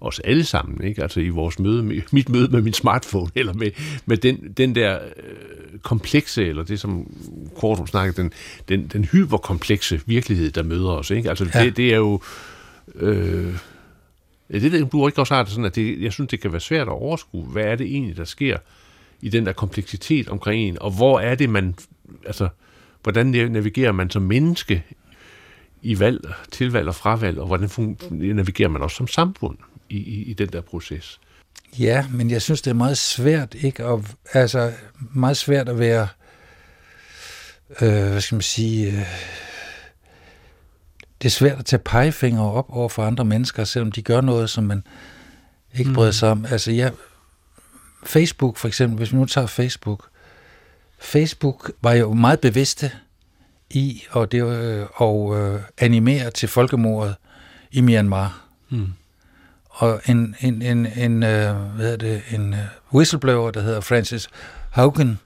os 0.00 0.18
alle 0.18 0.44
sammen, 0.44 0.84
ikke? 0.84 1.02
Altså 1.02 1.20
i 1.20 1.28
vores 1.28 1.58
møde, 1.58 1.82
med, 1.82 2.00
mit 2.12 2.28
møde 2.28 2.48
med 2.48 2.62
min 2.62 2.72
smartphone, 2.72 3.30
eller 3.34 3.52
med, 3.52 3.70
med 4.06 4.16
den, 4.16 4.52
den 4.56 4.74
der 4.74 4.98
øh, 5.16 5.78
komplekse, 5.78 6.46
eller 6.46 6.62
det 6.62 6.80
som 6.80 7.14
Kortum 7.56 7.86
snakkede, 7.86 8.22
den, 8.22 8.32
den, 8.68 8.88
den 8.92 9.04
hyperkomplekse 9.04 10.00
virkelighed, 10.06 10.50
der 10.50 10.62
møder 10.62 10.90
os, 10.90 11.10
ikke? 11.10 11.28
Altså 11.28 11.50
ja. 11.54 11.64
det, 11.64 11.76
det 11.76 11.92
er 11.92 11.96
jo... 11.96 12.20
Øh, 12.94 13.54
det 14.52 14.72
ved 14.72 14.84
du 14.84 15.06
ikke 15.06 15.20
også 15.20 15.34
har 15.34 15.42
det 15.42 15.52
sådan, 15.52 15.64
at 15.64 15.74
det, 15.74 16.02
jeg 16.02 16.12
synes, 16.12 16.28
det 16.30 16.40
kan 16.40 16.52
være 16.52 16.60
svært 16.60 16.88
at 16.88 16.92
overskue, 16.92 17.44
hvad 17.44 17.64
er 17.64 17.76
det 17.76 17.86
egentlig, 17.86 18.16
der 18.16 18.24
sker 18.24 18.56
i 19.22 19.28
den 19.28 19.46
der 19.46 19.52
kompleksitet 19.52 20.28
omkring 20.28 20.62
en, 20.62 20.82
og 20.82 20.90
hvor 20.90 21.20
er 21.20 21.34
det, 21.34 21.50
man, 21.50 21.74
altså, 22.26 22.48
hvordan 23.02 23.26
navigerer 23.26 23.92
man 23.92 24.10
som 24.10 24.22
menneske 24.22 24.84
i 25.82 25.98
valg, 25.98 26.20
tilvalg 26.52 26.88
og 26.88 26.94
fravalg, 26.94 27.38
og 27.38 27.46
hvordan 27.46 27.96
navigerer 28.10 28.68
man 28.68 28.82
også 28.82 28.96
som 28.96 29.06
samfund 29.06 29.58
i, 29.88 29.96
i, 29.96 30.22
i 30.22 30.32
den 30.32 30.48
der 30.48 30.60
proces? 30.60 31.20
Ja, 31.78 32.06
men 32.10 32.30
jeg 32.30 32.42
synes, 32.42 32.62
det 32.62 32.70
er 32.70 32.74
meget 32.74 32.98
svært, 32.98 33.54
ikke? 33.54 33.86
Og, 33.86 34.04
altså, 34.32 34.72
meget 35.14 35.36
svært 35.36 35.68
at 35.68 35.78
være, 35.78 36.08
øh, 37.80 38.10
hvad 38.10 38.20
skal 38.20 38.36
man 38.36 38.42
sige, 38.42 38.86
øh, 38.86 39.06
det 41.22 41.28
er 41.28 41.30
svært 41.30 41.58
at 41.58 41.64
tage 41.64 41.82
pegefingre 41.84 42.52
op 42.52 42.66
over 42.68 42.88
for 42.88 43.02
andre 43.02 43.24
mennesker, 43.24 43.64
selvom 43.64 43.92
de 43.92 44.02
gør 44.02 44.20
noget, 44.20 44.50
som 44.50 44.64
man 44.64 44.82
ikke 45.78 45.92
bryder 45.92 46.10
sig 46.10 46.30
om. 46.30 46.46
Altså, 46.50 46.72
jeg, 46.72 46.92
Facebook 48.02 48.56
for 48.56 48.68
eksempel, 48.68 48.96
hvis 48.96 49.12
vi 49.12 49.16
nu 49.16 49.24
tager 49.24 49.46
Facebook, 49.46 50.08
Facebook 50.98 51.72
var 51.82 51.92
jo 51.92 52.12
meget 52.12 52.40
bevidste 52.40 52.92
i 53.70 54.02
og 54.10 54.32
det, 54.32 54.44
øh, 54.44 54.86
og 54.94 55.38
øh, 55.38 55.60
animere 55.78 56.30
til 56.30 56.48
folkemordet 56.48 57.14
i 57.70 57.80
Myanmar. 57.80 58.44
Mm. 58.68 58.92
Og 59.68 60.00
en, 60.06 60.36
en, 60.40 60.62
en, 60.62 60.86
en, 60.86 61.22
øh, 61.22 61.56
hvad 61.56 61.84
hedder 61.84 61.96
det, 61.96 62.22
en 62.34 62.52
uh, 62.52 62.58
whistleblower, 62.94 63.50
der 63.50 63.60
hedder 63.60 63.80
Francis 63.80 64.28
Haugen, 64.70 65.18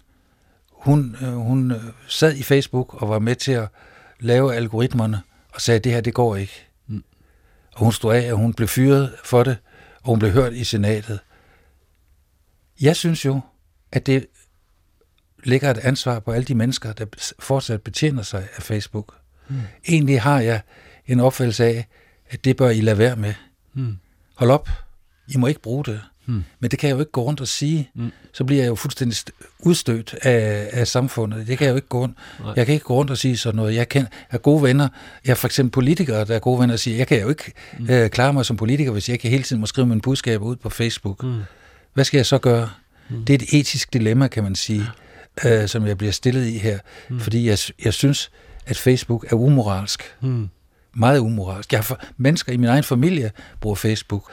hun, 0.72 1.16
øh, 1.22 1.33
hun 1.33 1.70
øh, 1.70 1.81
sad 2.09 2.37
i 2.37 2.43
Facebook 2.43 3.03
og 3.03 3.09
var 3.09 3.18
med 3.18 3.37
til 3.37 3.53
at 3.53 3.68
lave 4.20 4.55
algoritmerne 4.55 5.22
og 5.55 5.61
sagde, 5.61 5.81
det 5.81 5.93
her, 5.93 6.01
det 6.01 6.14
går 6.14 6.37
ikke. 6.37 6.66
Mm. 6.87 7.05
Og 7.72 7.85
hun 7.85 7.93
stod 7.93 8.14
af, 8.14 8.33
og 8.33 8.39
hun 8.39 8.55
blev 8.55 8.68
fyret 8.68 9.12
for 9.25 9.43
det, 9.43 9.57
og 10.03 10.07
hun 10.07 10.18
blev 10.18 10.31
hørt 10.31 10.53
i 10.53 10.64
senatet. 10.64 11.20
Jeg 12.85 12.97
synes 12.97 13.24
jo, 13.24 13.41
at 13.93 14.07
det 14.07 14.26
lægger 15.45 15.70
et 15.70 15.78
ansvar 15.78 16.18
på 16.20 16.32
alle 16.32 16.45
de 16.45 16.55
mennesker, 16.55 16.93
der 16.93 17.07
fortsat 17.39 17.82
betjener 17.82 18.22
sig 18.22 18.49
af 18.57 18.62
Facebook. 18.62 19.14
Mm. 19.49 19.57
Egentlig 19.89 20.22
har 20.22 20.41
jeg 20.41 20.61
en 21.07 21.20
opfattelse 21.20 21.64
af, 21.64 21.87
at 22.30 22.45
det 22.45 22.57
bør 22.57 22.70
I 22.70 22.80
lade 22.80 22.99
være 22.99 23.16
med. 23.16 23.35
Mm. 23.74 23.97
Hold 24.35 24.51
op. 24.51 24.68
I 25.28 25.37
må 25.37 25.47
ikke 25.47 25.61
bruge 25.61 25.85
det. 25.85 26.01
Mm. 26.26 26.45
Men 26.61 26.70
det 26.70 26.78
kan 26.78 26.89
jeg 26.89 26.95
jo 26.95 27.01
ikke 27.01 27.12
gå 27.12 27.22
rundt 27.22 27.41
og 27.41 27.49
sige. 27.49 27.91
Mm. 27.95 28.11
Så 28.32 28.45
bliver 28.45 28.62
jeg 28.62 28.68
jo 28.68 28.74
fuldstændig 28.74 29.18
udstødt 29.59 30.14
af, 30.22 30.68
af 30.72 30.89
samfundet. 30.89 31.47
Det 31.47 31.59
kan 31.59 31.64
jeg 31.64 31.70
jo 31.70 31.76
ikke 31.76 31.89
gå 31.89 31.99
rundt. 31.99 32.18
Nej. 32.41 32.53
Jeg 32.57 32.66
kan 32.66 32.72
ikke 32.72 32.85
gå 32.85 32.95
rundt 32.95 33.11
og 33.11 33.18
sige 33.18 33.37
sådan 33.37 33.57
noget. 33.57 33.74
Jeg 33.74 33.89
kan 33.89 34.07
have 34.28 34.39
gode 34.39 34.62
venner. 34.62 34.89
Jeg 35.24 35.30
har 35.30 35.35
for 35.35 35.49
eksempel 35.49 35.70
politikere, 35.70 36.24
der 36.24 36.35
er 36.35 36.39
gode 36.39 36.61
venner 36.61 36.72
og 36.72 36.78
siger, 36.78 36.97
jeg 36.97 37.07
kan 37.07 37.20
jo 37.20 37.28
ikke 37.28 37.53
mm. 37.78 37.91
øh, 37.91 38.11
klare 38.11 38.32
mig 38.32 38.47
som 38.47 38.57
politiker, 38.57 38.93
hvis 38.93 39.09
jeg 39.09 39.14
ikke 39.14 39.28
hele 39.28 39.43
tiden 39.43 39.61
må 39.61 39.66
skrive 39.66 39.87
min 39.87 40.01
budskab 40.01 40.43
ud 40.43 40.57
på 40.57 40.70
Facebook. 40.70 41.22
Mm. 41.22 41.41
Hvad 41.95 42.05
skal 42.05 42.18
jeg 42.18 42.26
så 42.26 42.38
gøre? 42.38 42.70
Mm. 43.09 43.24
Det 43.24 43.32
er 43.32 43.38
et 43.38 43.61
etisk 43.61 43.92
dilemma, 43.92 44.28
kan 44.28 44.42
man 44.42 44.55
sige, 44.55 44.86
ja. 45.45 45.62
øh, 45.62 45.68
som 45.68 45.86
jeg 45.86 45.99
bliver 45.99 46.12
stillet 46.12 46.47
i 46.47 46.59
her. 46.59 46.78
Mm. 47.09 47.20
Fordi 47.20 47.49
jeg, 47.49 47.59
jeg 47.84 47.95
synes, 47.95 48.30
at 48.66 48.76
Facebook 48.76 49.26
er 49.32 49.36
umoralsk. 49.36 50.14
Mm. 50.20 50.49
Meget 50.95 51.18
umoralsk. 51.18 51.72
Jeg 51.72 51.78
har 51.78 51.82
for, 51.82 52.01
mennesker 52.16 52.53
i 52.53 52.57
min 52.57 52.68
egen 52.68 52.84
familie 52.84 53.30
bruger 53.61 53.76
Facebook, 53.76 54.30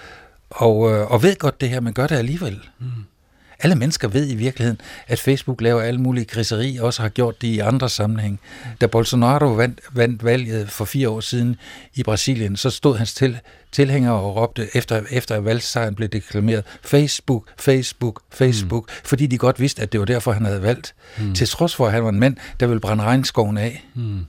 og, 0.49 0.91
øh, 0.91 1.11
og 1.11 1.23
ved 1.23 1.35
godt 1.35 1.61
det 1.61 1.69
her, 1.69 1.79
men 1.79 1.93
gør 1.93 2.07
det 2.07 2.15
alligevel. 2.15 2.59
Mm. 2.79 2.87
Alle 3.63 3.75
mennesker 3.75 4.07
ved 4.07 4.29
i 4.29 4.35
virkeligheden, 4.35 4.81
at 5.07 5.19
Facebook 5.19 5.61
laver 5.61 5.81
alle 5.81 6.01
mulige 6.01 6.25
griseri, 6.25 6.77
også 6.77 7.01
har 7.01 7.09
gjort 7.09 7.41
det 7.41 7.47
i 7.47 7.59
andre 7.59 7.89
sammenhæng. 7.89 8.39
Da 8.81 8.87
Bolsonaro 8.87 9.45
vandt, 9.45 9.81
vandt 9.93 10.23
valget 10.23 10.69
for 10.69 10.85
fire 10.85 11.09
år 11.09 11.19
siden 11.19 11.55
i 11.93 12.03
Brasilien, 12.03 12.57
så 12.57 12.69
stod 12.69 12.97
hans 12.97 13.13
til, 13.13 13.39
tilhængere 13.71 14.13
og 14.13 14.35
råbte, 14.35 14.67
efter, 14.73 15.01
efter 15.11 15.35
at 15.35 15.45
valgsejren 15.45 15.95
blev 15.95 16.09
deklameret, 16.09 16.63
Facebook, 16.83 17.47
Facebook, 17.57 18.21
Facebook, 18.29 18.87
mm. 18.87 18.93
fordi 19.03 19.27
de 19.27 19.37
godt 19.37 19.59
vidste, 19.59 19.81
at 19.81 19.91
det 19.91 19.99
var 19.99 20.05
derfor, 20.05 20.31
han 20.31 20.45
havde 20.45 20.61
valgt. 20.61 20.95
Mm. 21.19 21.33
Til 21.33 21.47
trods 21.47 21.75
for, 21.75 21.85
at 21.85 21.91
han 21.91 22.03
var 22.03 22.09
en 22.09 22.19
mand, 22.19 22.37
der 22.59 22.67
ville 22.67 22.79
brænde 22.79 23.03
regnskoven 23.03 23.57
af. 23.57 23.85
Mm. 23.95 24.19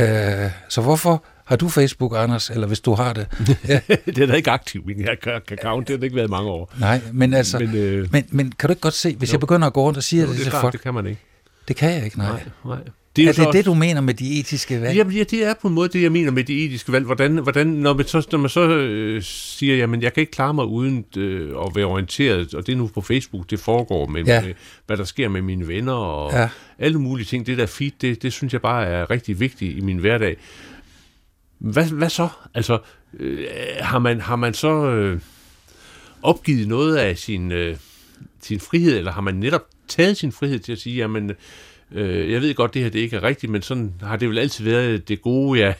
Øh, 0.00 0.50
så 0.68 0.80
hvorfor 0.80 1.24
har 1.44 1.56
du 1.56 1.68
Facebook, 1.68 2.12
Anders, 2.16 2.50
eller 2.50 2.66
hvis 2.66 2.80
du 2.80 2.94
har 2.94 3.12
det? 3.12 3.26
Ja. 3.68 3.80
det 4.06 4.18
er 4.18 4.26
da 4.26 4.32
ikke 4.32 4.50
aktivt, 4.50 4.86
min 4.86 5.08
account. 5.08 5.88
Det 5.88 5.98
har 5.98 6.04
ikke 6.04 6.16
været 6.16 6.30
mange 6.30 6.50
år. 6.50 6.72
Nej, 6.80 7.00
men 7.12 7.34
altså, 7.34 7.58
men, 7.58 7.74
øh, 7.74 8.08
men, 8.12 8.24
men 8.30 8.52
kan 8.52 8.68
du 8.68 8.72
ikke 8.72 8.80
godt 8.80 8.94
se, 8.94 9.16
hvis 9.16 9.30
jo. 9.30 9.32
jeg 9.32 9.40
begynder 9.40 9.66
at 9.66 9.72
gå 9.72 9.82
rundt 9.82 9.96
og 9.96 10.02
sige 10.02 10.22
jo, 10.22 10.28
det, 10.28 10.36
det 10.36 10.42
til 10.42 10.52
folk... 10.52 10.72
det 10.72 10.80
kan 10.80 10.94
man 10.94 11.06
ikke. 11.06 11.20
Det 11.68 11.76
kan 11.76 11.94
jeg 11.94 12.04
ikke, 12.04 12.18
nej. 12.18 12.30
nej, 12.30 12.42
nej. 12.64 12.78
Det 13.16 13.24
er, 13.24 13.28
er 13.28 13.32
det 13.32 13.46
også... 13.46 13.58
det, 13.58 13.66
du 13.66 13.74
mener 13.74 14.00
med 14.00 14.14
de 14.14 14.40
etiske 14.40 14.80
valg? 14.80 14.96
Jamen, 14.96 15.12
ja, 15.12 15.22
det 15.22 15.44
er 15.44 15.54
på 15.62 15.68
en 15.68 15.74
måde 15.74 15.88
det, 15.88 16.02
jeg 16.02 16.12
mener 16.12 16.30
med 16.30 16.44
de 16.44 16.64
etiske 16.64 16.92
valg. 16.92 17.04
Hvordan, 17.04 17.36
hvordan 17.38 17.66
når, 17.66 17.94
man 17.94 18.06
så, 18.06 18.26
når 18.32 18.38
man 18.38 18.50
så 18.50 18.68
øh, 18.68 19.22
siger, 19.22 19.76
jamen, 19.76 20.02
jeg 20.02 20.12
kan 20.12 20.20
ikke 20.20 20.30
klare 20.30 20.54
mig 20.54 20.64
uden 20.64 21.04
øh, 21.16 21.50
at 21.66 21.76
være 21.76 21.84
orienteret, 21.84 22.54
og 22.54 22.66
det 22.66 22.72
er 22.72 22.76
nu 22.76 22.86
på 22.86 23.00
Facebook, 23.00 23.50
det 23.50 23.60
foregår 23.60 24.06
med, 24.06 24.24
ja. 24.24 24.42
med 24.42 24.54
hvad 24.86 24.96
der 24.96 25.04
sker 25.04 25.28
med 25.28 25.42
mine 25.42 25.68
venner 25.68 25.92
og 25.92 26.32
ja. 26.32 26.48
alle 26.78 27.00
mulige 27.00 27.26
ting. 27.26 27.46
Det 27.46 27.58
der 27.58 27.66
feed, 27.66 27.92
det, 28.00 28.22
det 28.22 28.32
synes 28.32 28.52
jeg 28.52 28.62
bare 28.62 28.86
er 28.86 29.10
rigtig 29.10 29.40
vigtigt 29.40 29.76
i 29.76 29.80
min 29.80 29.98
hverdag. 29.98 30.36
Hvad, 31.58 31.84
hvad 31.84 32.10
så? 32.10 32.28
Altså, 32.54 32.78
øh, 33.18 33.46
har, 33.80 33.98
man, 33.98 34.20
har 34.20 34.36
man 34.36 34.54
så 34.54 34.86
øh, 34.86 35.20
opgivet 36.22 36.68
noget 36.68 36.96
af 36.96 37.18
sin, 37.18 37.52
øh, 37.52 37.76
sin 38.42 38.60
frihed, 38.60 38.98
eller 38.98 39.12
har 39.12 39.20
man 39.20 39.34
netop 39.34 39.62
taget 39.88 40.16
sin 40.16 40.32
frihed 40.32 40.58
til 40.58 40.72
at 40.72 40.78
sige, 40.78 40.96
jamen, 40.96 41.32
øh, 41.92 42.32
jeg 42.32 42.42
ved 42.42 42.54
godt, 42.54 42.74
det 42.74 42.82
her 42.82 42.88
det 42.88 42.98
ikke 42.98 43.16
er 43.16 43.22
rigtigt, 43.22 43.52
men 43.52 43.62
sådan 43.62 43.92
har 44.02 44.16
det 44.16 44.28
vel 44.28 44.38
altid 44.38 44.64
været 44.64 45.08
det 45.08 45.22
gode, 45.22 45.60
jeg, 45.60 45.74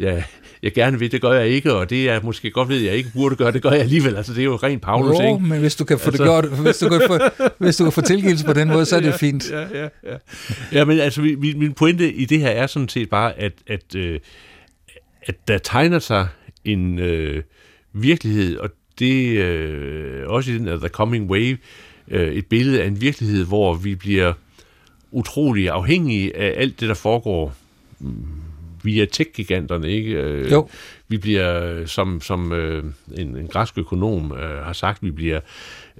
jeg, 0.00 0.24
jeg 0.62 0.72
gerne 0.72 0.98
vil, 0.98 1.12
det 1.12 1.20
gør 1.20 1.32
jeg 1.32 1.48
ikke, 1.48 1.72
og 1.72 1.90
det 1.90 2.08
er 2.08 2.20
måske 2.22 2.50
godt 2.50 2.68
ved, 2.68 2.80
jeg 2.80 2.94
ikke 2.94 3.10
burde 3.14 3.36
gøre, 3.36 3.52
det 3.52 3.62
gør 3.62 3.70
jeg 3.70 3.80
alligevel. 3.80 4.16
Altså, 4.16 4.32
det 4.32 4.40
er 4.40 4.44
jo 4.44 4.56
rent 4.56 4.82
Paulus, 4.82 5.18
jo, 5.18 5.34
ikke? 5.34 5.46
men 5.46 5.60
hvis 5.60 5.76
du 5.76 5.84
kan 5.84 5.98
få 5.98 6.10
altså... 6.10 6.22
det 6.22 6.28
gjort, 6.30 6.58
hvis 6.58 6.78
du 6.78 6.88
kan 6.88 7.00
få, 7.06 7.18
hvis 7.58 7.76
du 7.76 7.84
kan 7.84 7.92
få 7.92 8.00
tilgivelse 8.00 8.44
på 8.44 8.52
den 8.52 8.68
måde, 8.68 8.84
så 8.84 8.96
er 8.96 9.00
det 9.00 9.14
fint. 9.14 9.50
Ja, 9.50 9.60
ja, 9.60 9.88
ja. 10.04 10.16
Ja, 10.72 10.84
men 10.84 10.98
altså, 10.98 11.20
min, 11.20 11.58
min 11.58 11.72
pointe 11.72 12.12
i 12.12 12.24
det 12.24 12.40
her 12.40 12.48
er 12.48 12.66
sådan 12.66 12.88
set 12.88 13.10
bare, 13.10 13.38
at, 13.38 13.52
at, 13.66 13.94
øh, 13.96 14.20
at 15.22 15.48
der 15.48 15.58
tegner 15.58 15.98
sig 15.98 16.28
en 16.64 16.98
øh, 16.98 17.42
virkelighed, 17.92 18.56
og 18.56 18.70
det 18.98 19.38
øh, 19.38 20.28
også 20.28 20.50
i 20.50 20.54
den 20.54 20.68
af 20.68 20.78
The 20.78 20.88
Coming 20.88 21.30
Wave, 21.30 21.58
øh, 22.08 22.32
et 22.32 22.46
billede 22.46 22.82
af 22.82 22.86
en 22.86 23.00
virkelighed, 23.00 23.44
hvor 23.44 23.74
vi 23.74 23.94
bliver 23.94 24.32
utrolig 25.12 25.70
afhængige 25.70 26.36
af 26.36 26.60
alt 26.60 26.80
det, 26.80 26.88
der 26.88 26.94
foregår 26.94 27.54
mm, 28.00 28.26
via 28.82 29.04
tech-giganterne, 29.04 29.88
ikke? 29.88 30.10
Øh, 30.10 30.52
jo. 30.52 30.68
Vi 31.08 31.18
bliver, 31.18 31.86
som, 31.86 32.20
som 32.20 32.52
øh, 32.52 32.84
en, 33.16 33.36
en 33.36 33.46
græsk 33.46 33.78
økonom 33.78 34.32
øh, 34.32 34.64
har 34.64 34.72
sagt, 34.72 35.02
vi 35.02 35.10
bliver 35.10 35.40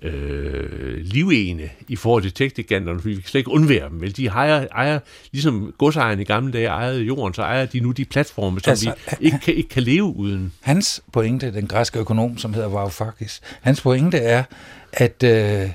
øh, 0.02 0.96
livene 0.96 1.70
i 1.88 1.96
forhold 1.96 2.22
til 2.22 2.32
tech-giganterne, 2.32 3.00
fordi 3.00 3.14
vi 3.14 3.20
kan 3.20 3.28
slet 3.28 3.40
ikke 3.40 3.50
undvære 3.50 3.88
dem. 3.88 4.00
Vel? 4.00 4.16
De 4.16 4.26
ejer, 4.26 4.66
ejer, 4.72 4.98
ligesom 5.32 5.74
godsejerne 5.78 6.22
i 6.22 6.24
gamle 6.24 6.52
dage 6.52 6.66
ejede 6.66 7.02
jorden, 7.02 7.34
så 7.34 7.42
ejer 7.42 7.66
de 7.66 7.80
nu 7.80 7.90
de 7.90 8.04
platforme, 8.04 8.60
som 8.60 8.70
altså, 8.70 8.94
vi 9.20 9.26
ikke 9.26 9.38
kan, 9.38 9.54
ikke 9.54 9.68
kan 9.68 9.82
leve 9.82 10.16
uden. 10.16 10.52
Hans 10.60 11.02
pointe, 11.12 11.52
den 11.52 11.66
græske 11.66 11.98
økonom, 11.98 12.38
som 12.38 12.54
hedder 12.54 12.68
Varoufakis, 12.68 13.40
hans 13.60 13.80
pointe 13.80 14.18
er, 14.18 14.44
at, 14.92 15.22
øh, 15.22 15.70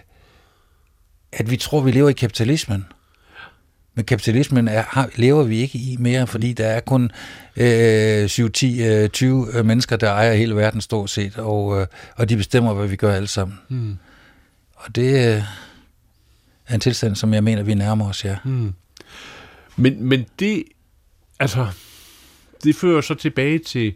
at 1.31 1.51
vi 1.51 1.57
tror, 1.57 1.81
vi 1.81 1.91
lever 1.91 2.09
i 2.09 2.13
kapitalismen. 2.13 2.85
Men 3.97 4.05
kapitalismen 4.05 4.67
er, 4.67 4.83
har, 4.87 5.09
lever 5.15 5.43
vi 5.43 5.57
ikke 5.57 5.77
i 5.77 5.95
mere, 5.99 6.27
fordi 6.27 6.53
der 6.53 6.67
er 6.67 6.79
kun 6.79 7.11
øh, 7.55 8.29
7, 8.29 8.51
10, 8.51 8.83
øh, 8.83 9.09
20 9.09 9.47
øh, 9.53 9.65
mennesker, 9.65 9.95
der 9.95 10.11
ejer 10.11 10.33
hele 10.33 10.55
verden 10.55 10.81
stort 10.81 11.09
set, 11.09 11.37
og, 11.37 11.81
øh, 11.81 11.87
og 12.15 12.29
de 12.29 12.37
bestemmer, 12.37 12.73
hvad 12.73 12.87
vi 12.87 12.95
gør 12.95 13.13
alle 13.13 13.27
sammen. 13.27 13.59
Hmm. 13.67 13.97
Og 14.75 14.95
det 14.95 15.35
øh, 15.35 15.43
er 16.67 16.73
en 16.73 16.79
tilstand, 16.79 17.15
som 17.15 17.33
jeg 17.33 17.43
mener, 17.43 17.63
vi 17.63 17.73
nærmer 17.73 18.09
os, 18.09 18.25
ja. 18.25 18.37
Hmm. 18.43 18.73
Men, 19.75 20.03
men 20.03 20.25
det, 20.39 20.63
altså, 21.39 21.67
det 22.63 22.75
fører 22.75 23.01
så 23.01 23.15
tilbage 23.15 23.59
til, 23.59 23.93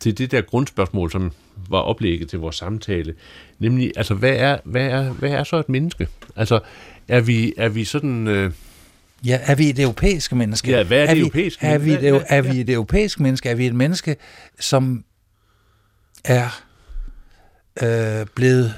til 0.00 0.18
det 0.18 0.30
der 0.30 0.40
grundspørgsmål, 0.40 1.10
som 1.10 1.32
var 1.68 1.80
oplægget 1.80 2.28
til 2.30 2.38
vores 2.38 2.56
samtale, 2.56 3.14
nemlig, 3.58 3.92
altså, 3.96 4.14
hvad 4.14 4.34
er, 4.36 4.58
hvad 4.64 4.86
er, 4.86 5.12
hvad 5.12 5.30
er 5.30 5.44
så 5.44 5.56
et 5.56 5.68
menneske? 5.68 6.08
Altså, 6.36 6.60
er 7.08 7.20
vi, 7.20 7.54
er 7.56 7.68
vi 7.68 7.84
sådan... 7.84 8.26
Øh, 8.28 8.52
Ja, 9.24 9.38
er 9.42 9.54
vi 9.54 9.70
et 9.70 9.78
europæisk 9.78 10.32
menneske? 10.32 10.70
Ja, 10.70 10.82
hvad 10.82 10.98
er, 10.98 11.02
er 11.06 11.14
det 11.14 11.20
europæiske 11.20 11.66
er 11.66 11.78
vi, 11.78 11.92
er, 11.92 11.98
vi, 11.98 12.24
er 12.28 12.42
vi 12.42 12.60
et 12.60 12.70
europæisk 12.70 13.20
menneske? 13.20 13.48
Er 13.48 13.54
vi 13.54 13.66
et 13.66 13.74
menneske, 13.74 14.16
som 14.60 15.04
er 16.24 16.62
øh, 17.82 18.26
blevet 18.34 18.74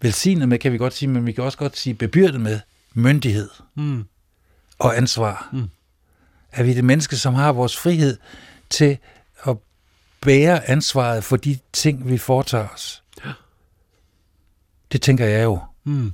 velsignet 0.00 0.48
med, 0.48 0.58
kan 0.58 0.72
vi 0.72 0.78
godt 0.78 0.94
sige, 0.94 1.08
men 1.08 1.26
vi 1.26 1.32
kan 1.32 1.44
også 1.44 1.58
godt 1.58 1.76
sige 1.76 1.94
bebyrdet 1.94 2.40
med 2.40 2.60
myndighed 2.94 3.48
mm. 3.74 4.04
og 4.78 4.96
ansvar? 4.96 5.48
Mm. 5.52 5.68
Er 6.52 6.62
vi 6.62 6.74
det 6.74 6.84
menneske, 6.84 7.16
som 7.16 7.34
har 7.34 7.52
vores 7.52 7.76
frihed 7.76 8.16
til 8.70 8.98
at 9.46 9.56
bære 10.20 10.70
ansvaret 10.70 11.24
for 11.24 11.36
de 11.36 11.58
ting, 11.72 12.08
vi 12.08 12.18
foretager 12.18 12.68
os? 12.68 13.02
Ja. 13.24 13.32
Det 14.92 15.02
tænker 15.02 15.26
jeg 15.26 15.44
jo. 15.44 15.60
Mm. 15.84 16.12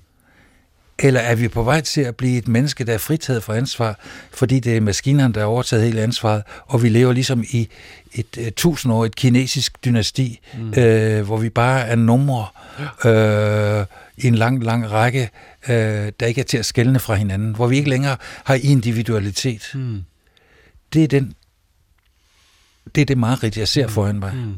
Eller 1.03 1.21
er 1.21 1.35
vi 1.35 1.49
på 1.49 1.63
vej 1.63 1.81
til 1.81 2.01
at 2.01 2.17
blive 2.17 2.39
et 2.39 2.49
menneske, 2.49 2.85
der 2.85 2.95
er 2.95 2.99
fritaget 2.99 3.43
for 3.43 3.53
ansvar, 3.53 3.99
fordi 4.33 4.61
det 4.61 4.77
er 4.77 4.81
maskinerne, 4.81 5.35
der 5.35 5.41
har 5.41 5.47
overtaget 5.47 5.85
hele 5.85 6.01
ansvaret, 6.01 6.43
og 6.67 6.83
vi 6.83 6.89
lever 6.89 7.13
ligesom 7.13 7.45
i 7.51 7.69
et 8.13 8.37
uh, 8.39 8.47
tusindårigt 8.57 9.17
kinesisk 9.17 9.85
dynasti, 9.85 10.41
mm. 10.59 10.75
øh, 10.83 11.27
hvor 11.27 11.37
vi 11.37 11.49
bare 11.49 11.81
er 11.81 11.97
numre 11.97 12.47
øh, 13.05 13.87
i 14.17 14.27
en 14.27 14.35
lang, 14.35 14.65
lang 14.65 14.91
række, 14.91 15.31
øh, 15.69 16.13
der 16.21 16.27
ikke 16.27 16.41
er 16.41 16.45
til 16.45 16.59
at 16.59 16.67
skælne 16.67 16.99
fra 16.99 17.15
hinanden, 17.15 17.55
hvor 17.55 17.67
vi 17.67 17.77
ikke 17.77 17.91
længere 17.91 18.17
har 18.45 18.55
individualitet. 18.55 19.71
Mm. 19.75 20.03
Det 20.93 21.05
er 21.05 21.09
den 21.09 21.35
det 22.95 23.01
er 23.01 23.05
det 23.05 23.19
meget 23.19 23.57
jeg 23.57 23.69
ser 23.69 23.87
mm. 23.87 23.93
foran 23.93 24.19
mig. 24.19 24.35
Mm. 24.35 24.55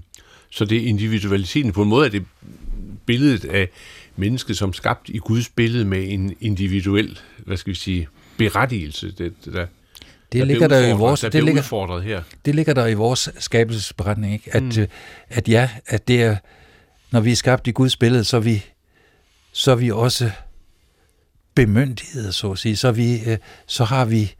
Så 0.51 0.65
det 0.65 0.83
er 0.83 0.89
individualiteten. 0.89 1.73
På 1.73 1.83
en 1.83 1.89
måde 1.89 2.07
er 2.07 2.11
det 2.11 2.25
billedet 3.07 3.45
af 3.45 3.69
mennesket 4.17 4.59
som 4.59 4.73
skabt 4.73 5.09
i 5.09 5.19
Guds 5.19 5.49
billede 5.49 5.85
med 5.85 6.13
en 6.13 6.37
individuel, 6.41 7.19
hvad 7.39 7.57
skal 7.57 7.71
vi 7.71 7.79
sige, 7.79 8.09
berettigelse. 8.37 9.07
Det, 9.07 9.19
det 9.45 9.53
der, 9.53 9.67
det 10.33 10.39
der 10.41 10.45
ligger 10.45 10.69
der 10.69 10.89
i 10.89 10.93
vores 10.93 11.21
der 11.21 11.29
det 11.29 11.45
ligger, 11.45 11.61
udfordret 11.61 12.03
her. 12.03 12.23
Det 12.45 12.55
ligger 12.55 12.75
der 12.75 12.87
i 12.87 12.95
vores 12.95 13.29
skabelsesberetning, 13.39 14.33
ikke? 14.33 14.55
At, 14.55 14.63
mm. 14.63 14.81
Øh, 14.81 14.89
at 15.29 15.49
ja, 15.49 15.71
at 15.87 16.09
det 16.09 16.23
er, 16.23 16.37
når 17.11 17.21
vi 17.21 17.33
er 17.33 17.37
skabt 17.37 17.67
i 17.67 17.71
Guds 17.71 17.97
billede, 17.97 18.25
så 18.25 18.37
er 18.37 18.41
vi, 18.41 18.65
så 19.53 19.71
er 19.71 19.77
vi 19.77 19.91
også 19.91 20.31
bemyndigede, 21.55 22.33
så 22.33 22.51
at 22.51 22.59
sige. 22.59 22.77
Så, 22.77 22.89
er 22.89 22.93
vi, 22.93 23.21
øh, 23.27 23.39
så 23.67 23.85
har 23.85 24.05
vi 24.05 24.35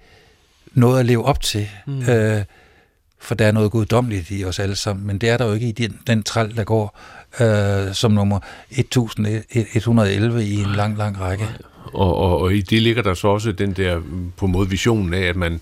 noget 0.73 1.01
at 1.01 1.07
leve 1.07 1.25
op 1.25 1.41
til. 1.41 1.69
Mm. 1.87 2.03
Øh, 2.03 2.45
for 3.19 3.35
der 3.35 3.47
er 3.47 3.53
noget 3.53 3.71
guddommeligt 3.71 4.31
i 4.31 4.45
os 4.45 4.59
alle 4.59 4.77
sammen, 4.77 5.07
men 5.07 5.19
det 5.19 5.29
er 5.29 5.37
der 5.37 5.45
jo 5.45 5.53
ikke 5.53 5.69
i 5.69 5.73
den, 5.73 5.99
den 6.07 6.23
træl, 6.23 6.57
der 6.57 6.65
går 6.65 6.99
øh, 7.41 7.95
som 7.95 8.13
nummer 8.13 8.41
1111 8.71 10.45
i 10.45 10.55
en 10.55 10.73
lang, 10.77 10.99
lang 10.99 11.21
række. 11.21 11.49
Og, 11.85 12.17
og, 12.17 12.39
og 12.39 12.55
i 12.55 12.61
det 12.61 12.83
ligger 12.83 13.03
der 13.03 13.15
så 13.15 13.29
også 13.29 13.53
den 13.53 13.73
der 13.73 14.01
på 14.37 14.47
måde 14.47 14.71
visionen 14.71 15.15
af, 15.15 15.23
at 15.23 15.37
man, 15.37 15.61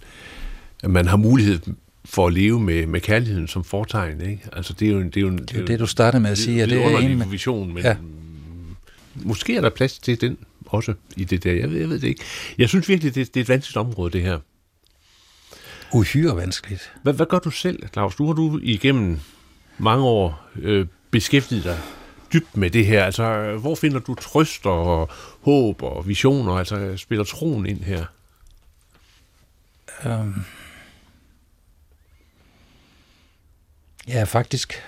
at 0.82 0.90
man 0.90 1.06
har 1.06 1.16
mulighed 1.16 1.58
for 2.04 2.26
at 2.26 2.32
leve 2.32 2.60
med, 2.60 2.86
med 2.86 3.00
kærligheden 3.00 3.48
som 3.48 3.64
fortegn. 3.64 4.20
Ikke? 4.20 4.42
Altså, 4.52 4.72
det 4.72 4.88
er 4.88 4.92
jo, 4.92 5.02
det 5.02 5.16
er 5.16 5.20
jo, 5.20 5.30
det, 5.30 5.56
er 5.56 5.60
jo, 5.60 5.66
det, 5.66 5.80
du 5.80 5.86
startede 5.86 6.22
med 6.22 6.30
at 6.30 6.38
sige. 6.38 6.60
Det, 6.60 6.70
det, 6.70 6.78
det 6.78 6.94
er 6.94 6.98
en 6.98 7.18
med... 7.18 7.26
vision, 7.26 7.74
men 7.74 7.82
ja. 7.82 7.96
måske 9.14 9.56
er 9.56 9.60
der 9.60 9.70
plads 9.70 9.98
til 9.98 10.20
den 10.20 10.38
også 10.66 10.94
i 11.16 11.24
det 11.24 11.44
der. 11.44 11.52
Jeg 11.52 11.70
ved, 11.70 11.78
jeg 11.80 11.88
ved 11.88 11.98
det 11.98 12.08
ikke. 12.08 12.24
Jeg 12.58 12.68
synes 12.68 12.88
virkelig, 12.88 13.14
det, 13.14 13.34
det 13.34 13.40
er 13.40 13.44
et 13.44 13.48
vanskeligt 13.48 13.76
område, 13.76 14.12
det 14.12 14.22
her. 14.22 14.38
Uhyre 15.92 16.36
vanskeligt. 16.36 16.92
Hvad, 17.02 17.12
hvad 17.12 17.26
gør 17.26 17.38
du 17.38 17.50
selv, 17.50 17.88
Claus? 17.92 18.14
Du 18.16 18.26
har 18.26 18.32
du 18.32 18.60
igennem 18.62 19.18
mange 19.78 20.04
år 20.04 20.50
øh, 20.62 20.86
beskæftiget 21.10 21.64
dig 21.64 21.78
dybt 22.32 22.56
med 22.56 22.70
det 22.70 22.86
her? 22.86 23.04
Altså, 23.04 23.56
hvor 23.60 23.74
finder 23.74 23.98
du 23.98 24.14
trøst 24.14 24.66
og 24.66 25.10
håb 25.40 25.82
og 25.82 26.08
visioner? 26.08 26.52
Altså, 26.52 26.96
spiller 26.96 27.24
troen 27.24 27.66
ind 27.66 27.82
her? 27.82 28.04
Um, 30.04 30.44
jeg 34.06 34.20
er 34.20 34.24
faktisk 34.24 34.82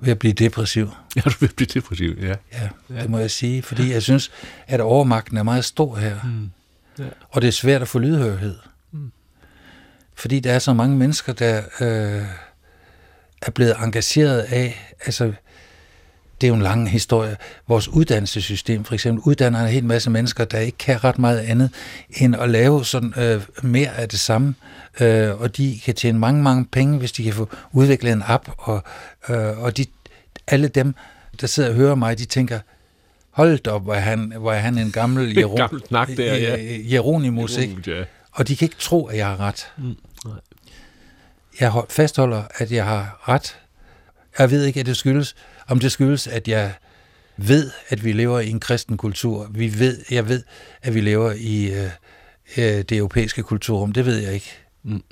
ved 0.00 0.10
at 0.10 0.18
blive 0.18 0.32
depressiv. 0.32 0.90
Ja, 1.16 1.20
du 1.30 1.34
vil 1.40 1.52
blive 1.56 1.66
depressiv, 1.74 2.16
ja. 2.20 2.34
ja. 2.52 2.68
Ja, 2.90 3.02
det 3.02 3.10
må 3.10 3.18
jeg 3.18 3.30
sige, 3.30 3.62
fordi 3.62 3.92
jeg 3.92 4.02
synes, 4.02 4.30
at 4.66 4.80
overmagten 4.80 5.36
er 5.36 5.42
meget 5.42 5.64
stor 5.64 5.96
her. 5.96 6.20
Mm. 6.24 6.50
Ja. 6.98 7.08
Og 7.30 7.42
det 7.42 7.48
er 7.48 7.52
svært 7.52 7.82
at 7.82 7.88
få 7.88 7.98
lydhørighed. 7.98 8.58
Mm. 8.92 9.12
Fordi 10.14 10.40
der 10.40 10.52
er 10.52 10.58
så 10.58 10.72
mange 10.72 10.96
mennesker, 10.96 11.32
der 11.32 11.62
øh, 11.80 12.26
er 13.46 13.50
blevet 13.50 13.76
engageret 13.82 14.38
af, 14.38 14.94
altså 15.06 15.32
det 16.40 16.46
er 16.46 16.48
jo 16.48 16.54
en 16.54 16.62
lang 16.62 16.90
historie. 16.90 17.36
Vores 17.68 17.88
uddannelsessystem 17.88 18.84
for 18.84 18.94
eksempel 18.94 19.22
uddanner 19.26 19.60
en 19.60 19.68
hel 19.68 19.84
masse 19.84 20.10
mennesker, 20.10 20.44
der 20.44 20.58
ikke 20.58 20.78
kan 20.78 21.04
ret 21.04 21.18
meget 21.18 21.38
andet 21.38 21.70
end 22.10 22.36
at 22.36 22.50
lave 22.50 22.84
sådan 22.84 23.14
øh, 23.16 23.42
mere 23.62 23.96
af 23.96 24.08
det 24.08 24.18
samme. 24.18 24.54
Øh, 25.00 25.40
og 25.40 25.56
de 25.56 25.80
kan 25.84 25.94
tjene 25.94 26.18
mange, 26.18 26.42
mange 26.42 26.64
penge, 26.64 26.98
hvis 26.98 27.12
de 27.12 27.24
kan 27.24 27.32
få 27.32 27.48
udviklet 27.72 28.12
en 28.12 28.22
app. 28.26 28.48
Og, 28.58 28.82
øh, 29.28 29.58
og 29.58 29.76
de, 29.76 29.86
alle 30.46 30.68
dem, 30.68 30.94
der 31.40 31.46
sidder 31.46 31.68
og 31.68 31.74
hører 31.74 31.94
mig, 31.94 32.18
de 32.18 32.24
tænker, 32.24 32.58
hold 33.30 33.68
op, 33.68 33.82
hvor 33.82 33.94
er 33.94 34.00
han, 34.00 34.32
hvor 34.38 34.52
er 34.52 34.58
han 34.58 34.78
en 34.78 34.92
gammel, 34.92 35.34
Jeron, 35.38 35.56
gammel 35.56 35.82
der, 36.16 36.34
ja. 36.36 36.56
Jeronimus, 36.92 37.56
ikke? 37.56 37.76
Ja. 37.86 38.04
Og 38.32 38.48
de 38.48 38.56
kan 38.56 38.66
ikke 38.66 38.76
tro, 38.78 39.06
at 39.06 39.16
jeg 39.16 39.26
har 39.26 39.40
ret. 39.40 39.72
Mm, 39.76 39.96
nej. 40.24 40.34
Jeg 41.60 41.84
fastholder, 41.90 42.44
at 42.54 42.72
jeg 42.72 42.84
har 42.84 43.28
ret. 43.28 43.60
Jeg 44.38 44.50
ved 44.50 44.64
ikke, 44.64 44.80
at 44.80 44.86
det 44.86 44.96
skyldes, 44.96 45.36
om 45.68 45.80
det 45.80 45.92
skyldes, 45.92 46.26
at 46.26 46.48
jeg 46.48 46.74
ved, 47.36 47.70
at 47.88 48.04
vi 48.04 48.12
lever 48.12 48.40
i 48.40 48.50
en 48.50 48.60
kristen 48.60 48.96
kultur. 48.96 49.48
Vi 49.50 49.78
ved, 49.78 50.04
jeg 50.10 50.28
ved, 50.28 50.42
at 50.82 50.94
vi 50.94 51.00
lever 51.00 51.32
i 51.32 51.72
øh, 51.72 51.90
øh, 52.56 52.64
det 52.64 52.92
europæiske 52.92 53.42
kulturrum. 53.42 53.92
Det 53.92 54.06
ved 54.06 54.18
jeg 54.18 54.34
ikke. 54.34 54.50
Mm. 54.82 55.02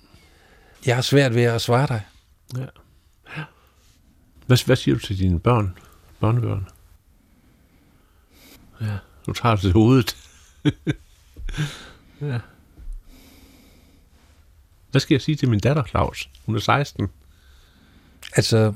Jeg 0.87 0.95
har 0.95 1.03
svært 1.03 1.35
ved 1.35 1.43
at 1.43 1.61
svare 1.61 1.87
dig. 1.87 2.03
Ja. 2.57 2.67
Hvad, 4.47 4.67
hvad 4.67 4.77
siger 4.77 4.95
du 4.95 5.01
til 5.01 5.19
dine 5.19 5.41
børn, 5.41 5.79
børnebørn? 6.21 6.69
Ja, 8.81 8.97
du 9.27 9.33
tager 9.33 9.55
det 9.55 9.63
til 9.63 9.73
hovedet. 9.73 10.17
ja. 12.21 12.39
Hvad 14.93 15.01
skal 15.01 15.15
jeg 15.15 15.23
sige 15.23 15.37
til 15.37 15.49
min 15.49 15.61
datter, 15.61 15.83
Claus? 15.85 16.29
Hun 16.47 16.57
er 16.57 16.61
16. 16.61 17.09
Altså, 18.37 18.73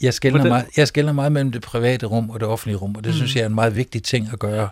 jeg 0.00 0.14
skældner, 0.14 0.48
meget, 0.48 0.66
jeg 0.76 0.88
skældner 0.88 1.12
meget 1.12 1.32
mellem 1.32 1.52
det 1.52 1.62
private 1.62 2.06
rum 2.06 2.30
og 2.30 2.40
det 2.40 2.48
offentlige 2.48 2.76
rum, 2.76 2.94
og 2.96 3.04
det 3.04 3.10
mm. 3.10 3.16
synes 3.16 3.36
jeg 3.36 3.42
er 3.42 3.46
en 3.46 3.54
meget 3.54 3.76
vigtig 3.76 4.02
ting 4.02 4.28
at 4.32 4.38
gøre. 4.38 4.68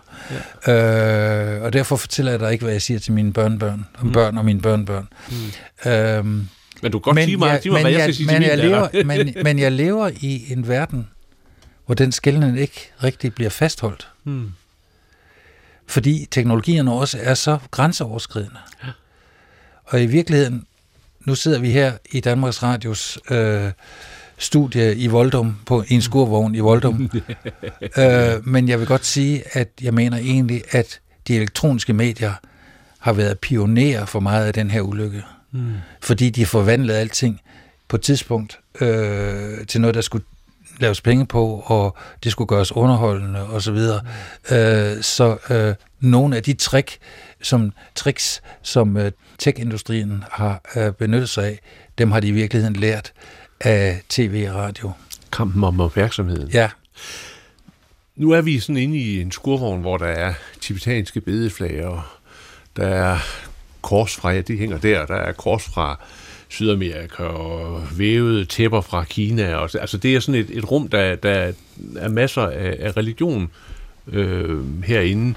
Ja. 0.67 1.55
Øh, 1.55 1.63
og 1.63 1.73
derfor 1.73 1.95
fortæller 1.95 2.31
jeg 2.31 2.39
dig 2.39 2.51
ikke, 2.51 2.63
hvad 2.63 2.73
jeg 2.73 2.81
siger 2.81 2.99
til 2.99 3.13
mine 3.13 3.33
børnebørn, 3.33 3.85
om 3.99 4.07
mm. 4.07 4.13
børn 4.13 4.37
og 4.37 4.45
mine 4.45 4.61
børnebørn. 4.61 5.07
Mm. 5.29 5.91
Øhm, 5.91 6.47
men 6.81 6.91
du 6.91 6.99
kan 6.99 7.01
godt 7.01 7.15
men 7.15 7.25
sige 7.25 7.37
mig, 7.37 7.47
jeg, 7.47 7.61
sige 7.61 7.71
mig 7.71 7.81
hvad 7.81 7.91
jeg, 7.91 7.99
jeg 7.99 8.03
skal 8.03 8.15
sige 8.15 8.27
men 8.27 8.41
til 8.41 8.49
jeg 8.49 8.57
lever, 8.57 9.03
men, 9.03 9.33
men 9.43 9.59
jeg 9.59 9.71
lever 9.71 10.11
i 10.21 10.51
en 10.51 10.67
verden, 10.67 11.07
hvor 11.85 11.95
den 11.95 12.11
skældning 12.11 12.59
ikke 12.59 12.91
rigtig 13.03 13.35
bliver 13.35 13.49
fastholdt. 13.49 14.07
Mm. 14.23 14.51
Fordi 15.87 16.27
teknologierne 16.31 16.93
også 16.93 17.17
er 17.21 17.33
så 17.33 17.57
grænseoverskridende. 17.71 18.59
Ja. 18.83 18.89
Og 19.87 20.03
i 20.03 20.05
virkeligheden, 20.05 20.65
nu 21.25 21.35
sidder 21.35 21.59
vi 21.59 21.71
her 21.71 21.93
i 22.11 22.19
Danmarks 22.19 22.63
Radios 22.63 23.19
øh, 23.31 23.71
studie 24.37 24.95
i 24.95 25.07
Voldum, 25.07 25.57
på 25.65 25.83
en 25.87 26.01
skurvogn 26.01 26.55
i 26.55 26.59
Voldum. 26.59 27.11
øh, 27.97 28.47
men 28.47 28.69
jeg 28.69 28.79
vil 28.79 28.87
godt 28.87 29.05
sige, 29.05 29.43
at 29.51 29.69
jeg 29.81 29.93
mener 29.93 30.17
egentlig, 30.17 30.63
at 30.71 30.99
de 31.27 31.35
elektroniske 31.35 31.93
medier 31.93 32.33
har 32.99 33.13
været 33.13 33.39
pionerer 33.39 34.05
for 34.05 34.19
meget 34.19 34.45
af 34.45 34.53
den 34.53 34.71
her 34.71 34.81
ulykke. 34.81 35.23
Mm. 35.51 35.73
Fordi 36.01 36.29
de 36.29 36.41
har 36.41 36.47
forvandlet 36.47 36.93
alting 36.93 37.41
på 37.87 37.95
et 37.95 38.01
tidspunkt 38.01 38.59
øh, 38.81 39.67
til 39.67 39.81
noget, 39.81 39.95
der 39.95 40.01
skulle 40.01 40.25
laves 40.79 41.01
penge 41.01 41.25
på, 41.25 41.63
og 41.65 41.97
det 42.23 42.31
skulle 42.31 42.47
gøres 42.47 42.71
underholdende 42.71 43.43
og 43.43 43.61
så 43.61 43.71
videre. 43.71 44.01
Mm. 44.49 44.55
Øh, 44.55 45.03
så 45.03 45.37
øh, 45.49 45.75
nogle 45.99 46.35
af 46.35 46.43
de 46.43 46.53
trick, 46.53 46.97
som, 47.41 47.71
tricks, 47.95 48.41
som 48.61 48.97
øh, 48.97 49.11
tech-industrien 49.39 50.23
har 50.31 50.61
øh, 50.75 50.93
benyttet 50.93 51.29
sig 51.29 51.45
af, 51.45 51.59
dem 51.97 52.11
har 52.11 52.19
de 52.19 52.27
i 52.27 52.31
virkeligheden 52.31 52.75
lært 52.75 53.13
af 53.59 54.01
tv 54.09 54.47
og 54.49 54.55
radio. 54.55 54.91
Kampen 55.31 55.63
om 55.63 55.79
opmærksomheden. 55.79 56.49
Ja. 56.49 56.69
Nu 58.15 58.31
er 58.31 58.41
vi 58.41 58.59
sådan 58.59 58.77
inde 58.77 58.97
i 58.97 59.21
en 59.21 59.31
skurvogn, 59.31 59.81
hvor 59.81 59.97
der 59.97 60.05
er 60.05 60.33
tibetanske 60.61 61.21
bedeflag, 61.21 61.85
og 61.85 62.01
der 62.75 62.87
er 62.87 63.17
kors 63.81 64.15
fra, 64.15 64.31
ja, 64.31 64.41
de 64.41 64.57
hænger 64.57 64.77
der, 64.77 65.05
der 65.05 65.15
er 65.15 65.31
kors 65.31 65.63
fra 65.63 65.99
Sydamerika 66.49 67.23
og 67.23 67.83
vævede 67.97 68.45
tæpper 68.45 68.81
fra 68.81 69.03
Kina. 69.03 69.55
Og, 69.55 69.69
altså 69.81 69.97
det 69.97 70.15
er 70.15 70.19
sådan 70.19 70.41
et, 70.41 70.49
et 70.57 70.71
rum, 70.71 70.87
der, 70.87 71.15
der 71.15 71.53
er 71.95 72.09
masser 72.09 72.41
af, 72.41 72.77
af 72.79 72.97
religion 72.97 73.51
øh, 74.07 74.83
herinde. 74.83 75.33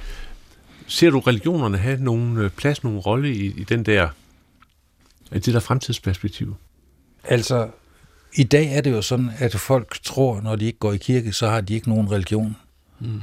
Ser 0.91 1.11
du 1.11 1.21
religionerne 1.21 1.79
have 1.79 2.05
nogen 2.05 2.37
øh, 2.37 2.51
plads, 2.51 2.85
nogen 2.85 2.99
rolle 2.99 3.35
i, 3.35 3.47
i 3.47 3.65
den 3.65 3.83
der, 3.83 4.09
i 5.33 5.39
det 5.39 5.55
der 5.55 5.61
fremtidsperspektiv? 5.61 6.57
Altså, 7.25 7.69
i 8.35 8.45
dag 8.45 8.77
er 8.77 8.81
det 8.81 8.91
jo 8.91 9.03
sådan, 9.03 9.31
at 9.39 9.55
folk 9.55 9.99
tror, 10.03 10.41
når 10.41 10.57
de 10.57 10.65
ikke 10.65 10.79
går 10.79 10.93
i 10.93 10.97
kirke, 10.97 11.33
så 11.33 11.49
har 11.49 11.61
de 11.61 11.75
ikke 11.75 11.89
nogen 11.89 12.11
religion. 12.13 12.57
Mm. 12.99 13.21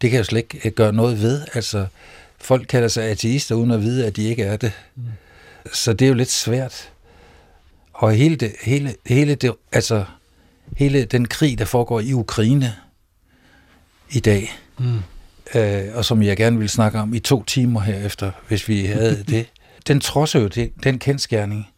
Det 0.00 0.10
kan 0.10 0.16
jeg 0.16 0.26
slet 0.26 0.38
ikke 0.38 0.70
gøre 0.70 0.92
noget 0.92 1.22
ved. 1.22 1.46
Altså, 1.54 1.86
folk 2.38 2.66
kalder 2.66 2.88
sig 2.88 3.04
ateister, 3.04 3.54
uden 3.54 3.70
at 3.70 3.82
vide, 3.82 4.06
at 4.06 4.16
de 4.16 4.24
ikke 4.24 4.42
er 4.42 4.56
det. 4.56 4.72
Mm. 4.96 5.02
Så 5.72 5.92
det 5.92 6.04
er 6.04 6.08
jo 6.08 6.14
lidt 6.14 6.30
svært. 6.30 6.92
Og 7.92 8.12
hele, 8.12 8.36
det, 8.36 8.52
hele, 8.62 8.94
hele, 9.06 9.34
det, 9.34 9.54
altså, 9.72 10.04
hele 10.76 11.04
den 11.04 11.28
krig, 11.28 11.58
der 11.58 11.64
foregår 11.64 12.00
i 12.00 12.12
Ukraine 12.12 12.74
i 14.10 14.20
dag, 14.20 14.50
mm. 14.78 14.98
Øh, 15.54 15.84
og 15.94 16.04
som 16.04 16.22
jeg 16.22 16.36
gerne 16.36 16.58
vil 16.58 16.68
snakke 16.68 16.98
om 16.98 17.14
i 17.14 17.18
to 17.18 17.42
timer 17.42 17.80
herefter, 17.80 18.30
hvis 18.48 18.68
vi 18.68 18.86
havde 18.86 19.24
det, 19.28 19.46
den 19.88 20.00
trodser 20.00 20.40
jo 20.40 20.48
det, 20.48 20.72
den 20.84 20.98
kendskærning, 20.98 21.68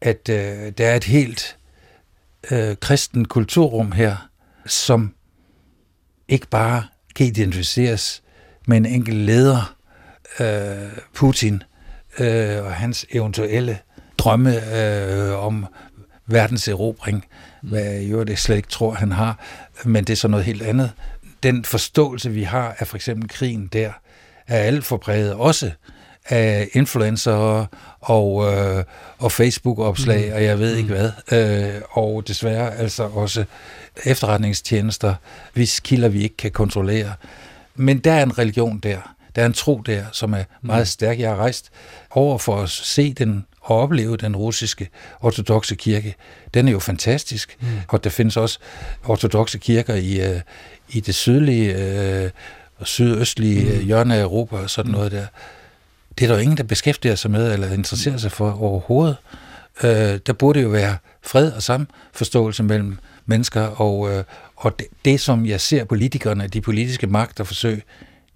at 0.00 0.28
øh, 0.28 0.72
der 0.78 0.86
er 0.86 0.96
et 0.96 1.04
helt 1.04 1.56
øh, 2.50 2.76
kristen 2.76 3.24
kulturrum 3.24 3.92
her, 3.92 4.28
som 4.66 5.14
ikke 6.28 6.46
bare 6.48 6.84
kan 7.14 7.26
identificeres 7.26 8.22
med 8.66 8.76
en 8.76 8.86
enkelt 8.86 9.16
leder, 9.16 9.76
øh, 10.40 10.98
Putin, 11.14 11.62
øh, 12.18 12.64
og 12.64 12.74
hans 12.74 13.06
eventuelle 13.10 13.78
drømme 14.18 14.76
øh, 14.76 15.44
om 15.44 15.66
verdens 16.26 16.68
erobring, 16.68 17.24
hvad 17.62 17.84
jeg 17.84 18.10
jo 18.10 18.22
det 18.22 18.38
slet 18.38 18.56
ikke 18.56 18.68
tror, 18.68 18.94
han 18.94 19.12
har, 19.12 19.38
men 19.84 20.04
det 20.04 20.12
er 20.12 20.16
så 20.16 20.28
noget 20.28 20.46
helt 20.46 20.62
andet. 20.62 20.90
Den 21.44 21.64
forståelse, 21.64 22.30
vi 22.30 22.42
har 22.42 22.76
af 22.78 22.86
for 22.86 22.96
eksempel 22.96 23.28
krigen 23.28 23.66
der, 23.72 23.92
er 24.46 24.58
alt 24.58 24.84
for 24.84 24.96
præget 24.96 25.34
også 25.34 25.70
af 26.28 26.68
influencer 26.72 27.66
og, 28.00 28.52
øh, 28.52 28.84
og 29.18 29.32
Facebook-opslag, 29.32 30.28
mm. 30.28 30.34
og 30.34 30.44
jeg 30.44 30.58
ved 30.58 30.76
ikke 30.76 30.88
mm. 30.88 30.94
hvad. 30.94 31.74
Øh, 31.74 31.82
og 31.90 32.28
desværre 32.28 32.74
altså 32.74 33.02
også 33.02 33.44
efterretningstjenester, 34.04 35.14
hvis 35.52 35.80
kilder 35.80 36.08
vi 36.08 36.22
ikke 36.22 36.36
kan 36.36 36.50
kontrollere. 36.50 37.12
Men 37.74 37.98
der 37.98 38.12
er 38.12 38.22
en 38.22 38.38
religion 38.38 38.78
der. 38.78 38.98
Der 39.36 39.42
er 39.42 39.46
en 39.46 39.52
tro 39.52 39.82
der, 39.86 40.04
som 40.12 40.34
er 40.34 40.44
mm. 40.62 40.66
meget 40.66 40.88
stærk. 40.88 41.20
Jeg 41.20 41.30
har 41.30 41.36
rejst 41.36 41.70
over 42.10 42.38
for 42.38 42.62
at 42.62 42.70
se 42.70 43.12
den 43.12 43.46
og 43.60 43.78
opleve 43.78 44.16
den 44.16 44.36
russiske 44.36 44.88
ortodoxe 45.20 45.74
kirke. 45.74 46.14
Den 46.54 46.68
er 46.68 46.72
jo 46.72 46.78
fantastisk. 46.78 47.56
Mm. 47.60 47.66
Og 47.88 48.04
der 48.04 48.10
findes 48.10 48.36
også 48.36 48.58
ortodoxe 49.04 49.58
kirker 49.58 49.94
i, 49.94 50.20
øh, 50.20 50.40
i 50.88 51.00
det 51.00 51.14
sydlige 51.14 51.74
øh, 52.24 52.30
og 52.76 52.86
sydøstlige 52.86 53.78
mm. 53.78 53.86
hjørne 53.86 54.16
af 54.16 54.22
Europa 54.22 54.56
og 54.56 54.70
sådan 54.70 54.90
mm. 54.90 54.96
noget 54.96 55.12
der. 55.12 55.26
Det 56.18 56.24
er 56.24 56.28
der 56.28 56.34
jo 56.34 56.40
ingen, 56.40 56.56
der 56.56 56.62
beskæftiger 56.62 57.14
sig 57.14 57.30
med 57.30 57.52
eller 57.52 57.72
interesserer 57.72 58.16
sig 58.16 58.32
for 58.32 58.62
overhovedet. 58.62 59.16
Øh, 59.84 60.18
der 60.26 60.32
burde 60.32 60.60
jo 60.60 60.68
være 60.68 60.96
fred 61.22 61.52
og 61.52 61.62
samforståelse 61.62 62.62
mellem 62.62 62.98
mennesker, 63.26 63.62
og, 63.62 64.12
øh, 64.12 64.24
og 64.56 64.78
det, 64.78 64.86
det, 65.04 65.20
som 65.20 65.46
jeg 65.46 65.60
ser 65.60 65.84
politikerne, 65.84 66.46
de 66.46 66.60
politiske 66.60 67.06
magter 67.06 67.44
forsøge, 67.44 67.82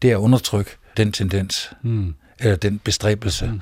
det 0.03 0.11
er 0.11 0.17
at 0.17 0.21
undertrykke 0.21 0.71
den 0.97 1.13
tendens, 1.13 1.71
mm. 1.83 2.15
eller 2.39 2.57
den 2.57 2.79
bestræbelse. 2.79 3.47
Mm. 3.47 3.61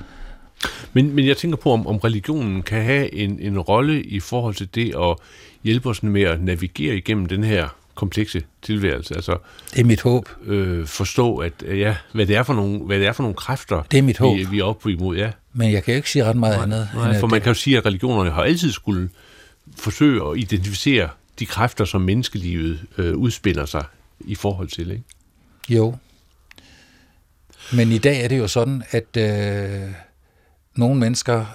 Men, 0.93 1.15
men 1.15 1.27
jeg 1.27 1.37
tænker 1.37 1.57
på, 1.57 1.71
om, 1.71 1.87
om 1.87 1.97
religionen 1.97 2.61
kan 2.61 2.83
have 2.83 3.13
en, 3.13 3.39
en 3.39 3.59
rolle 3.59 4.03
i 4.03 4.19
forhold 4.19 4.55
til 4.55 4.75
det 4.75 4.95
at 4.95 5.15
hjælpe 5.63 5.89
os 5.89 6.03
med 6.03 6.21
at 6.21 6.41
navigere 6.41 6.95
igennem 6.95 7.25
den 7.25 7.43
her 7.43 7.67
komplekse 7.97 8.43
tilværelse. 8.61 9.15
Altså, 9.15 9.37
det 9.73 9.79
er 9.79 9.83
mit 9.85 10.01
håb. 10.01 10.29
Øh, 10.45 10.87
forstå, 10.87 11.37
at 11.37 11.53
ja, 11.61 11.95
hvad 12.13 12.25
det 12.25 12.35
er 12.35 12.43
for 12.43 12.53
nogle, 12.53 12.79
hvad 12.79 12.99
det 12.99 13.07
er 13.07 13.13
for 13.13 13.23
nogle 13.23 13.35
kræfter, 13.35 13.83
det 13.91 13.97
er 13.97 14.01
mit 14.01 14.17
håb. 14.17 14.37
Vi, 14.37 14.43
vi 14.43 14.59
er 14.59 14.63
oppe 14.63 14.91
imod. 14.91 15.17
Ja. 15.17 15.31
Men 15.53 15.71
jeg 15.71 15.83
kan 15.83 15.93
jo 15.93 15.95
ikke 15.95 16.09
sige 16.09 16.25
ret 16.25 16.35
meget 16.35 16.55
nej, 16.55 16.63
andet. 16.63 16.89
Nej, 16.95 17.19
for 17.19 17.27
man 17.27 17.35
det. 17.35 17.43
kan 17.43 17.49
jo 17.49 17.53
sige, 17.53 17.77
at 17.77 17.85
religionerne 17.85 18.31
har 18.31 18.43
altid 18.43 18.71
skulle 18.71 19.09
forsøge 19.77 20.31
at 20.31 20.37
identificere 20.37 21.09
de 21.39 21.45
kræfter, 21.45 21.85
som 21.85 22.01
menneskelivet 22.01 22.79
øh, 22.97 23.15
udspiller 23.15 23.65
sig 23.65 23.83
i 24.19 24.35
forhold 24.35 24.67
til. 24.67 24.91
Ikke? 24.91 25.03
Jo. 25.69 25.95
Men 27.73 27.91
i 27.91 27.97
dag 27.97 28.23
er 28.23 28.27
det 28.27 28.37
jo 28.37 28.47
sådan, 28.47 28.83
at 28.91 29.17
øh, 29.17 29.91
nogle 30.75 30.99
mennesker, 30.99 31.45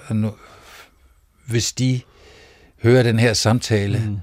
hvis 1.45 1.73
de 1.73 2.01
hører 2.83 3.03
den 3.03 3.19
her 3.19 3.33
samtale, 3.33 4.01
mm 4.07 4.19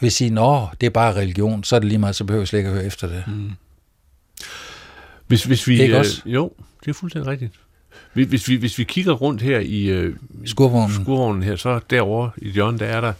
vil 0.00 0.12
sige, 0.12 0.30
nå, 0.30 0.66
det 0.80 0.86
er 0.86 0.90
bare 0.90 1.14
religion, 1.14 1.64
så 1.64 1.76
er 1.76 1.80
det 1.80 1.88
lige 1.88 1.98
meget, 1.98 2.16
så 2.16 2.24
behøver 2.24 2.42
vi 2.42 2.46
slet 2.46 2.58
ikke 2.58 2.68
at 2.68 2.74
høre 2.74 2.86
efter 2.86 3.08
det. 3.08 3.24
Mm. 3.26 3.50
Hvis, 5.26 5.44
hvis 5.44 5.68
vi, 5.68 5.80
ikke 5.82 5.94
øh, 5.94 5.98
også? 5.98 6.22
Jo, 6.26 6.52
det 6.84 6.88
er 6.88 6.92
fuldstændig 6.92 7.30
rigtigt. 7.30 7.52
Hvis 8.12 8.48
vi, 8.48 8.56
hvis 8.56 8.78
vi 8.78 8.84
kigger 8.84 9.12
rundt 9.12 9.42
her 9.42 9.58
i 9.58 9.84
øh, 9.84 10.16
skurvognen. 10.44 11.02
skurvognen 11.02 11.42
her, 11.42 11.56
så 11.56 11.80
derovre 11.90 12.30
i 12.36 12.50
hjørnet, 12.50 12.80
der 12.80 12.86
er 12.86 13.00
der 13.00 13.12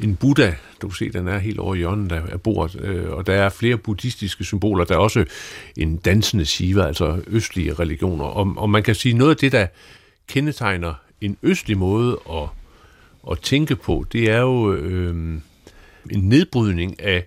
en 0.00 0.16
Buddha, 0.16 0.52
du 0.82 0.88
kan 0.88 0.96
se, 0.96 1.12
den 1.12 1.28
er 1.28 1.38
helt 1.38 1.58
over 1.58 1.74
hjørnet 1.74 2.10
der 2.10 2.20
er 2.28 2.36
bordet, 2.36 2.80
øh, 2.80 3.10
og 3.10 3.26
der 3.26 3.34
er 3.34 3.48
flere 3.48 3.76
buddhistiske 3.76 4.44
symboler. 4.44 4.84
Der 4.84 4.94
er 4.94 4.98
også 4.98 5.24
en 5.76 5.96
dansende 5.96 6.44
Shiva, 6.44 6.86
altså 6.86 7.20
østlige 7.26 7.74
religioner. 7.74 8.24
Og, 8.24 8.54
og 8.56 8.70
man 8.70 8.82
kan 8.82 8.94
sige, 8.94 9.14
noget 9.14 9.30
af 9.30 9.36
det, 9.36 9.52
der 9.52 9.66
kendetegner 10.28 10.94
en 11.20 11.36
østlig 11.42 11.78
måde 11.78 12.18
at, 12.30 12.48
at 13.30 13.38
tænke 13.38 13.76
på, 13.76 14.04
det 14.12 14.30
er 14.30 14.40
jo 14.40 14.72
øh, 14.72 15.38
en 16.10 16.28
nedbrydning 16.28 17.02
af 17.02 17.24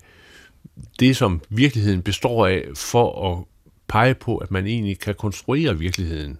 det, 0.99 1.17
som 1.17 1.41
virkeligheden 1.49 2.01
består 2.01 2.47
af, 2.47 2.65
for 2.75 3.31
at 3.31 3.43
pege 3.87 4.13
på, 4.13 4.37
at 4.37 4.51
man 4.51 4.67
egentlig 4.67 4.99
kan 4.99 5.15
konstruere 5.15 5.77
virkeligheden. 5.77 6.37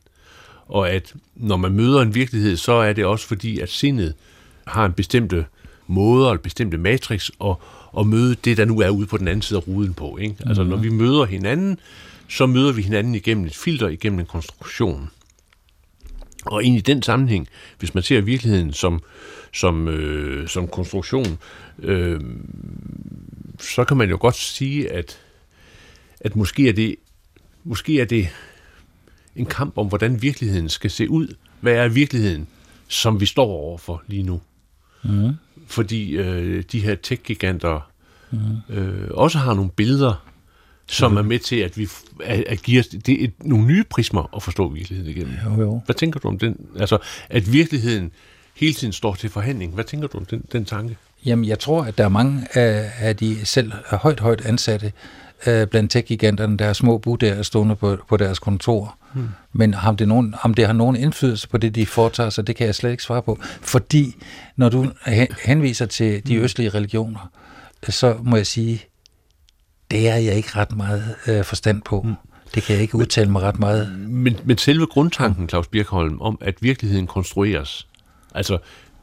Og 0.68 0.90
at 0.90 1.14
når 1.36 1.58
man 1.58 1.72
møder 1.72 2.02
en 2.02 2.16
virkelighed, 2.16 2.58
så 2.58 2.72
er 2.72 2.94
det 2.94 3.06
også 3.06 3.28
fordi, 3.28 3.60
at 3.60 3.70
sindet 3.70 4.14
har 4.68 4.86
en 4.86 4.94
bestemte 4.94 5.46
måder, 5.88 6.30
eller 6.30 6.42
bestemte 6.42 6.78
matrix, 6.78 7.30
og, 7.40 7.62
og 7.92 8.08
møde 8.08 8.36
det, 8.36 8.58
der 8.58 8.66
nu 8.66 8.80
er 8.80 8.90
ude 8.90 9.08
på 9.08 9.18
den 9.18 9.28
anden 9.28 9.42
side 9.42 9.58
af 9.60 9.68
ruden 9.68 9.94
på. 9.94 10.18
Ikke? 10.18 10.36
Altså, 10.46 10.64
når 10.64 10.78
vi 10.78 10.90
møder 10.90 11.26
hinanden, 11.26 11.80
så 12.30 12.46
møder 12.46 12.72
vi 12.72 12.82
hinanden 12.82 13.16
igennem 13.16 13.46
et 13.46 13.56
filter, 13.56 13.88
igennem 13.88 14.20
en 14.20 14.26
konstruktion. 14.26 15.10
Og 16.46 16.64
ind 16.64 16.76
i 16.78 16.82
den 16.82 17.02
sammenhæng, 17.02 17.48
hvis 17.80 17.94
man 17.94 18.04
ser 18.04 18.22
virkeligheden 18.22 18.74
som, 18.74 19.02
som, 19.54 19.88
øh, 19.88 20.48
som 20.48 20.68
konstruktion, 20.68 21.38
øh, 21.80 22.20
så 23.60 23.84
kan 23.84 23.98
man 23.98 24.10
jo 24.10 24.18
godt 24.22 24.36
sige, 24.36 24.92
at, 24.92 25.20
at 26.20 26.36
måske, 26.36 26.70
er 26.70 26.74
det, 26.74 26.96
måske 27.64 28.02
er 28.02 28.06
det 28.06 28.30
en 29.36 29.46
kamp 29.46 29.78
om, 29.78 29.88
hvordan 29.88 30.22
virkeligheden 30.22 30.70
skal 30.70 30.92
se 30.92 31.10
ud. 31.10 31.28
Hvad 31.60 31.74
er 31.74 31.88
virkeligheden, 31.88 32.48
som 32.88 33.20
vi 33.20 33.26
står 33.26 33.46
overfor 33.46 34.04
lige 34.08 34.24
nu? 34.24 34.42
Mm. 35.04 35.30
Fordi 35.68 36.12
øh, 36.12 36.64
de 36.72 36.80
her 36.80 36.96
tech-giganter 36.96 37.92
mm. 38.32 38.76
øh, 38.76 39.08
også 39.12 39.38
har 39.38 39.54
nogle 39.54 39.72
billeder, 39.72 40.31
som 40.92 41.18
er 41.18 41.22
med 41.22 41.40
til, 41.40 41.56
at 41.56 41.78
vi 41.78 41.88
at, 42.24 42.44
at 42.48 42.62
give 42.62 42.80
os 42.80 42.88
det 42.88 43.24
et, 43.24 43.34
nogle 43.40 43.66
nye 43.66 43.84
prismer 43.84 44.36
at 44.36 44.44
forstå 44.44 44.70
virkeligheden 44.70 45.12
igennem. 45.12 45.34
Jo, 45.46 45.62
jo. 45.62 45.82
Hvad 45.86 45.96
tænker 45.96 46.20
du 46.20 46.28
om 46.28 46.40
den? 46.40 46.56
Altså, 46.80 46.98
at 47.30 47.54
virkeligheden 47.54 48.12
hele 48.56 48.74
tiden 48.74 48.94
står 48.94 49.16
til 49.16 49.30
forhandling. 49.30 49.74
Hvad 49.74 49.84
tænker 49.84 50.08
du 50.08 50.18
om 50.18 50.26
den, 50.26 50.44
den 50.52 50.66
tanke? 50.66 50.98
Jamen, 51.26 51.46
jeg 51.46 51.60
tror, 51.60 51.84
at 51.84 51.98
der 51.98 52.04
er 52.04 52.10
mange 52.10 52.48
af, 52.54 52.92
af 53.00 53.16
de 53.16 53.46
selv 53.46 53.72
højt, 53.92 54.20
højt 54.20 54.46
ansatte 54.46 54.92
øh, 55.48 55.68
blandt 55.68 55.92
tech-giganterne, 55.92 56.58
der 56.58 56.66
er 56.66 56.74
små 56.74 56.98
budder 56.98 57.44
stående 57.44 57.76
på, 57.76 57.98
på 58.10 58.18
deres 58.18 58.40
kontor. 58.40 58.98
Hmm. 59.14 59.30
Men 59.54 59.74
om 59.74 59.98
det, 59.98 60.08
nogen, 60.08 60.36
om 60.42 60.54
det 60.54 60.66
har 60.66 60.74
nogen 60.74 60.96
indflydelse 60.96 61.50
på 61.50 61.58
det, 61.58 61.76
de 61.76 61.86
foretager 61.86 62.30
sig, 62.30 62.48
det 62.48 62.56
kan 62.56 62.68
jeg 62.68 62.76
slet 62.76 62.92
ikke 62.92 63.04
svare 63.04 63.22
på. 63.22 63.40
Fordi 63.62 64.16
når 64.56 64.70
du 64.70 64.92
henviser 65.46 65.86
til 65.86 66.28
de 66.28 66.36
østlige 66.36 66.70
religioner, 66.70 67.32
så 67.90 68.18
må 68.24 68.36
jeg 68.36 68.48
sige, 68.48 68.86
det 69.92 70.10
er 70.10 70.16
jeg 70.16 70.36
ikke 70.36 70.50
ret 70.56 70.76
meget 70.76 71.16
øh, 71.28 71.44
forstand 71.44 71.82
på. 71.82 72.02
Mm. 72.02 72.14
Det 72.56 72.64
kan 72.64 72.74
jeg 72.74 72.82
ikke 72.82 72.96
udtale 72.96 73.32
mig 73.32 73.42
ret 73.42 73.60
meget. 73.60 74.00
Men, 74.00 74.38
men 74.44 74.58
selve 74.58 74.86
grundtanken, 74.86 75.50
Claus 75.50 75.68
Birkholm, 75.68 76.22
om 76.22 76.38
at 76.42 76.56
virkeligheden 76.62 77.08
konstrueres, 77.08 77.88
altså 78.36 78.58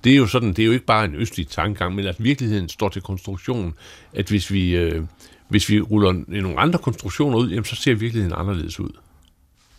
det 0.05 0.13
er 0.13 0.17
jo 0.17 0.27
sådan, 0.27 0.49
det 0.49 0.59
er 0.59 0.67
jo 0.67 0.73
ikke 0.73 0.85
bare 0.85 1.05
en 1.05 1.15
østlig 1.15 1.49
tankegang, 1.49 1.95
men 1.95 2.07
at 2.07 2.17
virkeligheden 2.19 2.69
står 2.69 2.89
til 2.89 3.03
konstruktion, 3.03 3.75
at 4.13 4.29
hvis 4.29 4.51
vi, 4.51 4.77
øh, 4.77 5.03
hvis 5.49 5.69
vi 5.69 5.81
ruller 5.81 6.25
nogle 6.29 6.59
andre 6.61 6.79
konstruktioner 6.79 7.39
ud, 7.39 7.49
jamen, 7.49 7.65
så 7.65 7.77
ser 7.77 7.95
virkeligheden 7.95 8.35
anderledes 8.37 8.81
ud. 8.81 8.91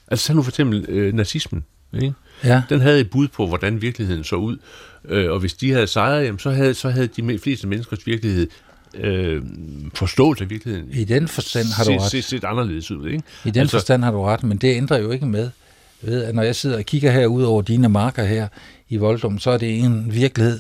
Altså 0.08 0.28
tag 0.28 0.36
nu 0.36 0.44
for 0.44 0.52
eksempel 0.52 0.86
øh, 0.88 1.14
nazismen. 1.14 1.66
Ikke? 1.94 2.14
Ja. 2.44 2.62
Den 2.70 2.82
havde 2.82 3.00
et 3.00 3.10
bud 3.10 3.28
på, 3.28 3.48
hvordan 3.48 3.82
virkeligheden 3.82 4.24
så 4.24 4.36
ud. 4.36 4.58
Øh, 5.06 5.32
og 5.32 5.40
hvis 5.40 5.54
de 5.54 5.72
havde 5.72 5.88
sejret, 5.88 6.26
jamen, 6.26 6.40
så, 6.40 6.52
havde, 6.52 6.74
så 6.74 6.90
havde 6.90 7.08
de 7.08 7.40
fleste 7.40 7.68
menneskers 7.68 8.08
virkelighed 8.08 8.48
øh, 8.94 9.44
forståelse 9.94 10.44
af 10.44 10.50
virkeligheden. 10.50 10.90
I 10.92 11.04
den 11.04 11.28
forstand 11.28 11.68
har 11.78 11.84
du 11.84 11.92
ret. 11.92 12.12
Set, 12.12 12.24
set 12.24 12.44
anderledes 12.44 12.92
ud, 12.92 13.08
ikke? 13.08 13.24
I 13.46 13.52
den 13.52 13.62
altså, 13.62 13.78
forstand 13.78 14.04
har 14.04 14.12
du 14.12 14.22
ret, 14.22 14.44
men 14.44 14.58
det 14.58 14.76
ændrer 14.76 14.98
jo 14.98 15.12
ikke 15.12 15.26
med, 15.26 15.50
ved, 16.02 16.24
at 16.24 16.36
når 16.36 16.44
jeg 16.44 16.56
sidder 16.56 16.78
og 16.78 16.84
kigger 16.84 17.12
her 17.12 17.26
ud 17.26 17.44
over 17.44 17.62
dine 17.62 17.90
marker 17.90 18.24
her 18.24 18.48
i 18.90 18.98
Voldum, 18.98 19.40
så 19.40 19.52
er 19.52 19.58
det 19.58 19.80
en 19.80 20.14
virkelighed, 20.14 20.60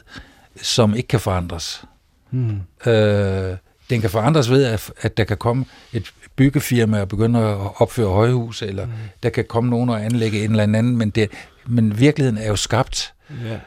som 0.62 0.96
ikke 0.96 1.08
kan 1.08 1.20
forandres. 1.20 1.84
Hmm. 2.30 2.62
Øh, 2.92 3.58
den 3.90 4.02
kan 4.02 4.10
forandres 4.10 4.50
ved, 4.50 4.64
at, 4.64 4.92
at 5.02 5.18
der 5.18 5.24
kan 5.24 5.38
komme 5.38 5.66
et 5.94 6.14
byggefirma 6.36 7.02
og 7.02 7.08
begynde 7.08 7.40
at 7.40 7.58
opføre 7.76 8.08
højhus, 8.08 8.62
eller 8.62 8.86
hmm. 8.86 8.94
der 9.24 9.30
kan 9.30 9.46
komme 9.46 9.70
nogen 9.70 9.90
og 9.90 10.06
anlægge 10.06 10.44
en 10.44 10.52
eller 10.52 10.64
anden, 10.64 10.98
men, 10.98 11.10
det, 11.10 11.30
men 11.68 12.00
virkeligheden 12.00 12.38
er 12.38 12.48
jo 12.48 12.56
skabt. 12.56 13.14
Ja. 13.46 13.60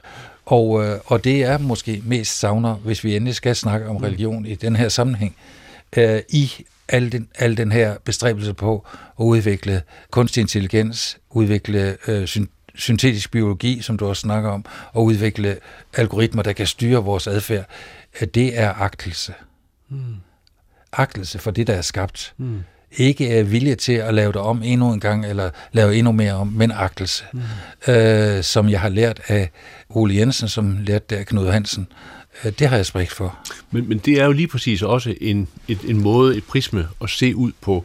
Og, 0.53 0.84
øh, 0.84 0.98
og 1.07 1.24
det 1.24 1.42
er 1.42 1.59
måske 1.59 2.03
mest 2.05 2.38
savner, 2.38 2.74
hvis 2.74 3.05
vi 3.05 3.16
endelig 3.16 3.34
skal 3.34 3.57
snakke 3.57 3.88
om 3.88 3.96
mm. 3.96 4.03
religion 4.03 4.46
i 4.46 4.55
den 4.55 4.76
her 4.76 4.88
sammenhæng, 4.88 5.36
øh, 5.96 6.20
i 6.28 6.50
al 6.88 7.12
den, 7.12 7.28
al 7.34 7.57
den 7.57 7.72
her 7.72 7.96
bestræbelse 8.05 8.55
på 8.55 8.86
at 9.20 9.22
udvikle 9.24 9.82
kunstig 10.11 10.40
intelligens, 10.40 11.18
udvikle 11.30 11.96
øh, 12.07 12.26
syn, 12.26 12.46
syntetisk 12.74 13.30
biologi, 13.30 13.82
som 13.82 13.96
du 13.96 14.07
også 14.07 14.20
snakker 14.20 14.50
om, 14.50 14.64
og 14.92 15.05
udvikle 15.05 15.59
algoritmer, 15.96 16.42
der 16.42 16.53
kan 16.53 16.66
styre 16.66 17.05
vores 17.05 17.26
adfærd, 17.26 17.64
det 18.34 18.59
er 18.59 18.72
agtelse. 18.72 19.34
Mm. 19.88 20.14
Agtelse 20.92 21.38
for 21.38 21.50
det, 21.50 21.66
der 21.66 21.74
er 21.74 21.82
skabt. 21.82 22.34
Mm 22.36 22.62
ikke 22.97 23.28
er 23.28 23.43
vilje 23.43 23.74
til 23.74 23.93
at 23.93 24.14
lave 24.14 24.32
det 24.32 24.40
om 24.40 24.62
endnu 24.64 24.93
en 24.93 25.01
gang, 25.01 25.26
eller 25.26 25.51
lave 25.72 25.97
endnu 25.97 26.12
mere 26.12 26.32
om, 26.32 26.47
men 26.47 26.70
agtelse, 26.70 27.24
mm. 27.32 27.93
øh, 27.93 28.43
som 28.43 28.68
jeg 28.68 28.80
har 28.80 28.88
lært 28.88 29.20
af 29.28 29.51
Ole 29.88 30.16
Jensen, 30.16 30.49
som 30.49 30.78
lærte 30.80 31.05
det 31.11 31.16
af 31.16 31.26
Knud 31.26 31.49
Hansen. 31.49 31.86
Øh, 32.45 32.53
det 32.59 32.68
har 32.68 32.76
jeg 32.76 32.80
respekt 32.80 33.12
for. 33.12 33.38
Men, 33.70 33.88
men 33.88 33.99
det 33.99 34.20
er 34.20 34.24
jo 34.24 34.32
lige 34.32 34.49
præcis 34.49 34.82
også 34.82 35.14
en, 35.20 35.49
et, 35.68 35.78
en 35.88 36.01
måde, 36.01 36.36
et 36.36 36.45
prisme 36.45 36.88
at 37.03 37.11
se 37.11 37.36
ud 37.36 37.53
på. 37.61 37.84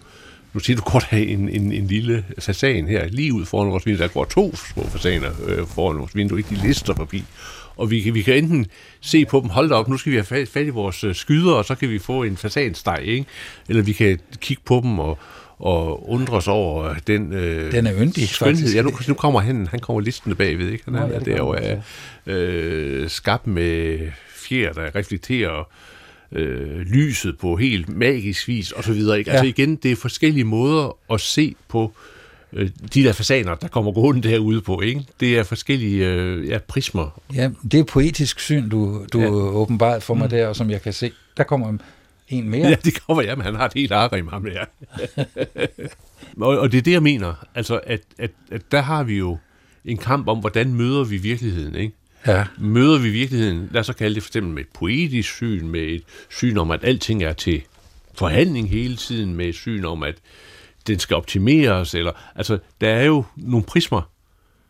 Nu 0.54 0.60
siger 0.60 0.78
du 0.78 0.84
godt 0.84 1.04
have 1.04 1.26
en, 1.26 1.50
en, 1.50 1.72
en 1.72 1.88
lille 1.88 2.24
fasan 2.40 2.88
her, 2.88 3.08
lige 3.08 3.34
ud 3.34 3.46
foran 3.46 3.72
vores 3.72 3.86
vindue. 3.86 4.04
Der 4.04 4.14
går 4.14 4.26
to 4.26 4.56
små 4.56 4.84
fasaner 4.90 5.30
øh, 5.46 5.68
foran 5.68 6.00
vores 6.00 6.16
vindue, 6.16 6.38
ikke 6.38 6.56
de 6.56 6.68
lister 6.68 6.94
forbi 6.96 7.24
og 7.78 7.92
vi 7.92 8.02
kan, 8.02 8.14
vi 8.14 8.22
kan 8.22 8.36
enten 8.36 8.66
se 9.02 9.26
på 9.26 9.40
dem, 9.40 9.50
hold 9.50 9.72
op, 9.72 9.90
nu 9.90 9.98
skal 9.98 10.12
vi 10.12 10.18
have 10.18 10.26
fat, 10.26 10.48
fat 10.48 10.66
i 10.66 10.70
vores 10.70 11.04
øh, 11.04 11.16
skyder, 11.16 11.54
og 11.54 11.66
så 11.66 11.76
kan 11.76 11.90
vi 11.90 12.00
få 12.00 12.24
en 12.24 12.38
fasansteg, 12.38 13.02
ikke? 13.04 13.26
Eller 13.70 13.84
vi 13.84 13.94
kan 13.94 14.20
kigge 14.40 14.64
på 14.66 14.80
dem 14.84 15.00
og, 15.00 15.18
og 15.60 16.10
undres 16.10 16.48
over 16.48 16.94
den 17.08 17.34
øh, 17.34 17.72
Den 17.72 17.88
er 17.88 17.94
yndig, 18.02 18.30
skønhed. 18.30 18.56
Faktisk. 18.56 18.76
Ja, 18.76 18.82
nu, 18.82 18.92
nu 19.08 19.14
kommer 19.14 19.40
han, 19.40 19.68
han 19.68 19.80
kommer 19.80 20.02
listende 20.02 20.36
bagved, 20.36 20.70
ikke? 20.70 20.84
Han 20.86 20.96
er, 20.96 21.08
Nå, 21.08 21.14
ja, 21.14 21.20
der 21.20 21.38
jo 21.38 21.50
er 21.50 21.78
øh, 22.26 23.10
skabt 23.10 23.48
med 23.48 24.00
fjer, 24.36 24.74
der 24.74 24.96
reflekterer 24.96 25.70
øh, 26.32 26.80
lyset 26.80 27.38
på 27.38 27.56
helt 27.56 27.90
magisk 27.90 28.48
vis, 28.48 28.72
og 28.72 28.84
så 28.84 28.94
videre. 28.94 29.20
Ikke? 29.20 29.32
Altså 29.32 29.46
ja. 29.46 29.50
igen, 29.50 29.76
det 29.76 29.92
er 29.92 29.96
forskellige 29.96 30.44
måder 30.44 30.98
at 31.14 31.22
se 31.22 31.56
på 31.68 31.94
øh, 31.96 32.17
de 32.94 33.04
der 33.04 33.14
fasaner, 33.14 33.56
der 33.56 33.68
kommer 33.68 33.92
gående 33.92 34.30
derude 34.30 34.62
på, 34.62 34.82
ikke? 34.82 35.06
Det 35.20 35.38
er 35.38 35.44
forskellige 35.44 36.08
øh, 36.08 36.48
ja, 36.48 36.58
prismer. 36.58 37.22
Ja, 37.34 37.50
det 37.72 37.80
er 37.80 37.84
poetisk 37.84 38.40
syn, 38.40 38.70
du, 38.70 39.06
du 39.14 39.20
ja. 39.20 39.30
åbenbart 39.30 40.04
for 40.04 40.14
mig 40.14 40.26
mm. 40.26 40.30
der, 40.30 40.48
og 40.48 40.56
som 40.56 40.70
jeg 40.70 40.82
kan 40.82 40.94
se. 40.94 41.12
Der 41.38 41.44
kommer 41.44 41.78
en 42.30 42.50
mere. 42.50 42.68
Ja, 42.68 42.76
det 42.84 43.02
kommer, 43.02 43.24
ja, 43.24 43.36
men 43.36 43.46
han 43.46 43.56
har 43.56 43.66
et 43.66 43.74
helt 43.74 43.92
arrim, 43.92 44.28
ham 44.28 44.44
der. 44.44 44.66
og, 46.46 46.60
og 46.60 46.72
det 46.72 46.78
er 46.78 46.82
det, 46.82 46.92
jeg 46.92 47.04
mener. 47.04 47.34
Altså, 47.56 47.80
at, 47.84 48.02
at, 48.18 48.32
at 48.52 48.62
der 48.72 48.82
har 48.82 49.04
vi 49.04 49.18
jo 49.18 49.38
en 49.86 49.98
kamp 49.98 50.28
om, 50.28 50.40
hvordan 50.40 50.74
møder 50.74 51.04
vi 51.04 51.18
virkeligheden, 51.18 51.76
ikke? 51.76 51.94
Ja. 52.28 52.46
Møder 52.58 53.00
vi 53.00 53.10
virkeligheden, 53.10 53.70
lad 53.72 53.80
os 53.80 53.86
så 53.86 53.94
kalde 53.94 54.16
det 54.16 54.24
for 54.24 54.30
eksempel 54.30 54.54
med 54.54 54.62
et 54.62 54.70
poetisk 54.74 55.34
syn, 55.34 55.68
med 55.68 55.82
et 55.82 56.04
syn 56.30 56.58
om, 56.58 56.72
at 56.72 56.80
alting 56.84 57.24
er 57.24 57.34
til 57.34 57.62
forhandling 58.14 58.70
hele 58.70 58.96
tiden, 58.96 59.36
med 59.36 59.46
et 59.46 59.56
syn 59.56 59.86
om, 59.86 60.04
at 60.04 60.16
den 60.88 61.00
skal 61.00 61.16
optimeres, 61.16 61.96
eller, 61.96 62.12
altså, 62.36 62.60
der 62.82 62.90
er 62.90 63.04
jo 63.04 63.24
nogle 63.36 63.66
prismer, 63.66 64.02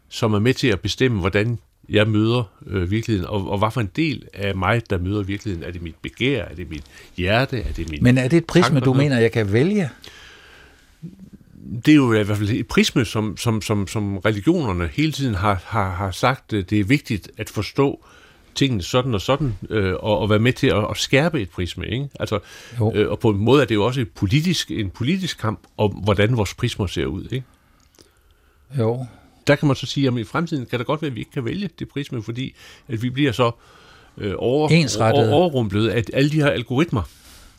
som 0.10 0.34
er 0.34 0.40
med 0.40 0.54
til 0.54 0.68
at 0.68 0.80
bestemme, 0.80 1.20
hvordan 1.20 1.60
jeg 1.90 2.08
møder 2.08 2.44
øh, 2.68 2.92
virkeligheden, 2.92 3.30
og, 3.30 3.52
og 3.52 3.58
hvad 3.58 3.72
for 3.72 3.82
en 3.82 3.92
del 3.96 4.28
af 4.34 4.56
mig, 4.56 4.90
der 4.90 4.98
møder 4.98 5.24
virkeligheden. 5.24 5.68
Er 5.68 5.72
det 5.72 5.82
mit 5.82 5.96
begær? 6.02 6.44
Er 6.44 6.56
det 6.56 6.70
mit 6.70 6.84
hjerte? 7.18 7.60
Er 7.60 7.74
det 7.74 7.90
mit 7.90 8.02
Men 8.02 8.18
er 8.18 8.28
det 8.28 8.38
et 8.38 8.46
prisme, 8.46 8.80
du 8.80 8.94
mener, 8.94 9.20
jeg 9.20 9.32
kan 9.32 9.54
vælge? 9.54 9.90
Det 11.86 11.92
er 11.92 11.96
jo 11.96 12.14
i 12.14 12.24
hvert 12.24 12.38
fald 12.38 12.50
et 12.50 12.68
prisme, 12.68 13.06
som, 13.06 13.38
som, 13.38 13.62
som, 13.62 13.88
som 13.88 14.18
religionerne 14.18 14.88
hele 14.88 15.12
tiden 15.12 15.36
har, 15.36 15.62
har, 15.66 15.92
har 15.92 16.12
sagt, 16.12 16.52
det 16.52 16.74
er 16.74 16.84
vigtigt 16.84 17.32
at 17.38 17.50
forstå 17.50 18.06
tingene 18.58 18.84
sådan 18.84 19.14
og 19.14 19.22
sådan, 19.22 19.56
øh, 19.70 19.94
og, 19.94 20.20
og 20.20 20.30
være 20.30 20.40
med 20.40 20.54
til 20.54 20.68
at, 20.68 20.86
at 20.90 20.98
skærpe 20.98 21.42
et 21.42 21.50
prisme. 21.50 21.86
Ikke? 21.86 22.10
Altså, 22.20 22.40
øh, 22.94 23.10
og 23.10 23.20
på 23.20 23.30
en 23.30 23.38
måde 23.38 23.62
er 23.62 23.66
det 23.66 23.76
jo 23.76 23.86
også 23.86 24.02
et 24.02 24.10
politisk, 24.10 24.72
en 24.72 24.90
politisk 24.90 25.38
kamp 25.38 25.60
om, 25.78 25.92
hvordan 25.92 26.38
vores 26.38 26.54
prismer 26.54 26.88
ser 26.88 27.06
ud. 27.06 27.28
Ikke? 27.32 27.46
Jo. 28.78 29.06
Der 29.48 29.56
kan 29.56 29.68
man 29.68 29.76
så 29.76 29.86
sige, 29.86 30.08
at 30.08 30.18
i 30.18 30.24
fremtiden 30.24 30.66
kan 30.66 30.80
det 30.80 30.88
godt 30.88 31.02
være, 31.02 31.10
at 31.10 31.16
vi 31.16 31.20
ikke 31.20 31.32
kan 31.32 31.46
vælge 31.46 31.70
det 31.80 31.90
prisme, 31.90 32.24
fordi 32.24 32.56
at 32.88 33.02
vi 33.02 33.10
bliver 33.10 33.32
så 33.32 33.52
øh, 34.18 34.34
over, 34.38 34.70
over, 35.02 35.34
overrumplet 35.34 35.90
af 35.90 36.04
alle 36.14 36.30
de 36.30 36.36
her 36.36 36.50
algoritmer, 36.50 37.02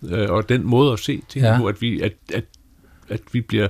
øh, 0.03 0.31
og 0.31 0.49
den 0.49 0.65
måde 0.65 0.93
at 0.93 0.99
se 0.99 1.23
ting 1.29 1.45
ja. 1.45 1.59
på, 1.59 1.67
at 1.67 1.81
vi, 1.83 2.01
at, 2.01 2.13
at, 2.35 2.45
at 3.09 3.21
vi 3.33 3.41
bliver, 3.41 3.69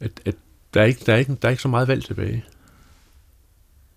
at, 0.00 0.10
at 0.24 0.34
der, 0.74 0.80
er 0.80 0.84
ikke, 0.84 1.00
der, 1.06 1.12
er 1.12 1.16
ikke, 1.16 1.36
der 1.42 1.48
er 1.48 1.50
ikke 1.50 1.62
så 1.62 1.68
meget 1.68 1.88
valg 1.88 2.04
tilbage. 2.04 2.44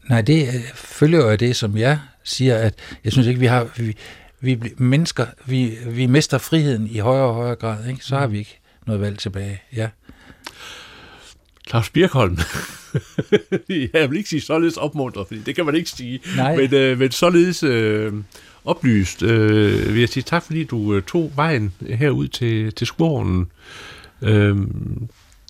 Nej, 0.10 0.22
det 0.22 0.48
følger 0.76 1.20
jo 1.20 1.30
af 1.30 1.40
det, 1.40 1.56
som 1.56 1.78
jeg 1.78 2.00
siger, 2.24 2.56
at 2.56 2.74
jeg 3.04 3.12
synes 3.12 3.28
ikke, 3.28 3.40
vi 3.40 3.46
har... 3.46 3.68
Vi, 3.78 3.96
vi 4.40 4.74
mennesker, 4.78 5.26
vi, 5.46 5.78
vi 5.88 6.06
mister 6.06 6.38
friheden 6.38 6.88
i 6.88 6.98
højere 6.98 7.26
og 7.26 7.34
højere 7.34 7.56
grad, 7.56 7.88
ikke? 7.88 8.06
så 8.06 8.18
har 8.18 8.28
vi 8.28 8.38
ikke 8.38 8.60
noget 8.88 9.02
valg 9.02 9.18
tilbage. 9.18 9.62
Ja. 9.76 9.90
Claus 11.70 11.90
Birkholm. 11.90 12.38
jeg 13.94 14.10
vil 14.10 14.18
ikke 14.18 14.30
sige 14.30 14.42
således 14.42 14.78
opmuntret, 14.78 15.28
fordi 15.28 15.40
det 15.40 15.56
kan 15.56 15.66
man 15.66 15.76
ikke 15.76 15.90
sige. 15.90 16.20
Nej. 16.38 16.56
Men, 16.56 16.74
øh, 16.74 17.00
men 17.00 17.12
således 17.12 17.64
øh, 17.64 18.14
oplyst 18.66 19.24
øh, 19.24 19.94
vil 19.94 20.00
jeg 20.00 20.10
sige 20.10 20.24
tak, 20.24 20.44
fordi 20.44 20.64
du 20.64 20.96
øh, 20.96 21.04
tog 21.04 21.32
vejen 21.36 21.74
herud 21.90 22.28
til, 22.28 22.74
til 22.74 22.88
skoven. 22.88 23.52
Øh, 24.22 24.58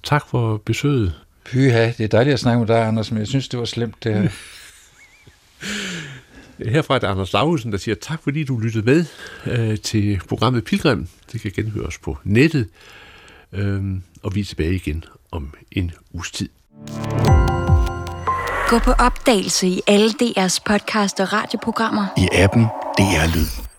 tak 0.03 0.30
for 0.30 0.58
besøget. 0.58 1.14
Pyha, 1.46 1.91
det 1.98 2.04
er 2.04 2.08
dejligt 2.08 2.34
at 2.34 2.39
snakke 2.39 2.60
med 2.60 2.68
dig, 2.68 2.88
Anders, 2.88 3.12
men 3.12 3.20
jeg 3.20 3.28
synes, 3.28 3.48
det 3.48 3.60
var 3.60 3.66
slemt 3.66 4.04
det 4.04 4.14
her. 4.14 4.30
Herfra 6.72 6.96
er 6.96 7.00
det 7.00 7.08
Anders 7.08 7.34
Laugesen, 7.34 7.72
der 7.72 7.78
siger 7.78 7.96
tak, 7.96 8.24
fordi 8.24 8.43
du 8.43 8.58
lyttede 8.58 8.86
med 8.86 9.06
øh, 9.46 9.78
til 9.80 10.22
programmet 10.30 10.64
Pilgrim. 10.64 11.08
Det 11.32 11.41
kan 11.41 11.52
genhøres 11.56 11.98
på 11.98 12.18
nettet, 12.24 12.68
øh, 13.54 13.84
og 14.24 14.36
vi 14.36 14.39
er 14.39 14.46
tilbage 14.46 14.76
igen 14.76 15.04
om 15.32 15.54
en 15.72 15.91
uges 16.14 16.32
tid. 16.32 16.50
Gå 18.70 18.80
på 18.80 18.91
opdagelse 18.91 19.68
i 19.68 19.82
alle 19.88 20.10
DR's 20.10 20.60
podcast 20.66 21.20
og 21.20 21.34
radioprogrammer. 21.34 22.06
I 22.18 22.28
appen 22.34 22.64
DR 22.98 23.36
Lyd. 23.36 23.74